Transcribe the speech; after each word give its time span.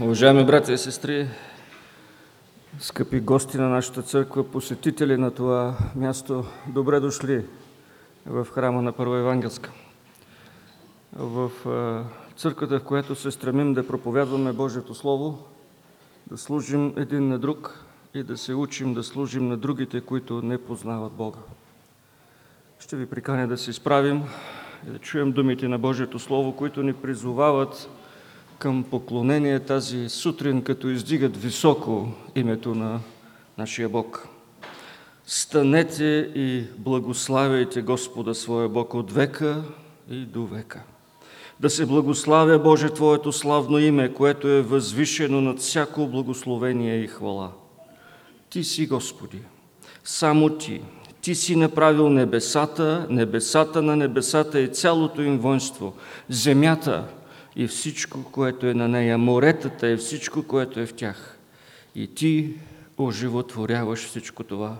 Уважаеми 0.00 0.44
брати 0.44 0.72
и 0.72 0.78
сестри, 0.78 1.28
скъпи 2.78 3.20
гости 3.20 3.56
на 3.56 3.68
нашата 3.68 4.02
църква, 4.02 4.50
посетители 4.50 5.16
на 5.16 5.30
това 5.30 5.78
място, 5.96 6.44
добре 6.66 7.00
дошли 7.00 7.44
в 8.26 8.46
храма 8.52 8.82
на 8.82 8.92
Първа 8.92 9.18
Евангелска. 9.18 9.70
В 11.12 11.50
църквата, 12.36 12.78
в 12.78 12.84
която 12.84 13.14
се 13.14 13.30
стремим 13.30 13.74
да 13.74 13.86
проповядваме 13.86 14.52
Божието 14.52 14.94
Слово, 14.94 15.38
да 16.26 16.38
служим 16.38 16.94
един 16.96 17.28
на 17.28 17.38
друг 17.38 17.84
и 18.14 18.22
да 18.22 18.38
се 18.38 18.54
учим 18.54 18.94
да 18.94 19.02
служим 19.02 19.48
на 19.48 19.56
другите, 19.56 20.00
които 20.00 20.42
не 20.42 20.58
познават 20.58 21.12
Бога. 21.12 21.38
Ще 22.78 22.96
ви 22.96 23.06
приканя 23.06 23.48
да 23.48 23.58
се 23.58 23.70
изправим 23.70 24.22
и 24.88 24.90
да 24.90 24.98
чуем 24.98 25.32
думите 25.32 25.68
на 25.68 25.78
Божието 25.78 26.18
Слово, 26.18 26.56
които 26.56 26.82
ни 26.82 26.92
призовават 26.92 27.88
към 28.64 28.84
поклонение 28.84 29.60
тази 29.60 30.08
сутрин, 30.08 30.62
като 30.62 30.88
издигат 30.88 31.36
високо 31.36 32.08
името 32.34 32.74
на 32.74 33.00
нашия 33.58 33.88
Бог. 33.88 34.28
Станете 35.26 36.30
и 36.34 36.64
благославяйте 36.78 37.82
Господа 37.82 38.34
своя 38.34 38.68
Бог 38.68 38.94
от 38.94 39.12
века 39.12 39.62
и 40.10 40.16
до 40.16 40.46
века. 40.46 40.82
Да 41.60 41.70
се 41.70 41.86
благославя, 41.86 42.58
Боже, 42.58 42.88
Твоето 42.88 43.32
славно 43.32 43.78
име, 43.78 44.12
което 44.12 44.48
е 44.48 44.62
възвишено 44.62 45.40
над 45.40 45.58
всяко 45.58 46.06
благословение 46.06 46.96
и 46.96 47.06
хвала. 47.06 47.50
Ти 48.50 48.64
си, 48.64 48.86
Господи, 48.86 49.38
само 50.04 50.48
Ти. 50.58 50.82
Ти 51.20 51.34
си 51.34 51.56
направил 51.56 52.08
небесата, 52.08 53.06
небесата 53.10 53.82
на 53.82 53.96
небесата 53.96 54.60
и 54.60 54.68
цялото 54.68 55.22
им 55.22 55.38
воинство, 55.38 55.94
земята 56.28 57.04
и 57.56 57.66
всичко, 57.66 58.24
което 58.24 58.66
е 58.66 58.74
на 58.74 58.88
нея, 58.88 59.18
моретата 59.18 59.90
и 59.90 59.96
всичко, 59.96 60.42
което 60.42 60.80
е 60.80 60.86
в 60.86 60.94
тях. 60.94 61.38
И 61.94 62.14
Ти 62.14 62.54
оживотворяваш 62.98 64.06
всичко 64.06 64.44
това. 64.44 64.76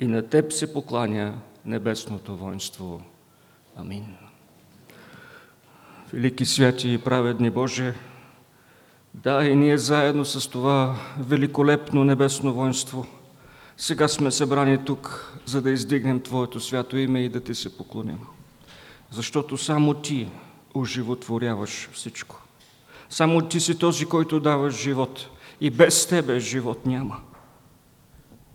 И 0.00 0.06
на 0.06 0.22
Теб 0.22 0.52
се 0.52 0.72
покланя 0.72 1.34
небесното 1.64 2.36
воинство. 2.36 3.02
Амин. 3.76 4.04
Велики 6.12 6.44
святи 6.44 6.92
и 6.92 6.98
праведни 6.98 7.50
Боже, 7.50 7.94
да, 9.14 9.44
и 9.44 9.56
ние 9.56 9.78
заедно 9.78 10.24
с 10.24 10.50
това 10.50 10.96
великолепно 11.18 12.04
небесно 12.04 12.54
воинство, 12.54 13.06
сега 13.76 14.08
сме 14.08 14.30
събрани 14.30 14.84
тук, 14.84 15.32
за 15.46 15.62
да 15.62 15.70
издигнем 15.70 16.20
Твоето 16.20 16.60
свято 16.60 16.96
име 16.96 17.24
и 17.24 17.28
да 17.28 17.40
Ти 17.40 17.54
се 17.54 17.76
поклоним. 17.76 18.18
Защото 19.10 19.58
само 19.58 19.94
Ти 19.94 20.28
оживотворяваш 20.74 21.88
всичко. 21.92 22.42
Само 23.10 23.48
Ти 23.48 23.60
си 23.60 23.78
този, 23.78 24.06
който 24.06 24.40
даваш 24.40 24.74
живот. 24.74 25.28
И 25.60 25.70
без 25.70 26.06
Тебе 26.06 26.40
живот 26.40 26.86
няма. 26.86 27.20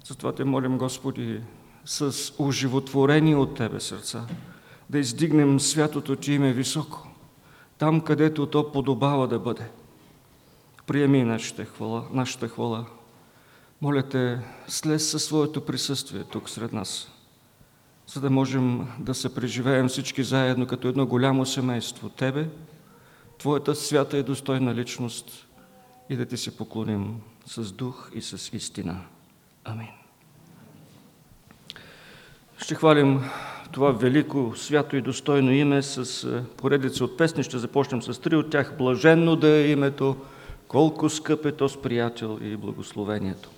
Затова 0.06 0.32
Те 0.32 0.44
молим, 0.44 0.78
Господи, 0.78 1.42
с 1.86 2.34
оживотворени 2.40 3.36
от 3.36 3.56
Тебе 3.56 3.80
сърца, 3.80 4.28
да 4.90 5.00
издигнем 5.00 5.60
святото 5.60 6.16
Ти 6.16 6.34
име 6.34 6.54
високо, 6.54 7.08
там, 7.78 8.02
където 8.02 8.46
то 8.46 8.72
подобава 8.72 9.28
да 9.28 9.40
бъде. 9.40 9.70
Приеми 10.88 11.24
нашата 11.24 11.66
хвала, 11.66 12.08
нашата 12.12 12.48
хвала. 12.48 12.86
Моля 13.82 14.04
Те, 14.04 14.40
слез 14.68 15.10
със 15.10 15.24
своето 15.24 15.66
присъствие 15.66 16.24
тук 16.24 16.50
сред 16.50 16.74
нас, 16.74 17.12
за 18.08 18.22
да 18.22 18.30
можем 18.30 18.88
да 19.00 19.14
се 19.14 19.36
преживеем 19.36 19.88
всички 19.88 20.24
заедно 20.24 20.68
като 20.68 20.88
едно 20.88 21.06
голямо 21.06 21.46
семейство. 21.46 22.10
Тебе, 22.10 22.48
Твоята 23.38 23.76
свята 23.76 24.18
и 24.18 24.24
достойна 24.24 24.76
личност 24.76 25.48
и 26.10 26.16
да 26.16 26.26
Ти 26.26 26.38
се 26.38 26.58
поклоним 26.58 27.22
с 27.46 27.72
дух 27.72 28.12
и 28.16 28.22
с 28.22 28.54
истина. 28.54 29.02
Амин. 29.66 29.88
Ще 32.58 32.76
хвалим 32.76 33.22
това 33.72 33.92
велико, 33.92 34.54
свято 34.56 34.96
и 34.96 35.02
достойно 35.02 35.52
име 35.52 35.82
с 35.82 36.28
поредица 36.58 37.04
от 37.04 37.18
песни. 37.18 37.44
Ще 37.44 37.58
започнем 37.58 38.02
с 38.02 38.22
три 38.22 38.36
от 38.36 38.50
тях. 38.50 38.78
Блаженно 38.78 39.36
да 39.36 39.48
е 39.48 39.72
името, 39.72 40.16
колко 40.68 41.10
скъп 41.10 41.46
е 41.46 41.52
то 41.52 41.70
с 41.70 41.82
приятел 41.82 42.40
и 42.42 42.58
благословението. 42.58 43.50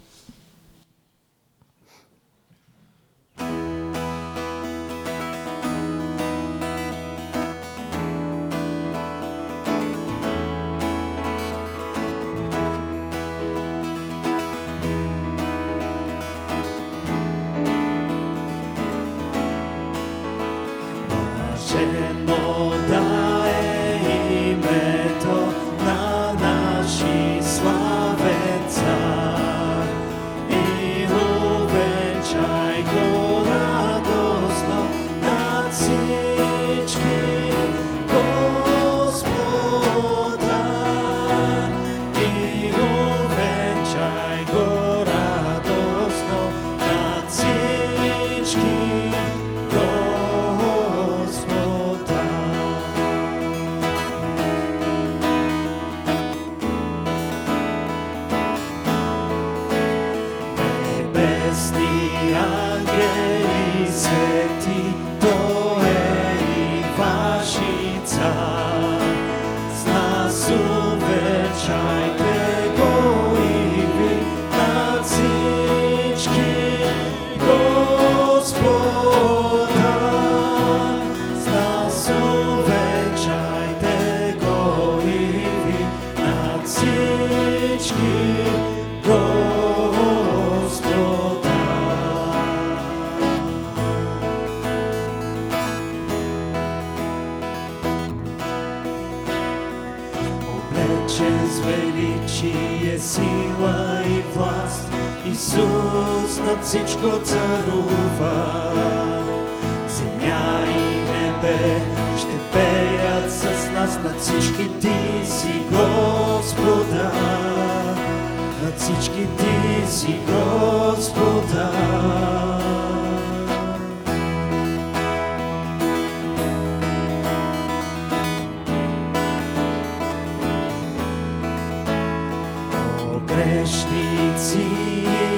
грешници 133.39 134.67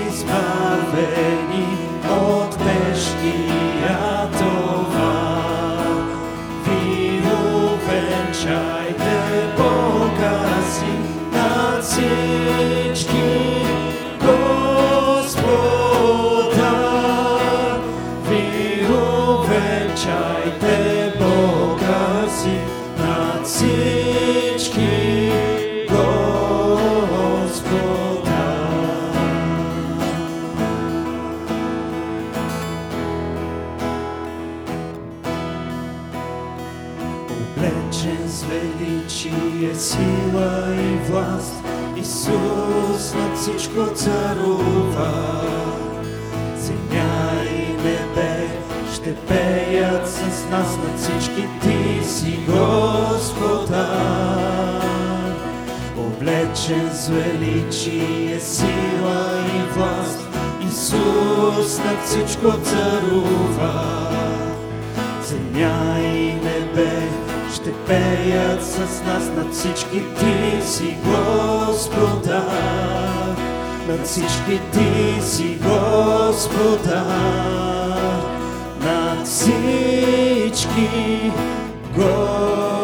избавени 0.07 1.67
от 2.09 2.57
мешки. 2.59 3.70
нас 50.51 50.77
над 50.77 50.99
всички 50.99 51.47
ти 51.61 52.07
си 52.07 52.39
Господа. 52.47 53.87
Облечен 55.97 56.89
с 56.93 57.07
величие, 57.07 58.39
сила 58.39 59.39
и 59.55 59.61
власт, 59.73 60.19
Исус 60.67 61.77
над 61.77 62.05
всичко 62.05 62.51
царува. 62.51 64.07
Земя 65.23 65.99
и 65.99 66.33
небе 66.33 67.09
ще 67.53 67.73
пеят 67.73 68.63
с 68.63 68.77
нас 68.79 69.23
над 69.37 69.53
всички 69.53 70.01
ти 70.19 70.67
си 70.67 70.97
Господа. 71.05 72.45
Над 73.87 74.07
всички 74.07 74.59
ти 74.73 75.21
си 75.21 75.57
Господа 75.63 77.05
всички 79.31 81.31
гори. 81.95 82.80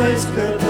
place 0.00 0.24
goodbye. 0.34 0.69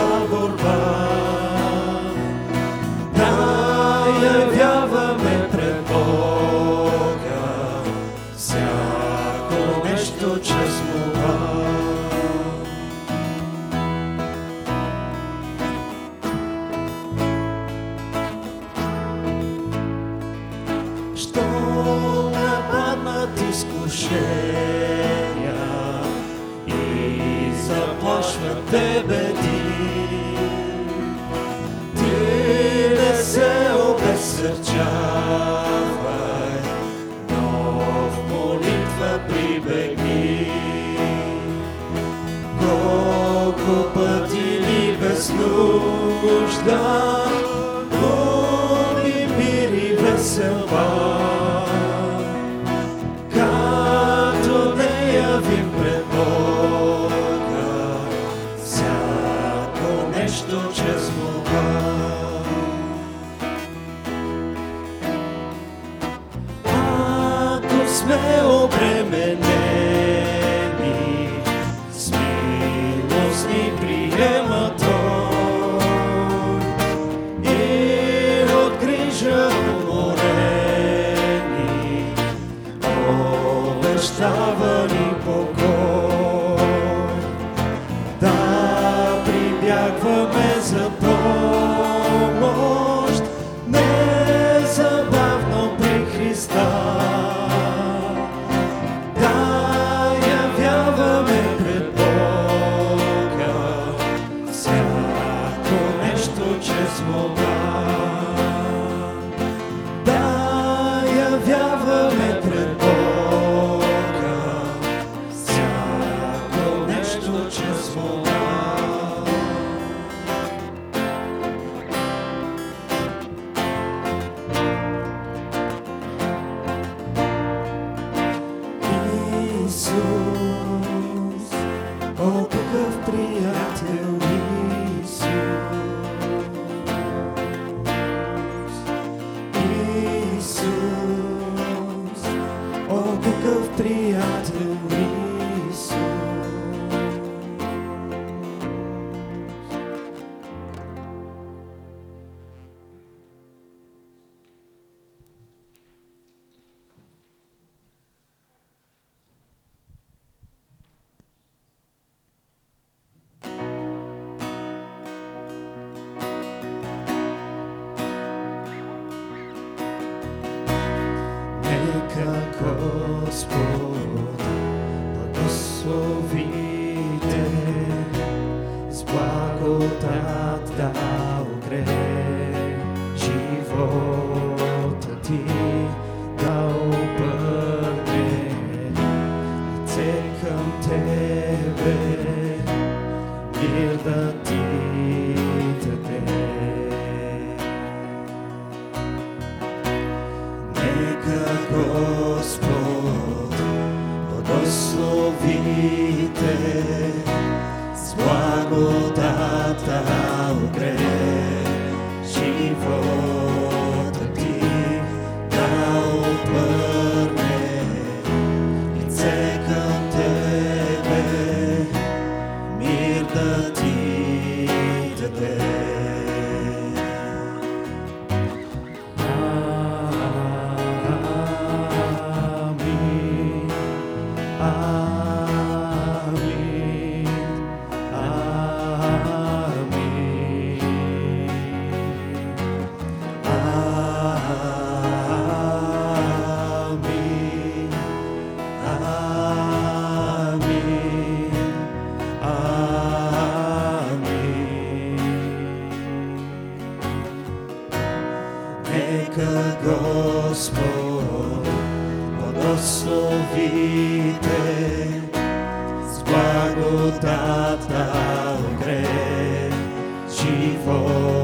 Живота 270.41 271.40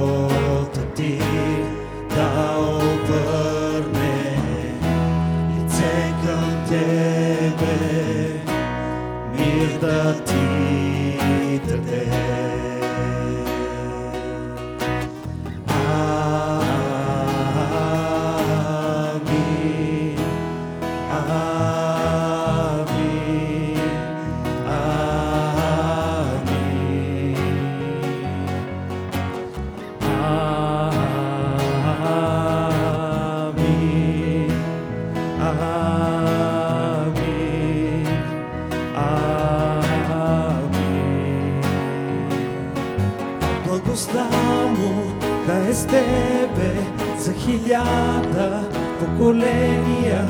поколения 49.36 50.26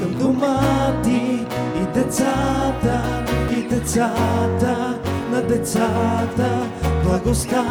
към 0.00 0.14
дома 0.18 0.60
ти 1.04 1.46
и 1.82 1.98
децата, 1.98 3.24
и 3.56 3.68
децата 3.68 4.98
на 5.30 5.42
децата. 5.42 6.68
Благостта 7.04 7.62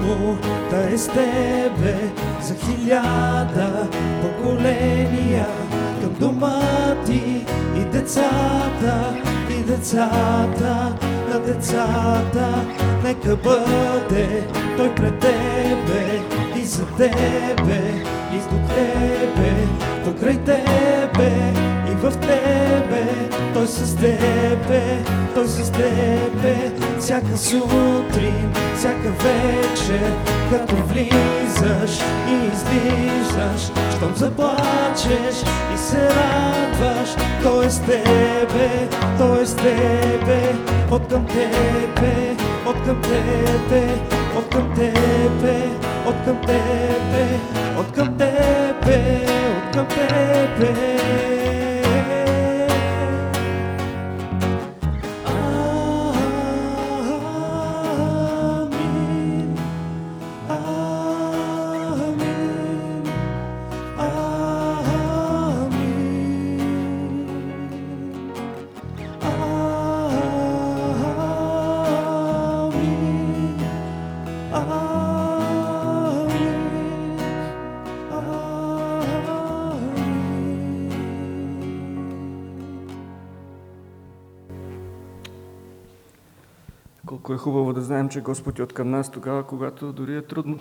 му 0.00 0.36
да 0.70 0.94
е 0.94 0.98
с 0.98 1.08
тебе 1.08 1.96
за 2.42 2.54
хиляда 2.54 3.88
поколения 4.22 5.46
към 6.00 6.12
дома 6.20 6.60
ти 7.06 7.46
и 7.76 7.84
децата, 7.92 9.14
и 9.50 9.62
децата 9.62 10.96
на 11.32 11.40
децата. 11.40 12.48
Нека 13.04 13.36
бъде 13.36 14.46
той 14.76 14.94
пред 14.94 15.18
тебе 15.18 16.20
и 16.56 16.64
за 16.64 16.86
тебе 16.86 18.04
и 18.32 18.36
до 18.36 18.68
тебе, 18.74 19.83
покрай 20.04 20.36
тебе 20.44 21.32
и 21.90 21.94
в 21.94 22.10
тебе. 22.10 23.24
Той 23.54 23.66
с 23.66 23.96
тебе, 23.96 24.98
той 25.34 25.46
с 25.46 25.72
тебе, 25.72 26.72
всяка 27.00 27.36
сутрин, 27.36 28.52
всяка 28.76 29.10
вечер, 29.10 30.12
като 30.50 30.76
влизаш 30.76 32.00
и 32.28 32.46
излизаш, 32.46 33.72
щом 33.96 34.14
заплачеш 34.16 35.36
и 35.74 35.78
се 35.78 36.08
радваш, 36.08 37.08
той 37.42 37.66
е 37.66 37.70
с 37.70 37.80
тебе, 37.80 38.88
той 39.18 39.42
е 39.42 39.46
с 39.46 39.56
тебе, 39.56 40.54
от 40.90 41.08
към 41.08 41.26
тебе, 41.26 42.36
от 42.66 42.84
към 42.84 43.02
тебе, 43.02 43.88
от 44.36 44.48
към 44.54 44.74
тебе, 44.74 45.68
от 46.06 46.24
към 46.24 46.40
тебе, 46.40 47.53
тебе, 49.74 51.63
Колко 87.24 87.34
е 87.34 87.44
хубаво 87.44 87.72
да 87.72 87.82
знаем, 87.82 88.08
че 88.08 88.20
Господ 88.20 88.58
е 88.58 88.62
от 88.62 88.72
към 88.72 88.90
нас 88.90 89.10
тогава, 89.10 89.46
когато 89.46 89.92
дори 89.92 90.16
е 90.16 90.22
трудно. 90.22 90.58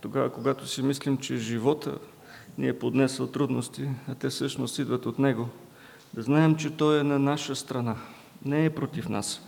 Тогава, 0.00 0.30
когато 0.32 0.66
си 0.66 0.82
мислим, 0.82 1.16
че 1.16 1.36
живота 1.36 1.98
ни 2.58 2.68
е 2.68 2.78
поднесъл 2.78 3.26
трудности, 3.26 3.88
а 4.08 4.14
те 4.14 4.28
всъщност 4.28 4.78
идват 4.78 5.06
от 5.06 5.18
Него. 5.18 5.48
Да 6.14 6.22
знаем, 6.22 6.56
че 6.56 6.70
Той 6.70 7.00
е 7.00 7.02
на 7.02 7.18
наша 7.18 7.56
страна, 7.56 7.96
не 8.44 8.64
е 8.64 8.70
против 8.70 9.08
нас. 9.08 9.42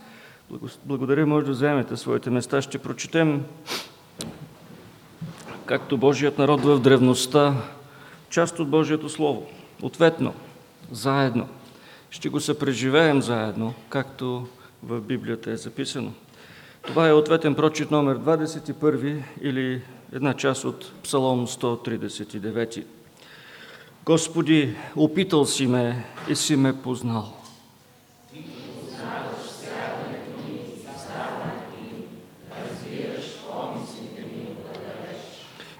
Благо- 0.49 0.69
Благодаря, 0.85 1.25
може 1.25 1.45
да 1.45 1.51
вземете 1.51 1.97
своите 1.97 2.29
места. 2.29 2.61
Ще 2.61 2.77
прочетем, 2.77 3.43
както 5.65 5.97
Божият 5.97 6.37
народ 6.37 6.61
в 6.61 6.79
древността, 6.79 7.55
част 8.29 8.59
от 8.59 8.69
Божието 8.69 9.09
Слово. 9.09 9.47
Ответно, 9.81 10.33
заедно. 10.91 11.47
Ще 12.09 12.29
го 12.29 12.39
съпреживеем 12.39 13.21
заедно, 13.21 13.73
както 13.89 14.47
в 14.83 15.01
Библията 15.01 15.51
е 15.51 15.57
записано. 15.57 16.13
Това 16.87 17.07
е 17.07 17.13
ответен 17.13 17.55
прочит 17.55 17.91
номер 17.91 18.19
21 18.19 19.23
или 19.41 19.81
една 20.13 20.33
част 20.33 20.65
от 20.65 20.91
Псалом 21.03 21.47
139. 21.47 22.83
Господи, 24.05 24.75
опитал 24.95 25.45
си 25.45 25.67
ме 25.67 26.05
и 26.29 26.35
си 26.35 26.55
ме 26.55 26.81
познал. 26.81 27.33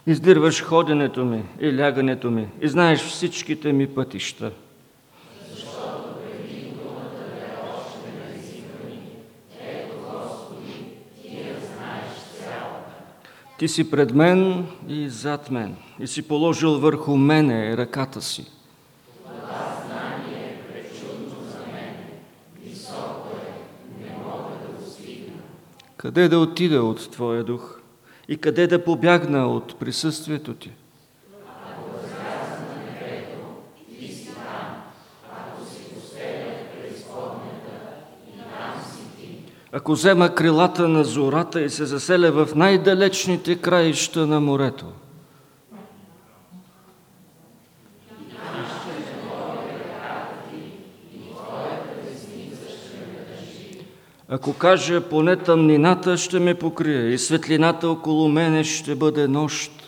Издирваш 0.07 0.63
ходенето 0.63 1.25
ми 1.25 1.43
и 1.59 1.77
лягането 1.77 2.31
ми 2.31 2.47
и 2.61 2.67
знаеш 2.67 2.99
всичките 2.99 3.73
ми 3.73 3.87
пътища. 3.87 4.51
Ти 13.61 13.67
си 13.67 13.91
пред 13.91 14.13
мен 14.13 14.65
и 14.87 15.09
зад 15.09 15.51
мен 15.51 15.75
и 15.99 16.07
си 16.07 16.21
положил 16.21 16.79
върху 16.79 17.17
мене 17.17 17.77
ръката 17.77 18.21
си. 18.21 18.45
Къде 25.97 26.27
да 26.27 26.39
отида 26.39 26.83
от 26.83 27.11
Твоя 27.11 27.43
дух 27.43 27.79
и 28.27 28.37
къде 28.37 28.67
да 28.67 28.83
побягна 28.83 29.47
от 29.47 29.79
присъствието 29.79 30.53
Ти? 30.53 30.71
Ако 39.71 39.91
взема 39.91 40.35
крилата 40.35 40.87
на 40.87 41.03
зората 41.03 41.61
и 41.61 41.69
се 41.69 41.85
заселя 41.85 42.31
в 42.31 42.55
най-далечните 42.55 43.55
краища 43.55 44.27
на 44.27 44.39
морето, 44.39 44.85
Ако 54.33 54.53
кажа, 54.53 55.01
поне 55.01 55.35
тъмнината 55.35 56.17
ще 56.17 56.39
ме 56.39 56.55
покрие 56.55 57.09
и 57.09 57.17
светлината 57.17 57.89
около 57.89 58.27
мене 58.27 58.63
ще 58.63 58.95
бъде 58.95 59.27
нощ. 59.27 59.80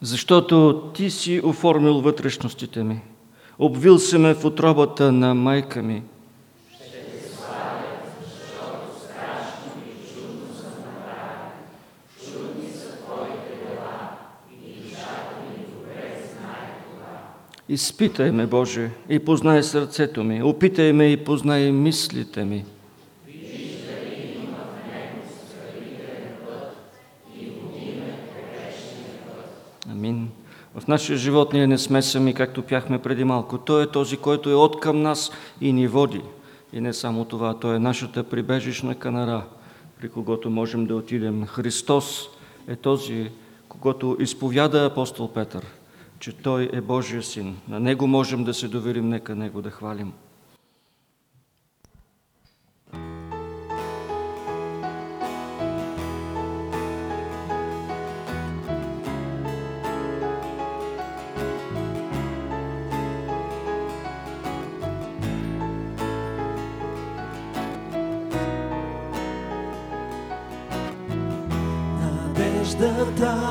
Защото 0.00 0.82
ти 0.94 1.10
си 1.10 1.40
оформил 1.44 2.00
вътрешностите 2.00 2.84
ми, 2.84 3.00
обвил 3.58 3.98
се 3.98 4.18
ме 4.18 4.34
в 4.34 4.44
отробата 4.44 5.12
на 5.12 5.34
майка 5.34 5.82
ми. 5.82 6.02
Изпитай 17.68 18.32
ме, 18.32 18.46
Боже, 18.46 18.90
и 19.08 19.18
познай 19.18 19.62
сърцето 19.62 20.24
ми, 20.24 20.42
опитай 20.42 20.92
ме 20.92 21.06
и 21.06 21.24
познай 21.24 21.72
мислите 21.72 22.44
ми. 22.44 22.64
Нашия 30.90 31.18
живот 31.18 31.52
ние 31.52 31.66
не 31.66 31.78
сме 31.78 32.02
сами, 32.02 32.34
както 32.34 32.62
пяхме 32.62 32.98
преди 32.98 33.24
малко. 33.24 33.58
Той 33.58 33.82
е 33.82 33.86
този, 33.86 34.16
който 34.16 34.50
е 34.50 34.54
от 34.54 34.80
към 34.80 35.02
нас 35.02 35.30
и 35.60 35.72
ни 35.72 35.88
води. 35.88 36.20
И 36.72 36.80
не 36.80 36.92
само 36.92 37.24
това, 37.24 37.54
Той 37.54 37.76
е 37.76 37.78
нашата 37.78 38.24
прибежищна 38.24 38.94
канара, 38.94 39.44
при 40.00 40.08
когото 40.08 40.50
можем 40.50 40.86
да 40.86 40.96
отидем. 40.96 41.46
Христос 41.46 42.28
е 42.68 42.76
този, 42.76 43.30
когато 43.68 44.16
изповяда 44.20 44.86
апостол 44.86 45.32
Петър, 45.32 45.66
че 46.18 46.32
Той 46.32 46.70
е 46.72 46.80
Божия 46.80 47.22
син. 47.22 47.56
На 47.68 47.80
Него 47.80 48.06
можем 48.06 48.44
да 48.44 48.54
се 48.54 48.68
доверим, 48.68 49.08
нека 49.08 49.34
Него 49.34 49.62
да 49.62 49.70
хвалим. 49.70 50.12
Надеждата 72.80 73.36
ми 73.36 73.49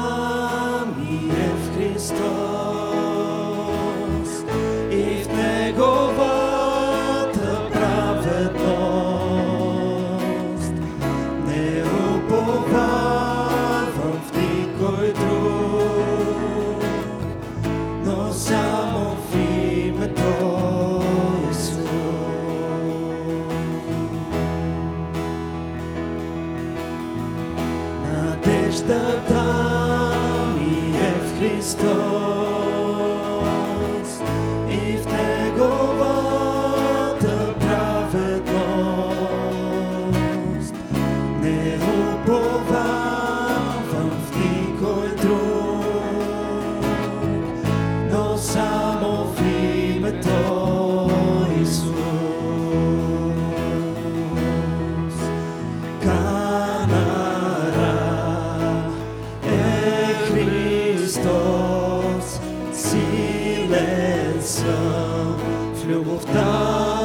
в 65.75 65.88
любовта 65.88 66.99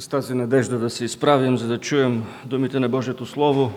с 0.00 0.08
тази 0.08 0.34
надежда 0.34 0.78
да 0.78 0.90
се 0.90 1.04
изправим, 1.04 1.58
за 1.58 1.68
да 1.68 1.78
чуем 1.78 2.24
думите 2.46 2.80
на 2.80 2.88
Божието 2.88 3.26
Слово, 3.26 3.72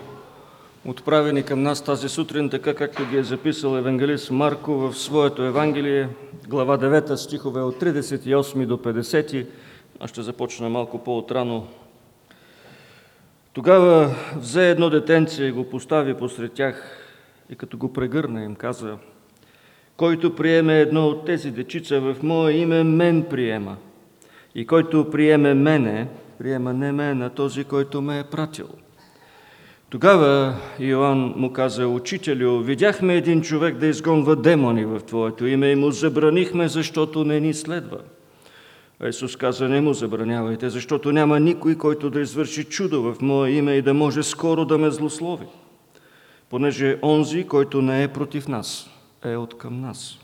отправени 0.85 1.43
към 1.43 1.63
нас 1.63 1.83
тази 1.83 2.09
сутрин, 2.09 2.49
така 2.49 2.73
както 2.73 3.09
ги 3.09 3.17
е 3.17 3.23
записал 3.23 3.77
евангелист 3.77 4.31
Марко 4.31 4.73
в 4.73 4.93
своето 4.93 5.43
Евангелие, 5.43 6.09
глава 6.47 6.77
9, 6.77 7.15
стихове 7.15 7.61
от 7.61 7.75
38 7.75 8.65
до 8.65 8.77
50. 8.77 9.47
Аз 9.99 10.09
ще 10.09 10.21
започна 10.21 10.69
малко 10.69 11.03
по-отрано. 11.03 11.67
Тогава 13.53 14.15
взе 14.35 14.69
едно 14.69 14.89
детенце 14.89 15.43
и 15.43 15.51
го 15.51 15.69
постави 15.69 16.13
посред 16.13 16.53
тях 16.53 16.99
и 17.49 17.55
като 17.55 17.77
го 17.77 17.93
прегърна 17.93 18.43
им 18.43 18.55
каза, 18.55 18.97
Който 19.97 20.35
приеме 20.35 20.79
едно 20.79 21.07
от 21.07 21.25
тези 21.25 21.51
дечица 21.51 21.99
в 21.99 22.15
Мое 22.23 22.51
име, 22.51 22.83
мен 22.83 23.23
приема. 23.23 23.77
И 24.57 24.65
който 24.65 25.09
приеме 25.11 25.53
мене, 25.53 26.07
приема 26.39 26.73
не 26.73 26.91
мен, 26.91 27.21
а 27.21 27.29
този, 27.29 27.63
който 27.63 28.01
ме 28.01 28.19
е 28.19 28.23
пратил. 28.23 28.67
Тогава 29.89 30.55
Йоанн 30.79 31.33
му 31.35 31.53
каза, 31.53 31.87
Учителю, 31.87 32.59
видяхме 32.59 33.15
един 33.15 33.41
човек 33.41 33.77
да 33.77 33.87
изгонва 33.87 34.35
демони 34.35 34.85
в 34.85 34.99
Твоето 34.99 35.45
име 35.45 35.71
и 35.71 35.75
му 35.75 35.91
забранихме, 35.91 36.67
защото 36.67 37.23
не 37.23 37.39
ни 37.39 37.53
следва. 37.53 37.97
А 38.99 39.07
Исус 39.07 39.35
каза, 39.35 39.69
не 39.69 39.81
му 39.81 39.93
забранявайте, 39.93 40.69
защото 40.69 41.11
няма 41.11 41.39
никой, 41.39 41.75
който 41.75 42.09
да 42.09 42.21
извърши 42.21 42.63
чудо 42.63 43.01
в 43.01 43.21
Мое 43.21 43.49
име 43.49 43.73
и 43.73 43.81
да 43.81 43.93
може 43.93 44.23
скоро 44.23 44.65
да 44.65 44.77
ме 44.77 44.91
злослови. 44.91 45.45
Понеже 46.49 46.99
онзи, 47.03 47.43
който 47.43 47.81
не 47.81 48.03
е 48.03 48.07
против 48.07 48.47
нас, 48.47 48.89
е 49.25 49.35
от 49.35 49.57
към 49.57 49.81
нас. 49.81 50.19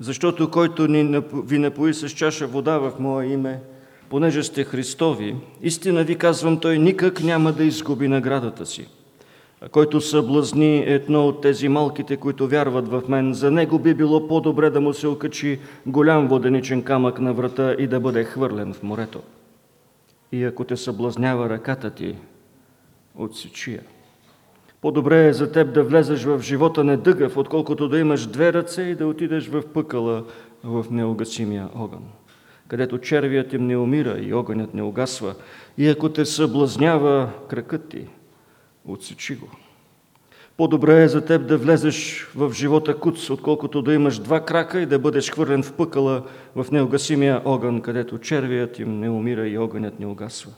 Защото 0.00 0.50
който 0.50 0.88
ни, 0.88 1.22
ви 1.46 1.58
напои 1.58 1.94
с 1.94 2.08
чаша 2.08 2.46
вода 2.46 2.78
в 2.78 2.92
Мое 2.98 3.26
име, 3.26 3.60
понеже 4.10 4.42
сте 4.42 4.64
Христови, 4.64 5.36
истина 5.62 6.04
ви 6.04 6.18
казвам, 6.18 6.60
той 6.60 6.78
никак 6.78 7.22
няма 7.22 7.52
да 7.52 7.64
изгуби 7.64 8.08
наградата 8.08 8.66
си. 8.66 8.88
А 9.60 9.68
който 9.68 10.00
съблазни 10.00 10.78
едно 10.86 11.26
от 11.26 11.40
тези 11.42 11.68
малките, 11.68 12.16
които 12.16 12.48
вярват 12.48 12.88
в 12.88 13.02
мен, 13.08 13.34
за 13.34 13.50
него 13.50 13.78
би 13.78 13.94
било 13.94 14.28
по-добре 14.28 14.70
да 14.70 14.80
му 14.80 14.94
се 14.94 15.06
окачи 15.06 15.58
голям 15.86 16.28
воденичен 16.28 16.82
камък 16.82 17.20
на 17.20 17.32
врата 17.32 17.76
и 17.78 17.86
да 17.86 18.00
бъде 18.00 18.24
хвърлен 18.24 18.74
в 18.74 18.82
морето. 18.82 19.22
И 20.32 20.44
ако 20.44 20.64
те 20.64 20.76
съблазнява 20.76 21.48
ръката 21.48 21.90
ти, 21.90 22.16
отсечи 23.14 23.72
я. 23.72 23.97
По-добре 24.82 25.26
е 25.26 25.32
за 25.32 25.52
теб 25.52 25.74
да 25.74 25.84
влезеш 25.84 26.24
в 26.24 26.40
живота 26.42 26.84
недъгъв, 26.84 27.36
отколкото 27.36 27.88
да 27.88 27.98
имаш 27.98 28.26
две 28.26 28.52
ръце 28.52 28.82
и 28.82 28.94
да 28.94 29.06
отидеш 29.06 29.48
в 29.48 29.62
пъкъла 29.74 30.24
в 30.64 30.86
неугасимия 30.90 31.68
огън 31.74 32.02
където 32.68 32.98
червият 32.98 33.52
им 33.52 33.66
не 33.66 33.76
умира 33.76 34.18
и 34.18 34.34
огънят 34.34 34.74
не 34.74 34.82
угасва. 34.82 35.34
И 35.78 35.88
ако 35.88 36.08
те 36.08 36.24
съблазнява 36.24 37.30
кракът 37.48 37.88
ти, 37.88 38.06
отсечи 38.84 39.36
го. 39.36 39.48
По-добре 40.56 41.02
е 41.02 41.08
за 41.08 41.24
теб 41.24 41.46
да 41.46 41.58
влезеш 41.58 42.28
в 42.34 42.52
живота 42.52 42.98
куц, 42.98 43.30
отколкото 43.30 43.82
да 43.82 43.94
имаш 43.94 44.18
два 44.18 44.44
крака 44.44 44.80
и 44.80 44.86
да 44.86 44.98
бъдеш 44.98 45.30
хвърлен 45.30 45.62
в 45.62 45.72
пъкала 45.72 46.22
в 46.54 46.66
неугасимия 46.72 47.42
огън, 47.44 47.80
където 47.80 48.18
червият 48.18 48.78
им 48.78 49.00
не 49.00 49.10
умира 49.10 49.48
и 49.48 49.58
огънят 49.58 50.00
не 50.00 50.06
угасва. 50.06 50.52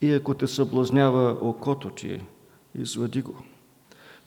И 0.00 0.12
ако 0.12 0.34
те 0.34 0.46
съблазнява 0.46 1.36
окото 1.40 1.90
ти, 1.90 2.20
извади 2.78 3.22
го. 3.22 3.34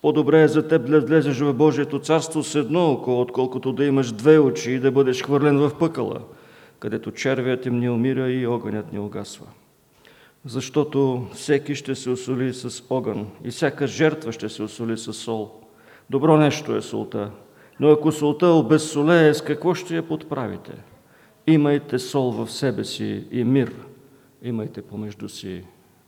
По-добре 0.02 0.42
е 0.42 0.48
за 0.48 0.68
теб 0.68 0.90
да 0.90 1.02
влезеш 1.02 1.40
в 1.40 1.54
Божието 1.54 2.00
царство 2.00 2.44
с 2.44 2.56
едно 2.56 2.92
око, 2.92 3.22
отколкото 3.22 3.74
да 3.74 3.86
имаш 3.86 4.12
две 4.12 4.40
очи 4.40 4.72
и 4.72 4.80
да 4.80 4.92
бъдеш 4.92 5.24
хвърлен 5.24 5.58
в 5.58 5.78
пъкала– 5.80 6.20
където 6.80 7.12
червият 7.12 7.66
им 7.66 7.80
не 7.80 7.90
умира 7.90 8.32
и 8.32 8.48
огънят 8.48 8.94
не 8.94 9.00
угасва. 9.00 9.46
Защото 10.46 11.28
всеки 11.34 11.76
ще 11.76 11.96
се 11.96 12.10
осоли 12.10 12.54
с 12.54 12.84
огън 12.90 13.28
и 13.44 13.52
всяка 13.52 13.88
жертва 13.88 14.32
ще 14.32 14.50
се 14.50 14.64
осоли 14.64 14.98
с 14.98 15.14
сол. 15.14 15.52
Добро 16.10 16.38
нещо 16.38 16.76
е 16.76 16.82
солта, 16.82 17.32
но 17.80 17.92
ако 17.92 18.12
солта 18.12 18.48
обезсолее, 18.48 19.34
с 19.34 19.42
какво 19.42 19.74
ще 19.74 19.96
я 19.96 20.08
подправите? 20.08 20.72
Имайте 21.48 22.00
сол 22.00 22.32
в 22.32 22.52
себе 22.52 22.84
си 22.84 23.28
и 23.32 23.44
мир. 23.44 23.76
Имайте 24.44 24.82
помежду 24.82 25.30
си. 25.30 25.64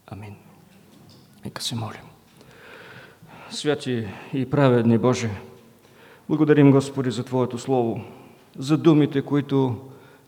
Амин. 0.07 0.35
Нека 1.45 1.61
се 1.61 1.75
молим. 1.75 2.08
Святи 3.51 4.07
и 4.33 4.49
праведни 4.49 4.97
Боже, 4.97 5.29
благодарим 6.29 6.71
Господи 6.71 7.11
за 7.11 7.23
Твоето 7.23 7.57
Слово, 7.57 8.01
за 8.57 8.77
думите, 8.77 9.21
които 9.21 9.75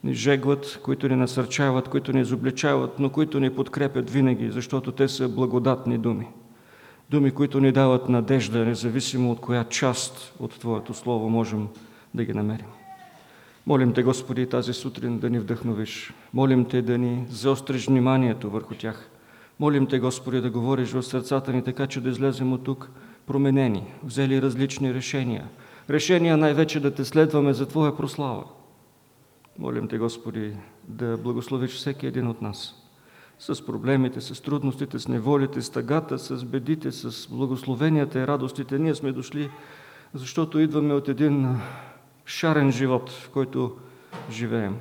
ни 0.03 0.13
жегват, 0.13 0.79
които 0.83 1.07
ни 1.07 1.15
насърчават, 1.15 1.87
които 1.87 2.13
ни 2.13 2.21
изобличават, 2.21 2.99
но 2.99 3.09
които 3.09 3.39
ни 3.39 3.49
подкрепят 3.49 4.09
винаги, 4.09 4.51
защото 4.51 4.91
те 4.91 5.07
са 5.07 5.29
благодатни 5.29 5.97
думи. 5.97 6.27
Думи, 7.09 7.31
които 7.31 7.59
ни 7.59 7.71
дават 7.71 8.09
надежда, 8.09 8.65
независимо 8.65 9.31
от 9.31 9.39
коя 9.39 9.63
част 9.63 10.33
от 10.39 10.59
Твоето 10.59 10.93
Слово 10.93 11.29
можем 11.29 11.67
да 12.13 12.25
ги 12.25 12.33
намерим. 12.33 12.67
Молим 13.67 13.93
Те, 13.93 14.03
Господи, 14.03 14.49
тази 14.49 14.73
сутрин 14.73 15.19
да 15.19 15.29
ни 15.29 15.39
вдъхновиш. 15.39 16.13
Молим 16.33 16.65
Те 16.65 16.81
да 16.81 16.97
ни 16.97 17.25
заостриш 17.29 17.87
вниманието 17.87 18.49
върху 18.49 18.75
тях. 18.75 19.09
Молим 19.59 19.87
Те, 19.87 19.99
Господи, 19.99 20.41
да 20.41 20.49
говориш 20.49 20.89
в 20.89 21.03
сърцата 21.03 21.53
ни 21.53 21.63
така, 21.63 21.87
че 21.87 22.01
да 22.01 22.09
излезем 22.09 22.53
от 22.53 22.63
тук 22.63 22.89
променени, 23.31 23.83
взели 24.03 24.41
различни 24.41 24.93
решения. 24.93 25.47
Решения 25.89 26.37
най-вече 26.37 26.79
да 26.79 26.91
Те 26.91 27.05
следваме 27.05 27.53
за 27.53 27.65
Твоя 27.65 27.97
прослава 27.97 28.43
Молим 29.59 29.87
Те, 29.87 29.97
Господи, 29.97 30.53
да 30.87 31.17
благословиш 31.17 31.71
всеки 31.71 32.07
един 32.07 32.27
от 32.27 32.41
нас 32.41 32.75
с 33.39 33.65
проблемите, 33.65 34.21
с 34.21 34.41
трудностите, 34.41 34.99
с 34.99 35.07
неволите, 35.07 35.61
с 35.61 35.69
тъгата, 35.69 36.19
с 36.19 36.45
бедите, 36.45 36.91
с 36.91 37.27
благословенията 37.29 38.19
и 38.19 38.27
радостите. 38.27 38.79
Ние 38.79 38.95
сме 38.95 39.11
дошли, 39.11 39.49
защото 40.13 40.59
идваме 40.59 40.93
от 40.93 41.09
един 41.09 41.55
шарен 42.25 42.71
живот, 42.71 43.09
в 43.09 43.29
който 43.29 43.77
живеем. 44.31 44.75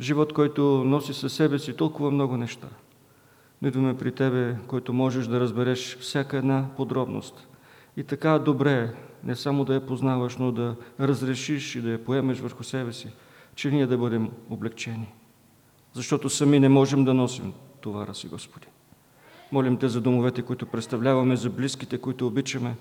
Живот, 0.00 0.32
който 0.32 0.62
носи 0.84 1.14
със 1.14 1.32
себе 1.32 1.58
си 1.58 1.76
толкова 1.76 2.10
много 2.10 2.36
неща. 2.36 2.68
Идваме 3.62 3.96
при 3.96 4.12
Тебе, 4.12 4.56
който 4.66 4.92
можеш 4.92 5.26
да 5.26 5.40
разбереш 5.40 5.98
всяка 5.98 6.36
една 6.36 6.66
подробност. 6.76 7.46
И 7.96 8.04
така 8.04 8.38
добре 8.38 8.94
не 9.24 9.36
само 9.36 9.64
да 9.64 9.74
я 9.74 9.86
познаваш, 9.86 10.36
но 10.36 10.52
да 10.52 10.76
разрешиш 11.00 11.76
и 11.76 11.80
да 11.80 11.90
я 11.90 12.04
поемеш 12.04 12.38
върху 12.38 12.64
себе 12.64 12.92
си 12.92 13.12
че 13.54 13.70
ние 13.70 13.86
да 13.86 13.98
бъдем 13.98 14.30
облегчени. 14.50 15.12
Защото 15.92 16.30
сами 16.30 16.60
не 16.60 16.68
можем 16.68 17.04
да 17.04 17.14
носим 17.14 17.52
товара 17.80 18.14
си, 18.14 18.28
Господи. 18.28 18.66
Молим 19.52 19.76
Те 19.76 19.88
за 19.88 20.00
домовете, 20.00 20.42
които 20.42 20.66
представляваме, 20.66 21.36
за 21.36 21.50
близките, 21.50 21.98
които 21.98 22.26
обичаме, 22.26 22.76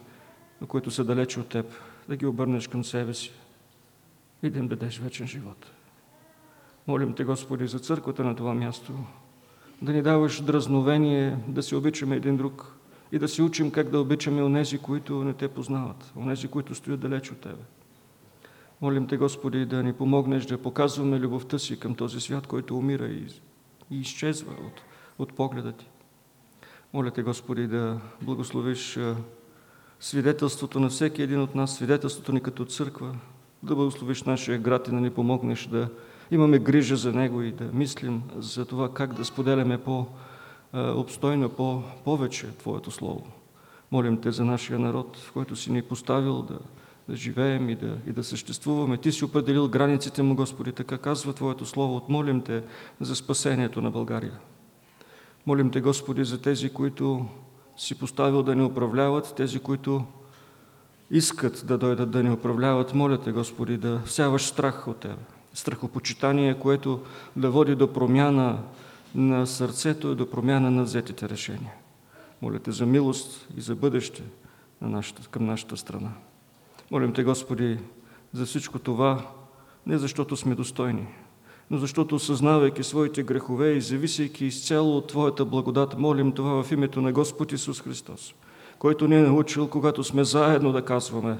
но 0.61 0.67
които 0.67 0.91
са 0.91 1.03
далече 1.03 1.39
от 1.39 1.49
Теб, 1.49 1.65
да 2.09 2.15
ги 2.15 2.25
обърнеш 2.25 2.67
към 2.67 2.83
себе 2.83 3.13
си 3.13 3.31
и 4.43 4.49
да 4.49 4.59
им 4.59 4.67
дадеш 4.67 4.99
вечен 4.99 5.27
живот. 5.27 5.71
Молим 6.87 7.13
Те, 7.13 7.23
Господи, 7.23 7.67
за 7.67 7.79
църквата 7.79 8.23
на 8.23 8.35
това 8.35 8.53
място, 8.53 8.93
да 9.81 9.93
ни 9.93 10.01
даваш 10.01 10.41
дразновение, 10.41 11.37
да 11.47 11.63
се 11.63 11.75
обичаме 11.75 12.15
един 12.15 12.37
друг 12.37 12.75
и 13.11 13.19
да 13.19 13.27
се 13.27 13.41
учим 13.41 13.71
как 13.71 13.89
да 13.89 13.99
обичаме 13.99 14.43
онези, 14.43 14.77
които 14.77 15.23
не 15.23 15.33
Те 15.33 15.47
познават, 15.47 16.13
онези, 16.15 16.47
които 16.47 16.75
стоят 16.75 16.99
далеч 16.99 17.31
от 17.31 17.37
Тебе. 17.37 17.63
Молим 18.81 19.07
Те, 19.07 19.17
Господи, 19.17 19.65
да 19.65 19.83
ни 19.83 19.93
помогнеш 19.93 20.45
да 20.45 20.57
показваме 20.57 21.19
любовта 21.19 21.59
си 21.59 21.79
към 21.79 21.95
този 21.95 22.19
свят, 22.19 22.47
който 22.47 22.77
умира 22.77 23.07
и, 23.07 23.27
и 23.91 23.99
изчезва 23.99 24.51
от, 24.51 24.81
от 25.19 25.33
погледа 25.33 25.71
Ти. 25.71 25.87
Моля 26.93 27.11
Те, 27.11 27.23
Господи, 27.23 27.67
да 27.67 27.99
благословиш 28.21 28.99
свидетелството 29.99 30.79
на 30.79 30.89
всеки 30.89 31.21
един 31.21 31.41
от 31.41 31.55
нас, 31.55 31.75
свидетелството 31.75 32.33
ни 32.33 32.41
като 32.41 32.65
църква, 32.65 33.15
да 33.63 33.75
благословиш 33.75 34.23
нашия 34.23 34.59
град 34.59 34.87
и 34.87 34.91
да 34.91 34.97
ни 34.97 35.09
помогнеш 35.09 35.65
да 35.65 35.89
имаме 36.31 36.59
грижа 36.59 36.95
за 36.95 37.13
него 37.13 37.41
и 37.41 37.51
да 37.51 37.69
мислим 37.73 38.23
за 38.37 38.65
това 38.65 38.93
как 38.93 39.13
да 39.13 39.25
споделяме 39.25 39.77
по-обстойно, 40.71 41.49
по-повече 41.49 42.47
Твоето 42.57 42.91
Слово. 42.91 43.27
Молим 43.91 44.21
Те 44.21 44.31
за 44.31 44.45
нашия 44.45 44.79
народ, 44.79 45.17
в 45.17 45.31
който 45.31 45.55
си 45.55 45.71
ни 45.71 45.81
поставил 45.81 46.41
да 46.41 46.59
да 47.09 47.15
живеем 47.15 47.69
и 47.69 47.75
да, 47.75 47.97
и 48.07 48.11
да 48.11 48.23
съществуваме. 48.23 48.97
Ти 48.97 49.11
си 49.11 49.25
определил 49.25 49.67
границите 49.67 50.23
му, 50.23 50.35
Господи, 50.35 50.71
така 50.71 50.97
казва 50.97 51.33
Твоето 51.33 51.65
Слово. 51.65 51.95
Отмолим 51.95 52.41
Те 52.41 52.63
за 53.01 53.15
спасението 53.15 53.81
на 53.81 53.91
България. 53.91 54.39
Молим 55.45 55.71
Те, 55.71 55.81
Господи, 55.81 56.23
за 56.23 56.41
тези, 56.41 56.69
които 56.69 57.25
си 57.77 57.99
поставил 57.99 58.43
да 58.43 58.55
ни 58.55 58.63
управляват, 58.63 59.33
тези, 59.37 59.59
които 59.59 60.03
искат 61.11 61.63
да 61.65 61.77
дойдат 61.77 62.11
да 62.11 62.23
ни 62.23 62.31
управляват. 62.31 62.93
Моля 62.93 63.17
Те, 63.17 63.31
Господи, 63.31 63.77
да 63.77 64.01
всяваш 64.05 64.45
страх 64.45 64.87
от 64.87 64.97
Тебе. 64.97 65.23
Страхопочитание, 65.53 66.59
което 66.59 66.99
да 67.35 67.51
води 67.51 67.75
до 67.75 67.93
промяна 67.93 68.59
на 69.15 69.47
сърцето 69.47 70.11
и 70.11 70.15
до 70.15 70.29
промяна 70.29 70.71
на 70.71 70.83
взетите 70.83 71.29
решения. 71.29 71.73
Моля 72.41 72.59
Те 72.59 72.71
за 72.71 72.85
милост 72.85 73.47
и 73.57 73.61
за 73.61 73.75
бъдеще 73.75 74.23
на 74.81 74.89
нашата, 74.89 75.27
към 75.27 75.45
нашата 75.45 75.77
страна. 75.77 76.11
Молим 76.91 77.13
Те, 77.13 77.23
Господи, 77.23 77.79
за 78.33 78.45
всичко 78.45 78.79
това, 78.79 79.25
не 79.85 79.97
защото 79.97 80.37
сме 80.37 80.55
достойни, 80.55 81.07
но 81.71 81.77
защото 81.77 82.15
осъзнавайки 82.15 82.83
своите 82.83 83.23
грехове 83.23 83.71
и 83.71 83.81
зависейки 83.81 84.45
изцяло 84.45 84.97
от 84.97 85.07
Твоята 85.07 85.45
благодат, 85.45 85.97
молим 85.97 86.31
това 86.31 86.63
в 86.63 86.71
името 86.71 87.01
на 87.01 87.11
Господ 87.11 87.51
Исус 87.51 87.81
Христос, 87.81 88.33
който 88.79 89.07
ни 89.07 89.15
е 89.15 89.21
научил, 89.21 89.67
когато 89.67 90.03
сме 90.03 90.23
заедно 90.23 90.71
да 90.71 90.85
казваме 90.85 91.37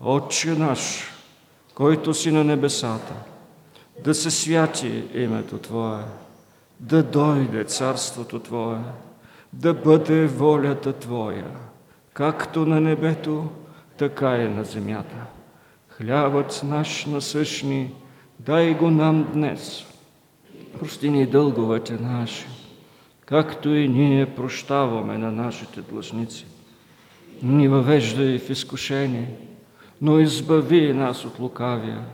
Отче 0.00 0.54
наш, 0.54 1.04
който 1.74 2.14
си 2.14 2.30
на 2.30 2.44
небесата, 2.44 3.14
да 4.04 4.14
се 4.14 4.30
святи 4.30 5.04
името 5.14 5.58
Твое, 5.58 6.04
да 6.80 7.02
дойде 7.02 7.64
царството 7.64 8.38
Твое, 8.38 8.78
да 9.52 9.74
бъде 9.74 10.26
волята 10.26 10.92
Твоя, 10.92 11.50
както 12.12 12.66
на 12.66 12.80
небето, 12.80 13.48
така 13.98 14.30
е 14.30 14.48
на 14.48 14.64
земята. 14.64 15.16
Хлябът 15.88 16.60
наш 16.64 17.06
насъщни, 17.06 17.94
дай 18.38 18.74
го 18.74 18.90
нам 18.90 19.28
днес. 19.32 19.84
Прости 20.78 21.10
ни 21.10 21.26
дълговете 21.26 21.92
наши, 22.00 22.46
както 23.26 23.68
и 23.74 23.88
ние 23.88 24.34
прощаваме 24.34 25.18
на 25.18 25.32
нашите 25.32 25.80
длъжници. 25.80 26.46
Ни 27.42 27.68
въвеждай 27.68 28.38
в 28.38 28.50
изкушение, 28.50 29.34
но 30.02 30.18
избави 30.18 30.92
нас 30.92 31.24
от 31.24 31.38
лукавия, 31.38 32.04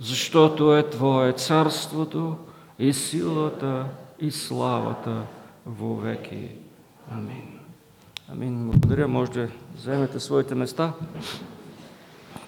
защото 0.00 0.76
е 0.76 0.90
Твое 0.90 1.32
царството 1.32 2.36
и 2.78 2.92
силата 2.92 3.86
и 4.18 4.30
славата 4.30 5.22
вовеки. 5.66 6.48
Амин. 7.10 7.58
Амин. 8.32 8.70
Благодаря. 8.70 9.08
Може 9.08 9.30
да 9.30 9.48
вземете 9.76 10.20
своите 10.20 10.54
места. 10.54 10.92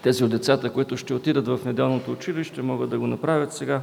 Тези 0.03 0.25
от 0.25 0.31
децата, 0.31 0.73
които 0.73 0.97
ще 0.97 1.15
отидат 1.15 1.47
в 1.47 1.61
неделното 1.65 2.13
училище, 2.13 2.63
могат 2.63 2.91
да 2.91 2.99
го 2.99 3.07
направят 3.07 3.53
сега. 3.53 3.83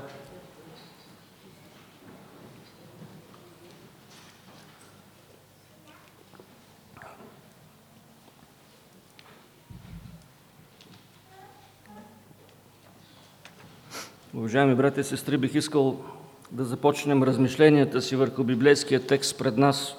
Уважаеми 14.34 14.76
брати 14.76 15.00
и 15.00 15.04
сестри, 15.04 15.38
бих 15.38 15.56
искал 15.56 16.15
да 16.56 16.64
започнем 16.64 17.24
размишленията 17.24 18.02
си 18.02 18.16
върху 18.16 18.44
библейския 18.44 19.08
текст 19.08 19.38
пред 19.38 19.58
нас, 19.58 19.96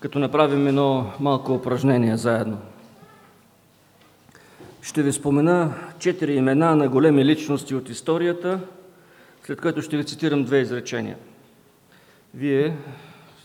като 0.00 0.18
направим 0.18 0.66
едно 0.66 1.12
малко 1.20 1.54
упражнение 1.54 2.16
заедно. 2.16 2.58
Ще 4.82 5.02
ви 5.02 5.12
спомена 5.12 5.74
четири 5.98 6.34
имена 6.34 6.76
на 6.76 6.88
големи 6.88 7.24
личности 7.24 7.74
от 7.74 7.88
историята, 7.88 8.60
след 9.44 9.60
което 9.60 9.82
ще 9.82 9.96
ви 9.96 10.04
цитирам 10.04 10.44
две 10.44 10.58
изречения. 10.58 11.16
Вие 12.34 12.76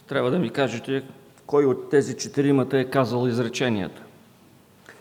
трябва 0.08 0.32
да 0.32 0.40
ми 0.40 0.50
кажете 0.50 1.04
кой 1.46 1.66
от 1.66 1.90
тези 1.90 2.18
четиримата 2.18 2.80
е 2.80 2.86
казал 2.86 3.28
изреченията. 3.28 4.02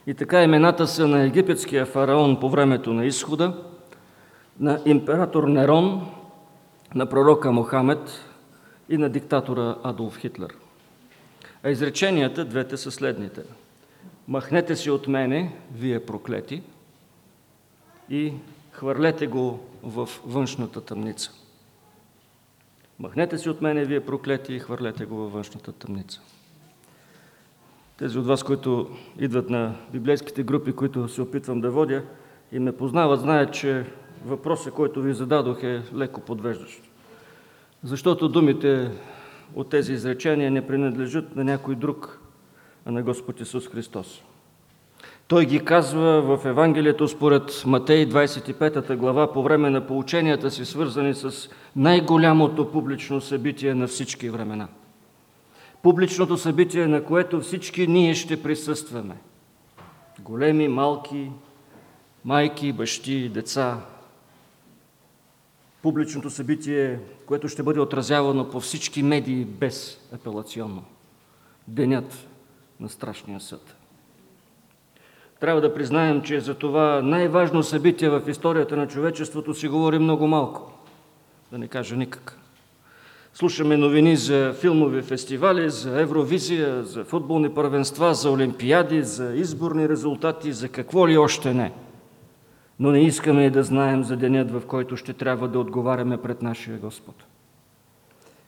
И 0.07 0.15
така 0.15 0.43
имената 0.43 0.87
са 0.87 1.09
на 1.09 1.23
египетския 1.23 1.87
фараон 1.87 2.41
по 2.41 2.51
времето 2.51 2.93
на 2.93 3.05
изхода, 3.05 3.57
на 4.61 4.81
император 4.85 5.45
Нерон, 5.45 6.14
на 6.95 7.07
пророка 7.07 7.53
Мохамед 7.53 8.21
и 8.89 8.99
на 8.99 9.09
диктатора 9.09 9.77
Адолф 9.83 10.19
Хитлер. 10.19 10.55
А 11.63 11.71
изреченията, 11.71 12.45
двете 12.45 12.77
са 12.77 12.91
следните. 12.91 13.43
Махнете 14.29 14.77
си 14.77 14.91
от 14.91 15.09
мене, 15.09 15.57
вие 15.75 16.07
проклети, 16.07 16.63
и 18.11 18.33
хвърлете 18.73 19.27
го 19.27 19.61
в 19.83 20.09
външната 20.27 20.81
тъмница. 20.81 21.31
Махнете 22.99 23.39
си 23.39 23.49
от 23.49 23.63
мене, 23.63 23.85
вие 23.85 24.01
проклети, 24.01 24.55
и 24.55 24.59
хвърлете 24.59 25.05
го 25.05 25.17
във 25.17 25.33
външната 25.33 25.73
тъмница. 25.73 26.21
Тези 27.97 28.19
от 28.19 28.27
вас, 28.27 28.43
които 28.43 28.91
идват 29.19 29.51
на 29.51 29.75
библейските 29.93 30.43
групи, 30.43 30.73
които 30.73 31.09
се 31.09 31.23
опитвам 31.23 31.61
да 31.61 31.71
водя 31.71 32.03
и 32.53 32.59
ме 32.59 32.77
познават, 32.77 33.21
знаят, 33.21 33.55
че 33.55 33.87
въпросът, 34.25 34.75
който 34.75 35.03
ви 35.03 35.15
зададох 35.15 35.63
е 35.63 35.83
леко 35.95 36.21
подвеждащ. 36.21 36.83
Защото 37.83 38.29
думите 38.29 38.91
от 39.55 39.71
тези 39.71 39.93
изречения 39.93 40.51
не 40.51 40.67
принадлежат 40.67 41.37
на 41.37 41.45
някой 41.45 41.75
друг, 41.75 42.21
а 42.87 42.93
на 42.93 43.03
Господ 43.03 43.41
Исус 43.41 43.69
Христос. 43.69 44.23
Той 45.29 45.47
ги 45.47 45.65
казва 45.65 46.37
в 46.37 46.45
Евангелието 46.45 47.09
според 47.09 47.63
Матей 47.67 48.09
25 48.09 48.97
глава 48.97 49.33
по 49.33 49.43
време 49.43 49.71
на 49.71 49.87
поученията 49.87 50.51
си, 50.51 50.65
свързани 50.65 51.15
с 51.15 51.49
най-голямото 51.77 52.71
публично 52.71 53.21
събитие 53.21 53.75
на 53.75 53.87
всички 53.87 54.31
времена. 54.31 54.69
Публичното 55.83 56.37
събитие, 56.37 56.87
на 56.87 57.05
което 57.05 57.41
всички 57.41 57.87
ние 57.87 58.15
ще 58.15 58.43
присъстваме. 58.43 59.15
Големи, 60.21 60.69
малки, 60.69 61.31
майки, 62.25 62.73
бащи, 62.73 63.29
деца, 63.29 63.81
публичното 65.85 66.31
събитие, 66.31 66.99
което 67.27 67.49
ще 67.49 67.63
бъде 67.63 67.81
отразявано 67.81 68.51
по 68.51 68.61
всички 68.61 69.03
медии 69.03 69.45
без 69.45 70.01
апелационно. 70.13 70.85
Денят 71.69 72.29
на 72.81 72.89
страшния 72.89 73.41
съд. 73.41 73.77
Трябва 75.41 75.61
да 75.61 75.75
признаем, 75.75 76.23
че 76.23 76.41
за 76.41 76.55
това 76.55 77.03
най-важно 77.03 77.63
събитие 77.63 78.09
в 78.09 78.23
историята 78.29 78.77
на 78.77 78.89
човечеството 78.89 79.55
си 79.55 79.69
говори 79.69 79.99
много 79.99 80.27
малко, 80.27 80.73
да 81.53 81.59
не 81.59 81.69
кажа 81.69 81.97
никак. 81.97 82.39
Слушаме 83.35 83.77
новини 83.77 84.17
за 84.17 84.55
филмови 84.61 85.03
фестивали, 85.03 85.71
за 85.71 86.01
Евровизия, 86.01 86.85
за 86.85 87.05
футболни 87.05 87.55
първенства, 87.55 88.15
за 88.15 88.31
олимпиади, 88.31 89.03
за 89.03 89.35
изборни 89.35 89.89
резултати, 89.89 90.53
за 90.53 90.69
какво 90.69 91.09
ли 91.09 91.19
още 91.19 91.55
не– 91.55 91.73
но 92.79 92.91
не 92.91 93.01
искаме 93.01 93.47
и 93.47 93.51
да 93.51 93.63
знаем 93.63 94.05
за 94.05 94.17
денят, 94.17 94.51
в 94.51 94.63
който 94.67 94.97
ще 94.97 95.13
трябва 95.13 95.49
да 95.49 95.59
отговаряме 95.59 96.23
пред 96.23 96.43
нашия 96.43 96.79
Господ. 96.79 97.25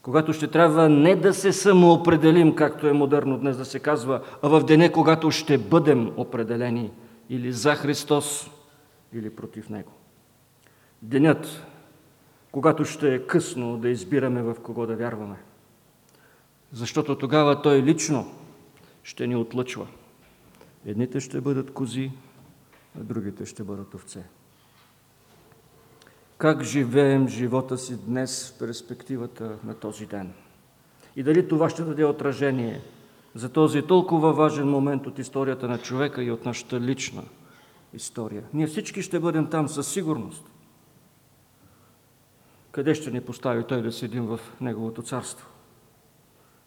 Когато 0.02 0.32
ще 0.32 0.46
трябва 0.46 0.88
не 0.88 1.16
да 1.16 1.34
се 1.34 1.52
самоопределим, 1.52 2.54
както 2.54 2.86
е 2.86 2.92
модерно 2.92 3.38
днес 3.38 3.56
да 3.56 3.64
се 3.64 3.78
казва, 3.78 4.20
а 4.42 4.48
в 4.48 4.64
деня, 4.64 4.92
когато 4.92 5.30
ще 5.30 5.58
бъдем 5.58 6.12
определени 6.16 6.90
или 7.30 7.52
за 7.52 7.74
Христос, 7.74 8.50
или 9.12 9.30
против 9.30 9.68
Него. 9.70 9.92
Денят, 11.02 11.66
когато 12.52 12.84
ще 12.84 13.14
е 13.14 13.26
късно 13.26 13.78
да 13.78 13.88
избираме 13.88 14.42
в 14.42 14.54
кого 14.62 14.86
да 14.86 14.96
вярваме. 14.96 15.36
Защото 16.72 17.18
тогава 17.18 17.62
Той 17.62 17.82
лично 17.82 18.30
ще 19.02 19.26
ни 19.26 19.36
отлъчва. 19.36 19.86
Едните 20.86 21.20
ще 21.20 21.40
бъдат 21.40 21.72
кози, 21.72 22.10
а 23.00 23.04
другите 23.04 23.46
ще 23.46 23.62
бъдат 23.62 23.94
овце. 23.94 24.24
Как 26.38 26.62
живеем 26.62 27.28
живота 27.28 27.78
си 27.78 27.96
днес 28.06 28.50
в 28.50 28.58
перспективата 28.58 29.58
на 29.64 29.74
този 29.74 30.06
ден? 30.06 30.32
И 31.16 31.22
дали 31.22 31.48
това 31.48 31.70
ще 31.70 31.82
даде 31.82 32.04
отражение 32.04 32.80
за 33.34 33.48
този 33.48 33.82
толкова 33.82 34.32
важен 34.32 34.68
момент 34.68 35.06
от 35.06 35.18
историята 35.18 35.68
на 35.68 35.78
човека 35.78 36.22
и 36.22 36.30
от 36.30 36.44
нашата 36.44 36.80
лична 36.80 37.22
история? 37.94 38.42
Ние 38.54 38.66
всички 38.66 39.02
ще 39.02 39.20
бъдем 39.20 39.50
там 39.50 39.68
със 39.68 39.88
сигурност. 39.88 40.44
Къде 42.70 42.94
ще 42.94 43.10
ни 43.10 43.20
постави 43.20 43.64
Той 43.64 43.82
да 43.82 43.92
седим 43.92 44.26
в 44.26 44.40
Неговото 44.60 45.02
царство? 45.02 45.46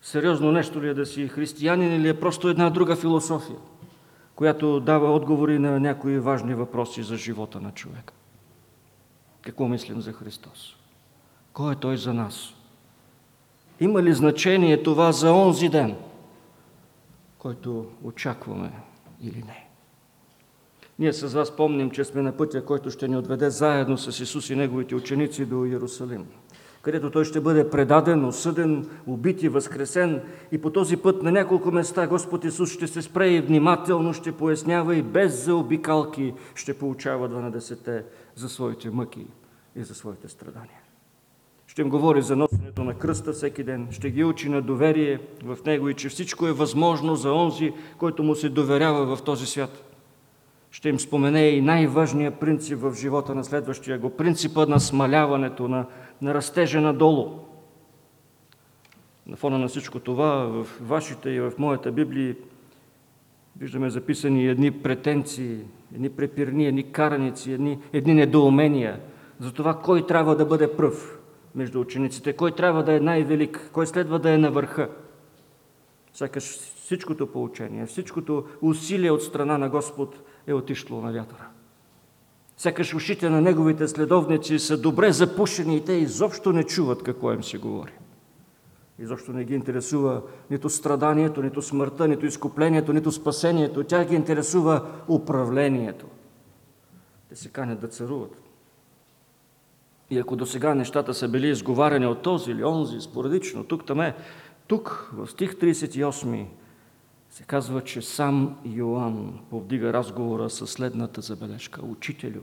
Сериозно 0.01 0.51
нещо 0.51 0.81
ли 0.81 0.87
е 0.87 0.93
да 0.93 1.05
си 1.05 1.27
християнин 1.27 1.95
или 1.95 2.09
е 2.09 2.19
просто 2.19 2.49
една 2.49 2.69
друга 2.69 2.95
философия? 2.95 3.57
Която 4.39 4.79
дава 4.79 5.13
отговори 5.13 5.59
на 5.59 5.79
някои 5.79 6.19
важни 6.19 6.53
въпроси 6.53 7.03
за 7.03 7.17
живота 7.17 7.61
на 7.61 7.71
човека. 7.71 8.13
Какво 9.41 9.67
мислим 9.67 10.01
за 10.01 10.13
Христос? 10.13 10.75
Кой 11.53 11.73
е 11.73 11.75
Той 11.75 11.97
за 11.97 12.13
нас? 12.13 12.53
Има 13.79 14.03
ли 14.03 14.13
значение 14.13 14.83
това 14.83 15.11
за 15.11 15.31
онзи 15.31 15.69
ден, 15.69 15.95
който 17.37 17.85
очакваме 18.03 18.71
или 19.21 19.43
не? 19.47 19.67
Ние 20.99 21.13
с 21.13 21.33
вас 21.33 21.55
помним, 21.55 21.91
че 21.91 22.03
сме 22.03 22.21
на 22.21 22.37
пътя, 22.37 22.65
който 22.65 22.91
ще 22.91 23.07
ни 23.07 23.17
отведе 23.17 23.49
заедно 23.49 23.97
с 23.97 24.19
Исус 24.19 24.49
и 24.49 24.55
Неговите 24.55 24.95
ученици 24.95 25.45
до 25.45 25.65
Иерусалим 25.65 26.25
където 26.81 27.11
той 27.11 27.25
ще 27.25 27.41
бъде 27.41 27.69
предаден, 27.69 28.25
осъден, 28.25 28.89
убит 29.07 29.43
и 29.43 29.49
възкресен. 29.49 30.21
И 30.51 30.57
по 30.57 30.69
този 30.69 30.97
път 30.97 31.23
на 31.23 31.31
няколко 31.31 31.71
места 31.71 32.07
Господ 32.07 32.45
Исус 32.45 32.71
ще 32.71 32.87
се 32.87 33.01
спре 33.01 33.29
и 33.29 33.41
внимателно 33.41 34.13
ще 34.13 34.31
пояснява 34.31 34.95
и 34.95 35.01
без 35.01 35.45
заобикалки 35.45 36.33
ще 36.55 36.77
получава 36.77 37.29
12 37.29 38.03
за 38.35 38.49
своите 38.49 38.89
мъки 38.89 39.27
и 39.75 39.83
за 39.83 39.95
своите 39.95 40.27
страдания. 40.27 40.79
Ще 41.67 41.81
им 41.81 41.89
говори 41.89 42.21
за 42.21 42.35
носенето 42.35 42.83
на 42.83 42.93
кръста 42.93 43.33
всеки 43.33 43.63
ден, 43.63 43.87
ще 43.91 44.11
ги 44.11 44.23
учи 44.23 44.49
на 44.49 44.61
доверие 44.61 45.19
в 45.43 45.57
Него 45.65 45.89
и 45.89 45.93
че 45.93 46.09
всичко 46.09 46.47
е 46.47 46.53
възможно 46.53 47.15
за 47.15 47.33
онзи, 47.33 47.73
който 47.97 48.23
му 48.23 48.35
се 48.35 48.49
доверява 48.49 49.15
в 49.15 49.23
този 49.23 49.45
свят. 49.45 49.83
Ще 50.71 50.89
им 50.89 50.99
спомене 50.99 51.47
и 51.47 51.61
най-важният 51.61 52.39
принцип 52.39 52.79
в 52.79 52.93
живота 52.93 53.35
на 53.35 53.43
следващия 53.43 53.99
го, 53.99 54.09
принципа 54.09 54.65
на 54.65 54.79
смаляването, 54.79 55.67
на 55.67 55.85
на 56.21 56.33
растежа 56.33 56.81
надолу. 56.81 57.39
На 59.27 59.35
фона 59.35 59.57
на 59.57 59.67
всичко 59.67 59.99
това, 59.99 60.35
в 60.35 60.67
вашите 60.81 61.29
и 61.29 61.39
в 61.39 61.53
моята 61.57 61.91
Библия 61.91 62.35
виждаме 63.57 63.89
записани 63.89 64.47
едни 64.47 64.71
претенции, 64.71 65.59
едни 65.95 66.09
препирни, 66.09 66.67
едни 66.67 66.91
караници, 66.91 67.51
едни, 67.51 67.79
едни 67.93 68.13
недоумения 68.13 68.99
за 69.39 69.53
това 69.53 69.79
кой 69.81 70.07
трябва 70.07 70.35
да 70.35 70.45
бъде 70.45 70.75
пръв 70.75 71.19
между 71.55 71.79
учениците, 71.79 72.33
кой 72.33 72.51
трябва 72.51 72.83
да 72.83 72.93
е 72.93 72.99
най-велик, 72.99 73.69
кой 73.73 73.87
следва 73.87 74.19
да 74.19 74.33
е 74.33 74.37
на 74.37 74.51
върха. 74.51 74.89
Сякаш 76.13 76.43
всичкото 76.59 77.31
поучение, 77.31 77.85
всичкото 77.85 78.45
усилие 78.61 79.11
от 79.11 79.23
страна 79.23 79.57
на 79.57 79.69
Господ 79.69 80.19
е 80.47 80.53
отишло 80.53 81.01
на 81.01 81.11
вятъра. 81.11 81.48
Сякаш 82.59 82.93
ушите 82.93 83.29
на 83.29 83.41
неговите 83.41 83.87
следовници 83.87 84.59
са 84.59 84.77
добре 84.77 85.11
запушени 85.11 85.77
и 85.77 85.85
те 85.85 85.93
изобщо 85.93 86.53
не 86.53 86.63
чуват 86.63 87.03
какво 87.03 87.33
им 87.33 87.43
се 87.43 87.57
говори. 87.57 87.91
Изобщо 88.99 89.33
не 89.33 89.43
ги 89.43 89.55
интересува 89.55 90.21
нито 90.51 90.69
страданието, 90.69 91.41
нито 91.41 91.61
смъртта, 91.61 92.07
нито 92.07 92.25
изкуплението, 92.25 92.93
нито 92.93 93.11
спасението. 93.11 93.83
Тя 93.83 94.05
ги 94.05 94.15
интересува 94.15 94.85
управлението. 95.07 96.05
Те 97.29 97.35
се 97.35 97.49
канят 97.49 97.79
да 97.79 97.87
царуват. 97.87 98.41
И 100.09 100.19
ако 100.19 100.35
до 100.35 100.45
сега 100.45 100.75
нещата 100.75 101.13
са 101.13 101.27
били 101.27 101.49
изговаряни 101.49 102.07
от 102.07 102.21
този 102.21 102.51
или 102.51 102.63
онзи, 102.63 103.01
споредично, 103.01 103.63
тук 103.63 103.85
там 103.85 104.01
е, 104.01 104.15
тук 104.67 105.11
в 105.13 105.27
стих 105.27 105.55
38 105.55 106.45
се 107.29 107.43
казва, 107.43 107.83
че 107.83 108.01
сам 108.01 108.57
Йоанн 108.65 109.39
повдига 109.49 109.93
разговора 109.93 110.49
със 110.49 110.71
следната 110.71 111.21
забележка. 111.21 111.85
Учителю, 111.85 112.41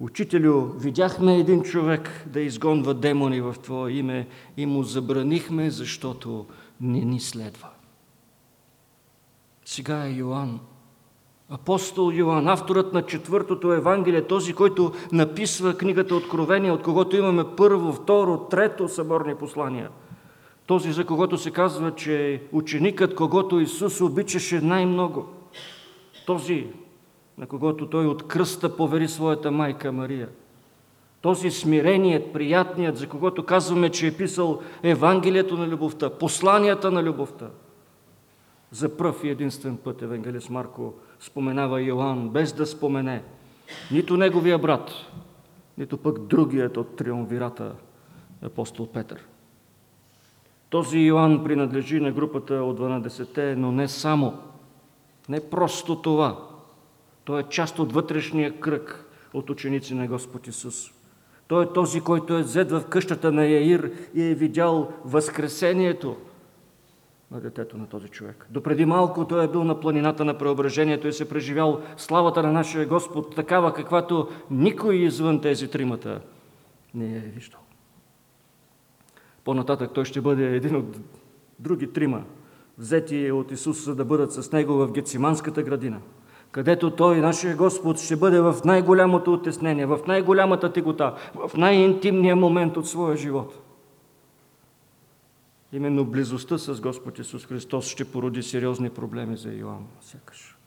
Учителю, 0.00 0.66
видяхме 0.66 1.36
един 1.36 1.62
човек 1.62 2.24
да 2.26 2.40
изгонва 2.40 2.94
демони 2.94 3.40
в 3.40 3.54
Твое 3.62 3.92
име 3.92 4.28
и 4.56 4.66
му 4.66 4.82
забранихме, 4.82 5.70
защото 5.70 6.46
не 6.80 7.00
ни 7.00 7.20
следва. 7.20 7.68
Сега 9.64 10.06
е 10.06 10.10
Йоанн, 10.10 10.60
апостол 11.48 12.12
Йоанн, 12.14 12.48
авторът 12.48 12.92
на 12.92 13.02
четвъртото 13.02 13.72
Евангелие, 13.72 14.26
този, 14.26 14.52
който 14.52 14.92
написва 15.12 15.76
книгата 15.76 16.14
Откровение, 16.14 16.72
от 16.72 16.82
когото 16.82 17.16
имаме 17.16 17.44
първо, 17.56 17.92
второ, 17.92 18.46
трето 18.50 18.88
съборни 18.88 19.34
послания. 19.34 19.90
Този, 20.68 20.92
за 20.92 21.04
когото 21.04 21.38
се 21.38 21.50
казва, 21.50 21.94
че 21.94 22.32
е 22.32 22.40
ученикът, 22.52 23.14
когото 23.14 23.60
Исус 23.60 24.00
обичаше 24.00 24.60
най-много. 24.60 25.26
Този, 26.26 26.66
на 27.38 27.46
когото 27.46 27.86
той 27.86 28.06
от 28.06 28.28
кръста 28.28 28.76
повери 28.76 29.08
своята 29.08 29.50
майка 29.50 29.92
Мария. 29.92 30.28
Този 31.20 31.50
смиреният, 31.50 32.32
приятният, 32.32 32.96
за 32.96 33.08
когото 33.08 33.44
казваме, 33.44 33.90
че 33.90 34.06
е 34.06 34.16
писал 34.16 34.60
Евангелието 34.82 35.56
на 35.56 35.68
любовта, 35.68 36.10
посланията 36.10 36.90
на 36.90 37.02
любовта. 37.02 37.48
За 38.70 38.96
пръв 38.96 39.24
и 39.24 39.28
единствен 39.28 39.76
път 39.76 40.02
евангелист 40.02 40.50
Марко 40.50 40.94
споменава 41.20 41.80
Йоанн, 41.80 42.28
без 42.28 42.52
да 42.52 42.66
спомене 42.66 43.22
нито 43.90 44.16
неговия 44.16 44.58
брат, 44.58 44.90
нито 45.78 45.96
пък 45.96 46.18
другият 46.18 46.76
от 46.76 46.96
триумвирата, 46.96 47.72
апостол 48.42 48.86
Петър. 48.86 49.26
Този 50.70 50.98
Йоанн 50.98 51.44
принадлежи 51.44 52.00
на 52.00 52.12
групата 52.12 52.54
от 52.54 52.80
12-те, 52.80 53.56
но 53.56 53.72
не 53.72 53.88
само. 53.88 54.38
Не 55.28 55.50
просто 55.50 56.02
това. 56.02 56.48
Той 57.24 57.40
е 57.40 57.48
част 57.48 57.78
от 57.78 57.92
вътрешния 57.92 58.60
кръг 58.60 59.04
от 59.34 59.50
ученици 59.50 59.94
на 59.94 60.06
Господ 60.06 60.46
Исус. 60.46 60.92
Той 61.48 61.64
е 61.64 61.72
този, 61.72 62.00
който 62.00 62.34
е 62.34 62.42
взет 62.42 62.70
в 62.70 62.84
къщата 62.88 63.32
на 63.32 63.46
Яир 63.46 63.92
и 64.14 64.22
е 64.22 64.34
видял 64.34 64.92
възкресението 65.04 66.16
на 67.30 67.40
детето 67.40 67.78
на 67.78 67.86
този 67.86 68.08
човек. 68.08 68.46
Допреди 68.50 68.84
малко 68.84 69.26
той 69.26 69.44
е 69.44 69.48
бил 69.48 69.64
на 69.64 69.80
планината 69.80 70.24
на 70.24 70.38
преображението 70.38 71.08
и 71.08 71.12
се 71.12 71.28
преживял 71.28 71.80
славата 71.96 72.42
на 72.42 72.52
нашия 72.52 72.86
Господ, 72.86 73.34
такава 73.34 73.74
каквато 73.74 74.28
никой 74.50 74.96
извън 74.96 75.40
тези 75.40 75.70
тримата 75.70 76.20
не 76.94 77.16
е 77.16 77.20
виждал. 77.20 77.60
По-нататък 79.48 79.90
той 79.94 80.04
ще 80.04 80.20
бъде 80.20 80.56
един 80.56 80.76
от 80.76 81.00
други 81.58 81.92
трима, 81.92 82.22
взети 82.78 83.30
от 83.32 83.52
Исус, 83.52 83.84
за 83.84 83.94
да 83.94 84.04
бъдат 84.04 84.32
с 84.32 84.52
него 84.52 84.72
в 84.72 84.92
Гециманската 84.92 85.62
градина– 85.62 86.00
където 86.50 86.90
Той, 86.90 87.20
нашия 87.20 87.56
Господ, 87.56 87.98
ще 87.98 88.16
бъде 88.16 88.40
в 88.40 88.56
най-голямото 88.64 89.32
отеснение, 89.32 89.86
в 89.86 89.98
най-голямата 90.06 90.72
тегота, 90.72 91.14
в 91.34 91.56
най-интимния 91.56 92.36
момент 92.36 92.76
от 92.76 92.88
своя 92.88 93.16
живот. 93.16 93.58
Именно 95.72 96.04
близостта 96.04 96.58
с 96.58 96.80
Господ 96.80 97.18
Исус 97.18 97.46
Христос 97.46 97.86
ще 97.86 98.04
породи 98.04 98.42
сериозни 98.42 98.90
проблеми 98.90 99.36
за 99.36 99.52
Йоанн, 99.52 99.86
сякаш. 100.00 100.58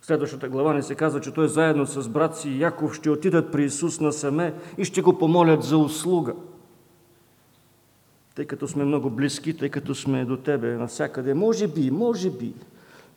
В 0.00 0.06
следващата 0.06 0.48
глава 0.48 0.74
не 0.74 0.82
се 0.82 0.94
казва, 0.94 1.20
че 1.20 1.34
той 1.34 1.48
заедно 1.48 1.86
с 1.86 2.08
брат 2.08 2.36
си 2.36 2.58
Яков 2.58 2.94
ще 2.94 3.10
отидат 3.10 3.52
при 3.52 3.64
Исус 3.64 4.00
насаме 4.00 4.54
и 4.78 4.84
ще 4.84 5.02
го 5.02 5.18
помолят 5.18 5.62
за 5.62 5.78
услуга. 5.78 6.34
Тъй 8.38 8.46
като 8.46 8.68
сме 8.68 8.84
много 8.84 9.10
близки, 9.10 9.56
тъй 9.56 9.68
като 9.68 9.94
сме 9.94 10.24
до 10.24 10.36
Тебе 10.36 10.76
навсякъде, 10.76 11.34
може 11.34 11.68
би, 11.68 11.90
може 11.90 12.30
би, 12.30 12.54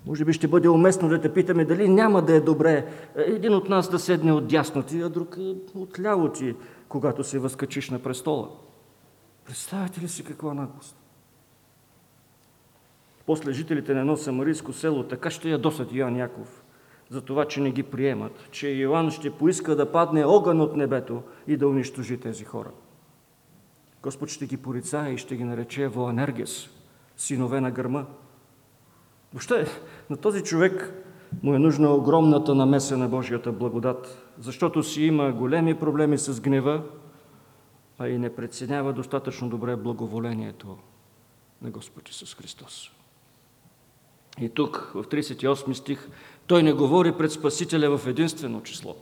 може 0.06 0.26
би 0.26 0.34
ще 0.34 0.48
бъде 0.48 0.70
уместно 0.70 1.10
да 1.10 1.22
те 1.22 1.34
питаме 1.34 1.66
дали 1.66 1.90
няма 1.90 2.22
да 2.22 2.36
е 2.36 2.40
добре 2.40 2.86
един 3.16 3.54
от 3.54 3.70
нас 3.70 3.90
да 3.90 4.00
седне 4.00 4.32
от 4.32 4.48
дясно 4.48 4.84
ти, 4.84 5.02
а 5.02 5.10
друг 5.10 5.38
от 5.76 6.00
ляво 6.00 6.30
ти, 6.30 6.56
когато 6.90 7.24
се 7.24 7.40
възкачиш 7.40 7.90
на 7.90 8.00
престола. 8.00 8.50
Представете 9.46 10.02
ли 10.02 10.08
си 10.08 10.24
каква 10.24 10.54
наглост? 10.54 10.96
После 13.26 13.54
жителите 13.54 13.94
на 13.94 14.00
едно 14.00 14.18
самарийско 14.18 14.74
село 14.74 15.04
така 15.04 15.30
ще 15.30 15.50
ядосат 15.50 15.94
Йоан 15.94 16.18
Яков 16.18 16.64
за 17.10 17.22
това, 17.22 17.46
че 17.46 17.62
не 17.62 17.72
ги 17.72 17.84
приемат, 17.84 18.50
че 18.52 18.70
Йоан 18.70 19.12
ще 19.12 19.32
поиска 19.32 19.76
да 19.76 19.92
падне 19.92 20.26
огън 20.26 20.62
от 20.62 20.76
небето 20.76 21.22
и 21.48 21.58
да 21.58 21.68
унищожи 21.68 22.18
тези 22.18 22.44
хора. 22.44 22.70
Господ 24.04 24.30
ще 24.30 24.46
ги 24.46 24.58
порицае 24.58 25.12
и 25.12 25.18
ще 25.18 25.36
ги 25.36 25.44
нарече 25.44 25.88
Воанергес, 25.88 26.70
синове 27.18 27.62
на 27.62 27.72
гърма. 27.72 28.06
Въобще, 29.34 29.68
на 30.10 30.18
този 30.18 30.44
човек 30.44 30.94
му 31.44 31.56
е 31.56 31.60
нужна 31.60 31.94
огромната 31.94 32.56
намеса 32.56 32.98
на 32.98 33.08
Божията 33.08 33.52
благодат, 33.52 34.28
защото 34.40 34.84
си 34.84 35.04
има 35.04 35.32
големи 35.32 35.80
проблеми 35.80 36.18
с 36.18 36.42
гнева, 36.42 36.84
а 38.00 38.08
и 38.08 38.18
не 38.18 38.36
преценява 38.36 38.94
достатъчно 38.94 39.50
добре 39.50 39.76
благоволението 39.76 40.78
на 41.62 41.72
Господ 41.72 42.10
Исус 42.10 42.36
Христос. 42.36 42.92
И 44.40 44.50
тук, 44.50 44.92
в 44.96 45.04
38 45.04 45.74
стих, 45.74 46.10
той 46.48 46.64
не 46.64 46.74
говори 46.74 47.18
пред 47.18 47.32
Спасителя 47.32 47.98
в 47.98 48.08
единствено 48.08 48.64
число. 48.64 48.96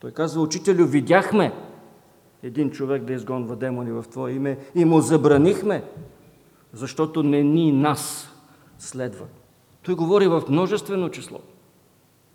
Той 0.00 0.10
казва, 0.10 0.42
Учителю, 0.42 0.86
видяхме 0.86 1.52
един 2.44 2.70
човек 2.70 3.02
да 3.02 3.12
изгонва 3.12 3.56
демони 3.56 3.92
в 3.92 4.04
Твое 4.10 4.32
име 4.32 4.58
и 4.74 4.84
му 4.84 5.00
забранихме, 5.00 5.84
защото 6.72 7.22
не 7.22 7.42
ни 7.42 7.72
нас 7.72 8.32
следва. 8.78 9.24
Той 9.82 9.94
говори 9.94 10.28
в 10.28 10.42
множествено 10.48 11.10
число. 11.10 11.38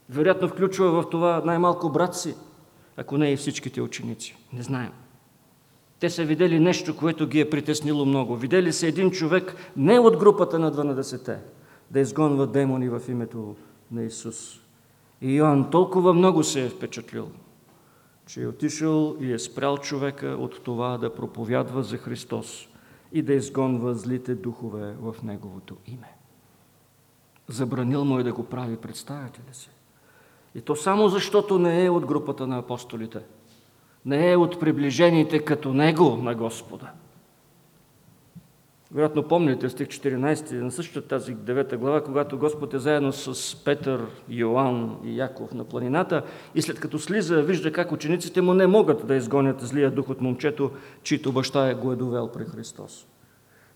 Вероятно 0.09 0.47
включва 0.47 0.91
в 0.91 1.09
това 1.09 1.41
най-малко 1.45 1.89
брат 1.89 2.15
си, 2.15 2.35
ако 2.97 3.17
не 3.17 3.31
и 3.31 3.37
всичките 3.37 3.81
ученици. 3.81 4.37
Не 4.53 4.61
знаем. 4.61 4.91
Те 5.99 6.09
са 6.09 6.23
видели 6.23 6.59
нещо, 6.59 6.97
което 6.97 7.27
ги 7.27 7.39
е 7.39 7.49
притеснило 7.49 8.05
много. 8.05 8.35
Видели 8.35 8.73
са 8.73 8.87
един 8.87 9.11
човек 9.11 9.55
не 9.77 9.99
от 9.99 10.17
групата 10.17 10.59
на 10.59 10.71
12-те, 10.71 11.37
да 11.91 11.99
изгонва 11.99 12.47
демони 12.47 12.89
в 12.89 13.01
името 13.09 13.55
на 13.91 14.03
Исус. 14.03 14.59
И 15.21 15.35
Йоанн 15.35 15.69
толкова 15.69 16.13
много 16.13 16.43
се 16.43 16.65
е 16.65 16.69
впечатлил, 16.69 17.27
че 18.29 18.43
е 18.43 18.47
отишъл 18.47 19.15
и 19.19 19.33
е 19.33 19.39
спрял 19.39 19.77
човека 19.77 20.27
от 20.27 20.63
това 20.63 20.97
да 20.97 21.15
проповядва 21.15 21.83
за 21.83 21.97
Христос 21.97 22.67
и 23.11 23.21
да 23.21 23.33
изгонва 23.33 23.93
злите 23.93 24.35
духове 24.35 24.95
в 25.01 25.15
Неговото 25.23 25.77
име. 25.87 26.13
Забранил 27.47 28.05
му 28.05 28.19
е 28.19 28.23
да 28.23 28.33
го 28.33 28.43
прави, 28.43 28.77
представяте 28.77 29.39
ли 29.49 29.53
си? 29.53 29.69
И 30.55 30.61
то 30.61 30.75
само 30.75 31.09
защото 31.09 31.59
не 31.59 31.85
е 31.85 31.89
от 31.89 32.05
групата 32.05 32.47
на 32.47 32.57
апостолите. 32.57 33.19
Не 34.05 34.31
е 34.31 34.37
от 34.37 34.59
приближените 34.59 35.45
като 35.45 35.73
него 35.73 36.17
на 36.17 36.35
Господа. 36.35 36.91
Вероятно 38.91 39.23
помните 39.23 39.69
стих 39.69 39.87
14 39.87 40.61
на 40.61 40.71
същата 40.71 41.07
тази 41.07 41.35
9 41.35 41.77
глава, 41.77 42.03
когато 42.03 42.37
Господ 42.37 42.73
е 42.73 42.79
заедно 42.79 43.13
с 43.13 43.55
Петър, 43.63 44.05
Йоанн 44.29 44.97
и 45.03 45.17
Яков 45.17 45.53
на 45.53 45.63
планината 45.63 46.23
и 46.55 46.61
след 46.61 46.79
като 46.79 46.99
слиза, 46.99 47.41
вижда 47.41 47.71
как 47.71 47.91
учениците 47.91 48.41
му 48.41 48.53
не 48.53 48.67
могат 48.67 49.07
да 49.07 49.15
изгонят 49.15 49.61
злия 49.61 49.91
дух 49.91 50.09
от 50.09 50.21
момчето, 50.21 50.71
чието 51.03 51.31
баща 51.31 51.69
е 51.69 51.75
го 51.75 51.91
е 51.91 51.95
довел 51.95 52.31
при 52.31 52.45
Христос. 52.45 53.07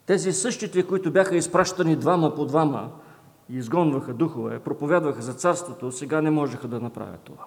Тези 0.06 0.34
същите, 0.34 0.84
които 0.84 1.12
бяха 1.12 1.36
изпращани 1.36 1.96
двама 1.96 2.36
по 2.36 2.46
двама, 2.46 2.92
и 3.50 3.58
изгонваха 3.58 4.14
духове, 4.14 4.60
проповядваха 4.60 5.22
за 5.22 5.34
царството, 5.34 5.92
сега 5.92 6.22
не 6.22 6.32
можеха 6.32 6.68
да 6.68 6.80
направят 6.80 7.20
това. 7.20 7.44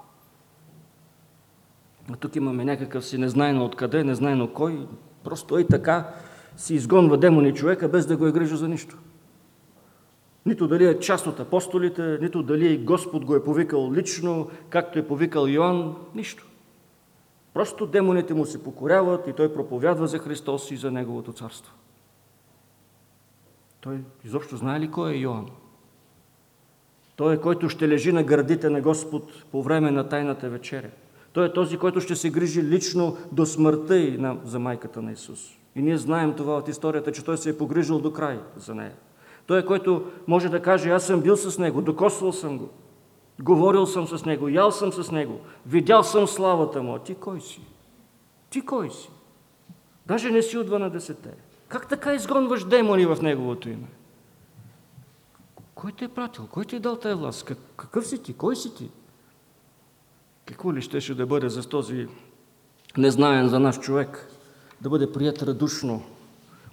А 2.12 2.17
тук 2.17 2.37
имаме 2.37 2.64
някакъв 2.64 3.05
си 3.05 3.19
незнайно 3.19 3.64
откъде, 3.64 4.05
незнайно 4.05 4.53
кой, 4.55 4.87
просто 5.25 5.59
и 5.59 5.67
така 5.67 6.14
си 6.57 6.75
изгонва 6.75 7.19
демони 7.19 7.55
човека, 7.55 7.89
без 7.89 8.07
да 8.07 8.17
го 8.17 8.27
е 8.27 8.33
грижа 8.33 8.57
за 8.57 8.69
нищо. 8.69 8.99
Нито 10.47 10.69
дали 10.69 10.87
е 10.87 10.99
част 10.99 11.27
от 11.27 11.41
апостолите, 11.41 12.19
нито 12.21 12.43
дали 12.43 12.79
Господ 12.79 13.25
го 13.25 13.35
е 13.35 13.45
повикал 13.45 13.93
лично, 13.93 14.51
както 14.69 14.99
е 14.99 15.07
повикал 15.07 15.47
Йоанн, 15.47 15.97
нищо. 16.15 16.47
Просто 17.55 17.87
демоните 17.87 18.35
му 18.35 18.47
се 18.47 18.65
покоряват 18.65 19.27
и 19.27 19.33
той 19.33 19.55
проповядва 19.55 20.07
за 20.07 20.19
Христос 20.19 20.71
и 20.71 20.77
за 20.77 20.91
Неговото 20.91 21.33
царство. 21.33 21.75
Той 23.81 23.99
изобщо 24.25 24.57
знае 24.57 24.81
ли 24.81 24.91
кой 24.91 25.13
е 25.13 25.17
Йоанн? 25.17 25.47
Той 27.17 27.35
е 27.35 27.41
който 27.41 27.69
ще 27.69 27.89
лежи 27.89 28.13
на 28.13 28.23
гърдите 28.23 28.71
на 28.71 28.81
Господ 28.81 29.45
по 29.51 29.63
време 29.63 29.91
на 29.91 30.09
тайната 30.09 30.51
вечеря. 30.51 30.91
Той 31.33 31.47
е 31.47 31.53
този, 31.53 31.79
който 31.79 32.01
ще 32.01 32.17
се 32.17 32.31
грижи 32.31 32.63
лично 32.63 33.17
до 33.33 33.47
смъртта 33.47 33.99
и 33.99 34.19
на, 34.19 34.37
за 34.45 34.59
майката 34.59 35.03
на 35.03 35.13
Исус. 35.13 35.57
И 35.77 35.83
ние 35.83 35.97
знаем 35.97 36.35
това 36.35 36.57
от 36.57 36.68
историята, 36.68 37.12
че 37.12 37.24
Той 37.24 37.39
се 37.39 37.51
е 37.51 37.59
погрижил 37.59 37.99
до 37.99 38.12
край 38.12 38.41
за 38.57 38.74
нея. 38.74 38.95
Той 39.47 39.59
е 39.59 39.64
който 39.64 40.11
може 40.27 40.49
да 40.49 40.62
каже, 40.62 40.91
аз 40.91 41.07
съм 41.07 41.20
бил 41.20 41.37
с 41.37 41.59
Него, 41.59 41.83
докосвал 41.83 42.33
съм 42.33 42.59
Го, 42.59 42.68
говорил 43.41 43.87
съм 43.87 44.07
с 44.07 44.24
Него, 44.24 44.49
ял 44.49 44.70
съм 44.70 44.93
с 44.93 45.11
Него, 45.11 45.41
видял 45.66 46.03
съм 46.03 46.27
славата 46.27 46.83
Му. 46.83 46.99
Ти 46.99 47.14
кой 47.14 47.41
си? 47.41 47.61
Ти 48.51 48.61
кой 48.61 48.91
си? 48.91 49.11
Даже 50.07 50.31
не 50.31 50.43
си 50.43 50.59
от 50.59 50.70
12 50.70 51.16
Как 51.68 51.89
така 51.89 52.14
изгонваш 52.14 52.64
демони 52.64 53.07
в 53.07 53.18
Неговото 53.22 53.68
име? 53.68 53.89
Кой 55.74 55.93
те 55.93 56.05
е 56.05 56.09
пратил? 56.09 56.47
Кой 56.47 56.64
ти 56.64 56.77
е 56.77 56.81
дал 56.81 56.97
тая 56.97 57.16
власт? 57.16 57.53
Какъв 57.77 58.07
си 58.07 58.22
ти? 58.22 58.35
Кой 58.35 58.57
си 58.57 58.74
ти? 58.74 58.91
Какво 60.47 60.74
ли 60.74 60.83
щеше 60.83 61.14
да 61.14 61.27
бъде 61.27 61.49
за 61.49 61.68
този 61.68 62.09
незнаен 62.97 63.49
за 63.49 63.61
наш 63.61 63.81
човек? 63.81 64.36
Да 64.81 64.89
бъде 64.89 65.12
прият 65.12 65.43
радушно 65.43 66.03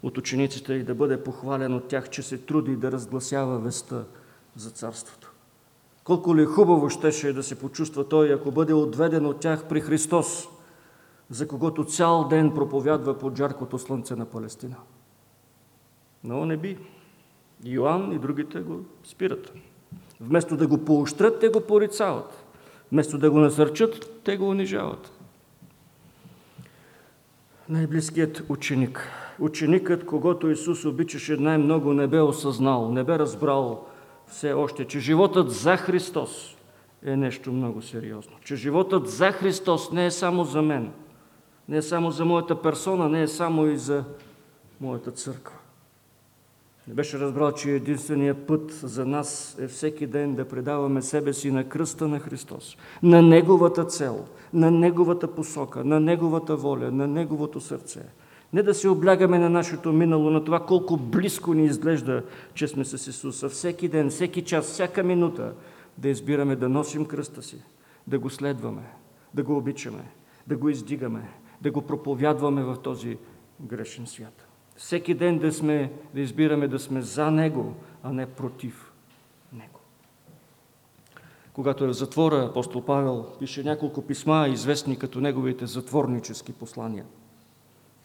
от 0.04 0.18
учениците 0.18 0.74
и 0.74 0.84
да 0.84 0.96
бъде 0.96 1.24
похвален 1.24 1.74
от 1.74 1.88
тях, 1.88 2.10
че 2.10 2.22
се 2.22 2.38
труди 2.38 2.76
да 2.76 2.92
разгласява 2.92 3.60
веста 3.60 4.06
за 4.56 4.70
царството. 4.70 5.32
Колко 6.04 6.36
ли 6.36 6.46
хубаво 6.46 6.90
щеше 6.90 7.34
да 7.34 7.44
се 7.44 7.60
почувства 7.60 8.10
той, 8.10 8.34
ако 8.34 8.52
бъде 8.52 8.74
отведен 8.74 9.26
от 9.26 9.40
тях 9.40 9.68
при 9.70 9.82
Христос, 9.82 10.48
за 11.30 11.48
когото 11.48 11.86
цял 11.86 12.28
ден 12.28 12.54
проповядва 12.54 13.20
под 13.20 13.38
жаркото 13.38 13.80
слънце 13.80 14.16
на 14.16 14.26
Палестина. 14.26 14.76
Но 16.24 16.46
не 16.46 16.58
би. 16.58 16.78
Йоанн 17.66 18.12
и 18.12 18.20
другите 18.20 18.60
го 18.60 18.80
спират. 19.04 19.54
Вместо 20.22 20.58
да 20.58 20.68
го 20.68 20.78
поощрят, 20.78 21.40
те 21.40 21.50
го 21.50 21.62
порицават. 21.62 22.44
Вместо 22.92 23.18
да 23.18 23.32
го 23.32 23.40
насърчат, 23.40 24.22
те 24.24 24.38
го 24.38 24.50
унижават. 24.50 25.12
Най-близкият 27.70 28.44
ученик. 28.50 29.10
Ученикът, 29.40 30.06
когато 30.06 30.50
Исус 30.50 30.86
обичаше 30.86 31.38
най-много, 31.38 31.94
не 31.94 32.08
бе 32.08 32.22
осъзнал, 32.22 32.92
не 32.92 33.04
бе 33.04 33.20
разбрал 33.20 33.86
все 34.28 34.54
още, 34.54 34.86
че 34.86 35.00
животът 35.00 35.52
за 35.52 35.78
Христос 35.78 36.56
е 37.06 37.16
нещо 37.16 37.52
много 37.52 37.82
сериозно. 37.82 38.34
Че 38.44 38.56
животът 38.56 39.10
за 39.10 39.32
Христос 39.32 39.92
не 39.92 40.06
е 40.06 40.12
само 40.12 40.44
за 40.44 40.62
мен, 40.62 40.92
не 41.70 41.78
е 41.78 41.82
само 41.82 42.12
за 42.12 42.26
моята 42.26 42.62
персона, 42.62 43.10
не 43.10 43.22
е 43.22 43.28
само 43.28 43.68
и 43.68 43.78
за 43.78 44.04
моята 44.82 45.12
църква. 45.12 45.56
Не 46.88 46.94
беше 46.94 47.20
разбрал, 47.20 47.52
че 47.52 47.72
единственият 47.72 48.48
път 48.48 48.72
за 48.72 49.06
нас 49.06 49.58
е 49.60 49.68
всеки 49.68 50.08
ден 50.08 50.36
да 50.36 50.48
предаваме 50.48 51.02
себе 51.02 51.34
си 51.34 51.52
на 51.52 51.70
кръста 51.70 52.08
на 52.08 52.20
Христос, 52.20 52.78
на 53.04 53.22
Неговата 53.22 53.86
цел, 53.86 54.26
на 54.54 54.72
Неговата 54.72 55.28
посока, 55.28 55.84
на 55.84 56.00
Неговата 56.00 56.56
воля, 56.56 56.92
на 56.92 57.08
Неговото 57.08 57.62
сърце. 57.62 58.02
Не 58.54 58.64
да 58.64 58.74
се 58.74 58.90
облягаме 58.90 59.40
на 59.40 59.50
нашето 59.50 59.94
минало, 59.94 60.30
на 60.30 60.44
това 60.44 60.60
колко 60.60 60.98
близко 60.98 61.54
ни 61.54 61.66
изглежда, 61.66 62.24
че 62.54 62.68
сме 62.68 62.86
с 62.86 63.08
Исуса. 63.08 63.50
Всеки 63.50 63.88
ден, 63.88 64.10
всеки 64.10 64.44
час, 64.44 64.66
всяка 64.66 65.04
минута 65.04 65.54
да 65.98 66.10
избираме 66.10 66.56
да 66.56 66.70
носим 66.70 67.06
кръста 67.06 67.42
си, 67.42 67.64
да 68.08 68.20
го 68.20 68.30
следваме, 68.30 68.84
да 69.34 69.44
го 69.44 69.58
обичаме, 69.58 70.04
да 70.48 70.58
го 70.58 70.70
издигаме, 70.70 71.30
да 71.62 71.72
го 71.72 71.82
проповядваме 71.82 72.64
в 72.64 72.78
този 72.84 73.18
грешен 73.62 74.08
свят. 74.08 74.43
Всеки 74.76 75.14
ден 75.14 75.40
да, 75.40 75.52
сме, 75.52 75.92
да 76.14 76.22
избираме 76.22 76.68
да 76.68 76.80
сме 76.80 77.02
за 77.02 77.32
Него, 77.32 77.74
а 78.04 78.14
не 78.14 78.26
против 78.26 78.92
Него. 79.54 79.80
Когато 81.54 81.84
е 81.84 81.88
в 81.88 81.94
затвора, 81.94 82.46
апостол 82.46 82.86
Павел 82.86 83.26
пише 83.40 83.64
няколко 83.64 84.02
писма, 84.02 84.48
известни 84.48 85.00
като 85.00 85.22
неговите 85.22 85.66
затворнически 85.66 86.54
послания. 86.54 87.06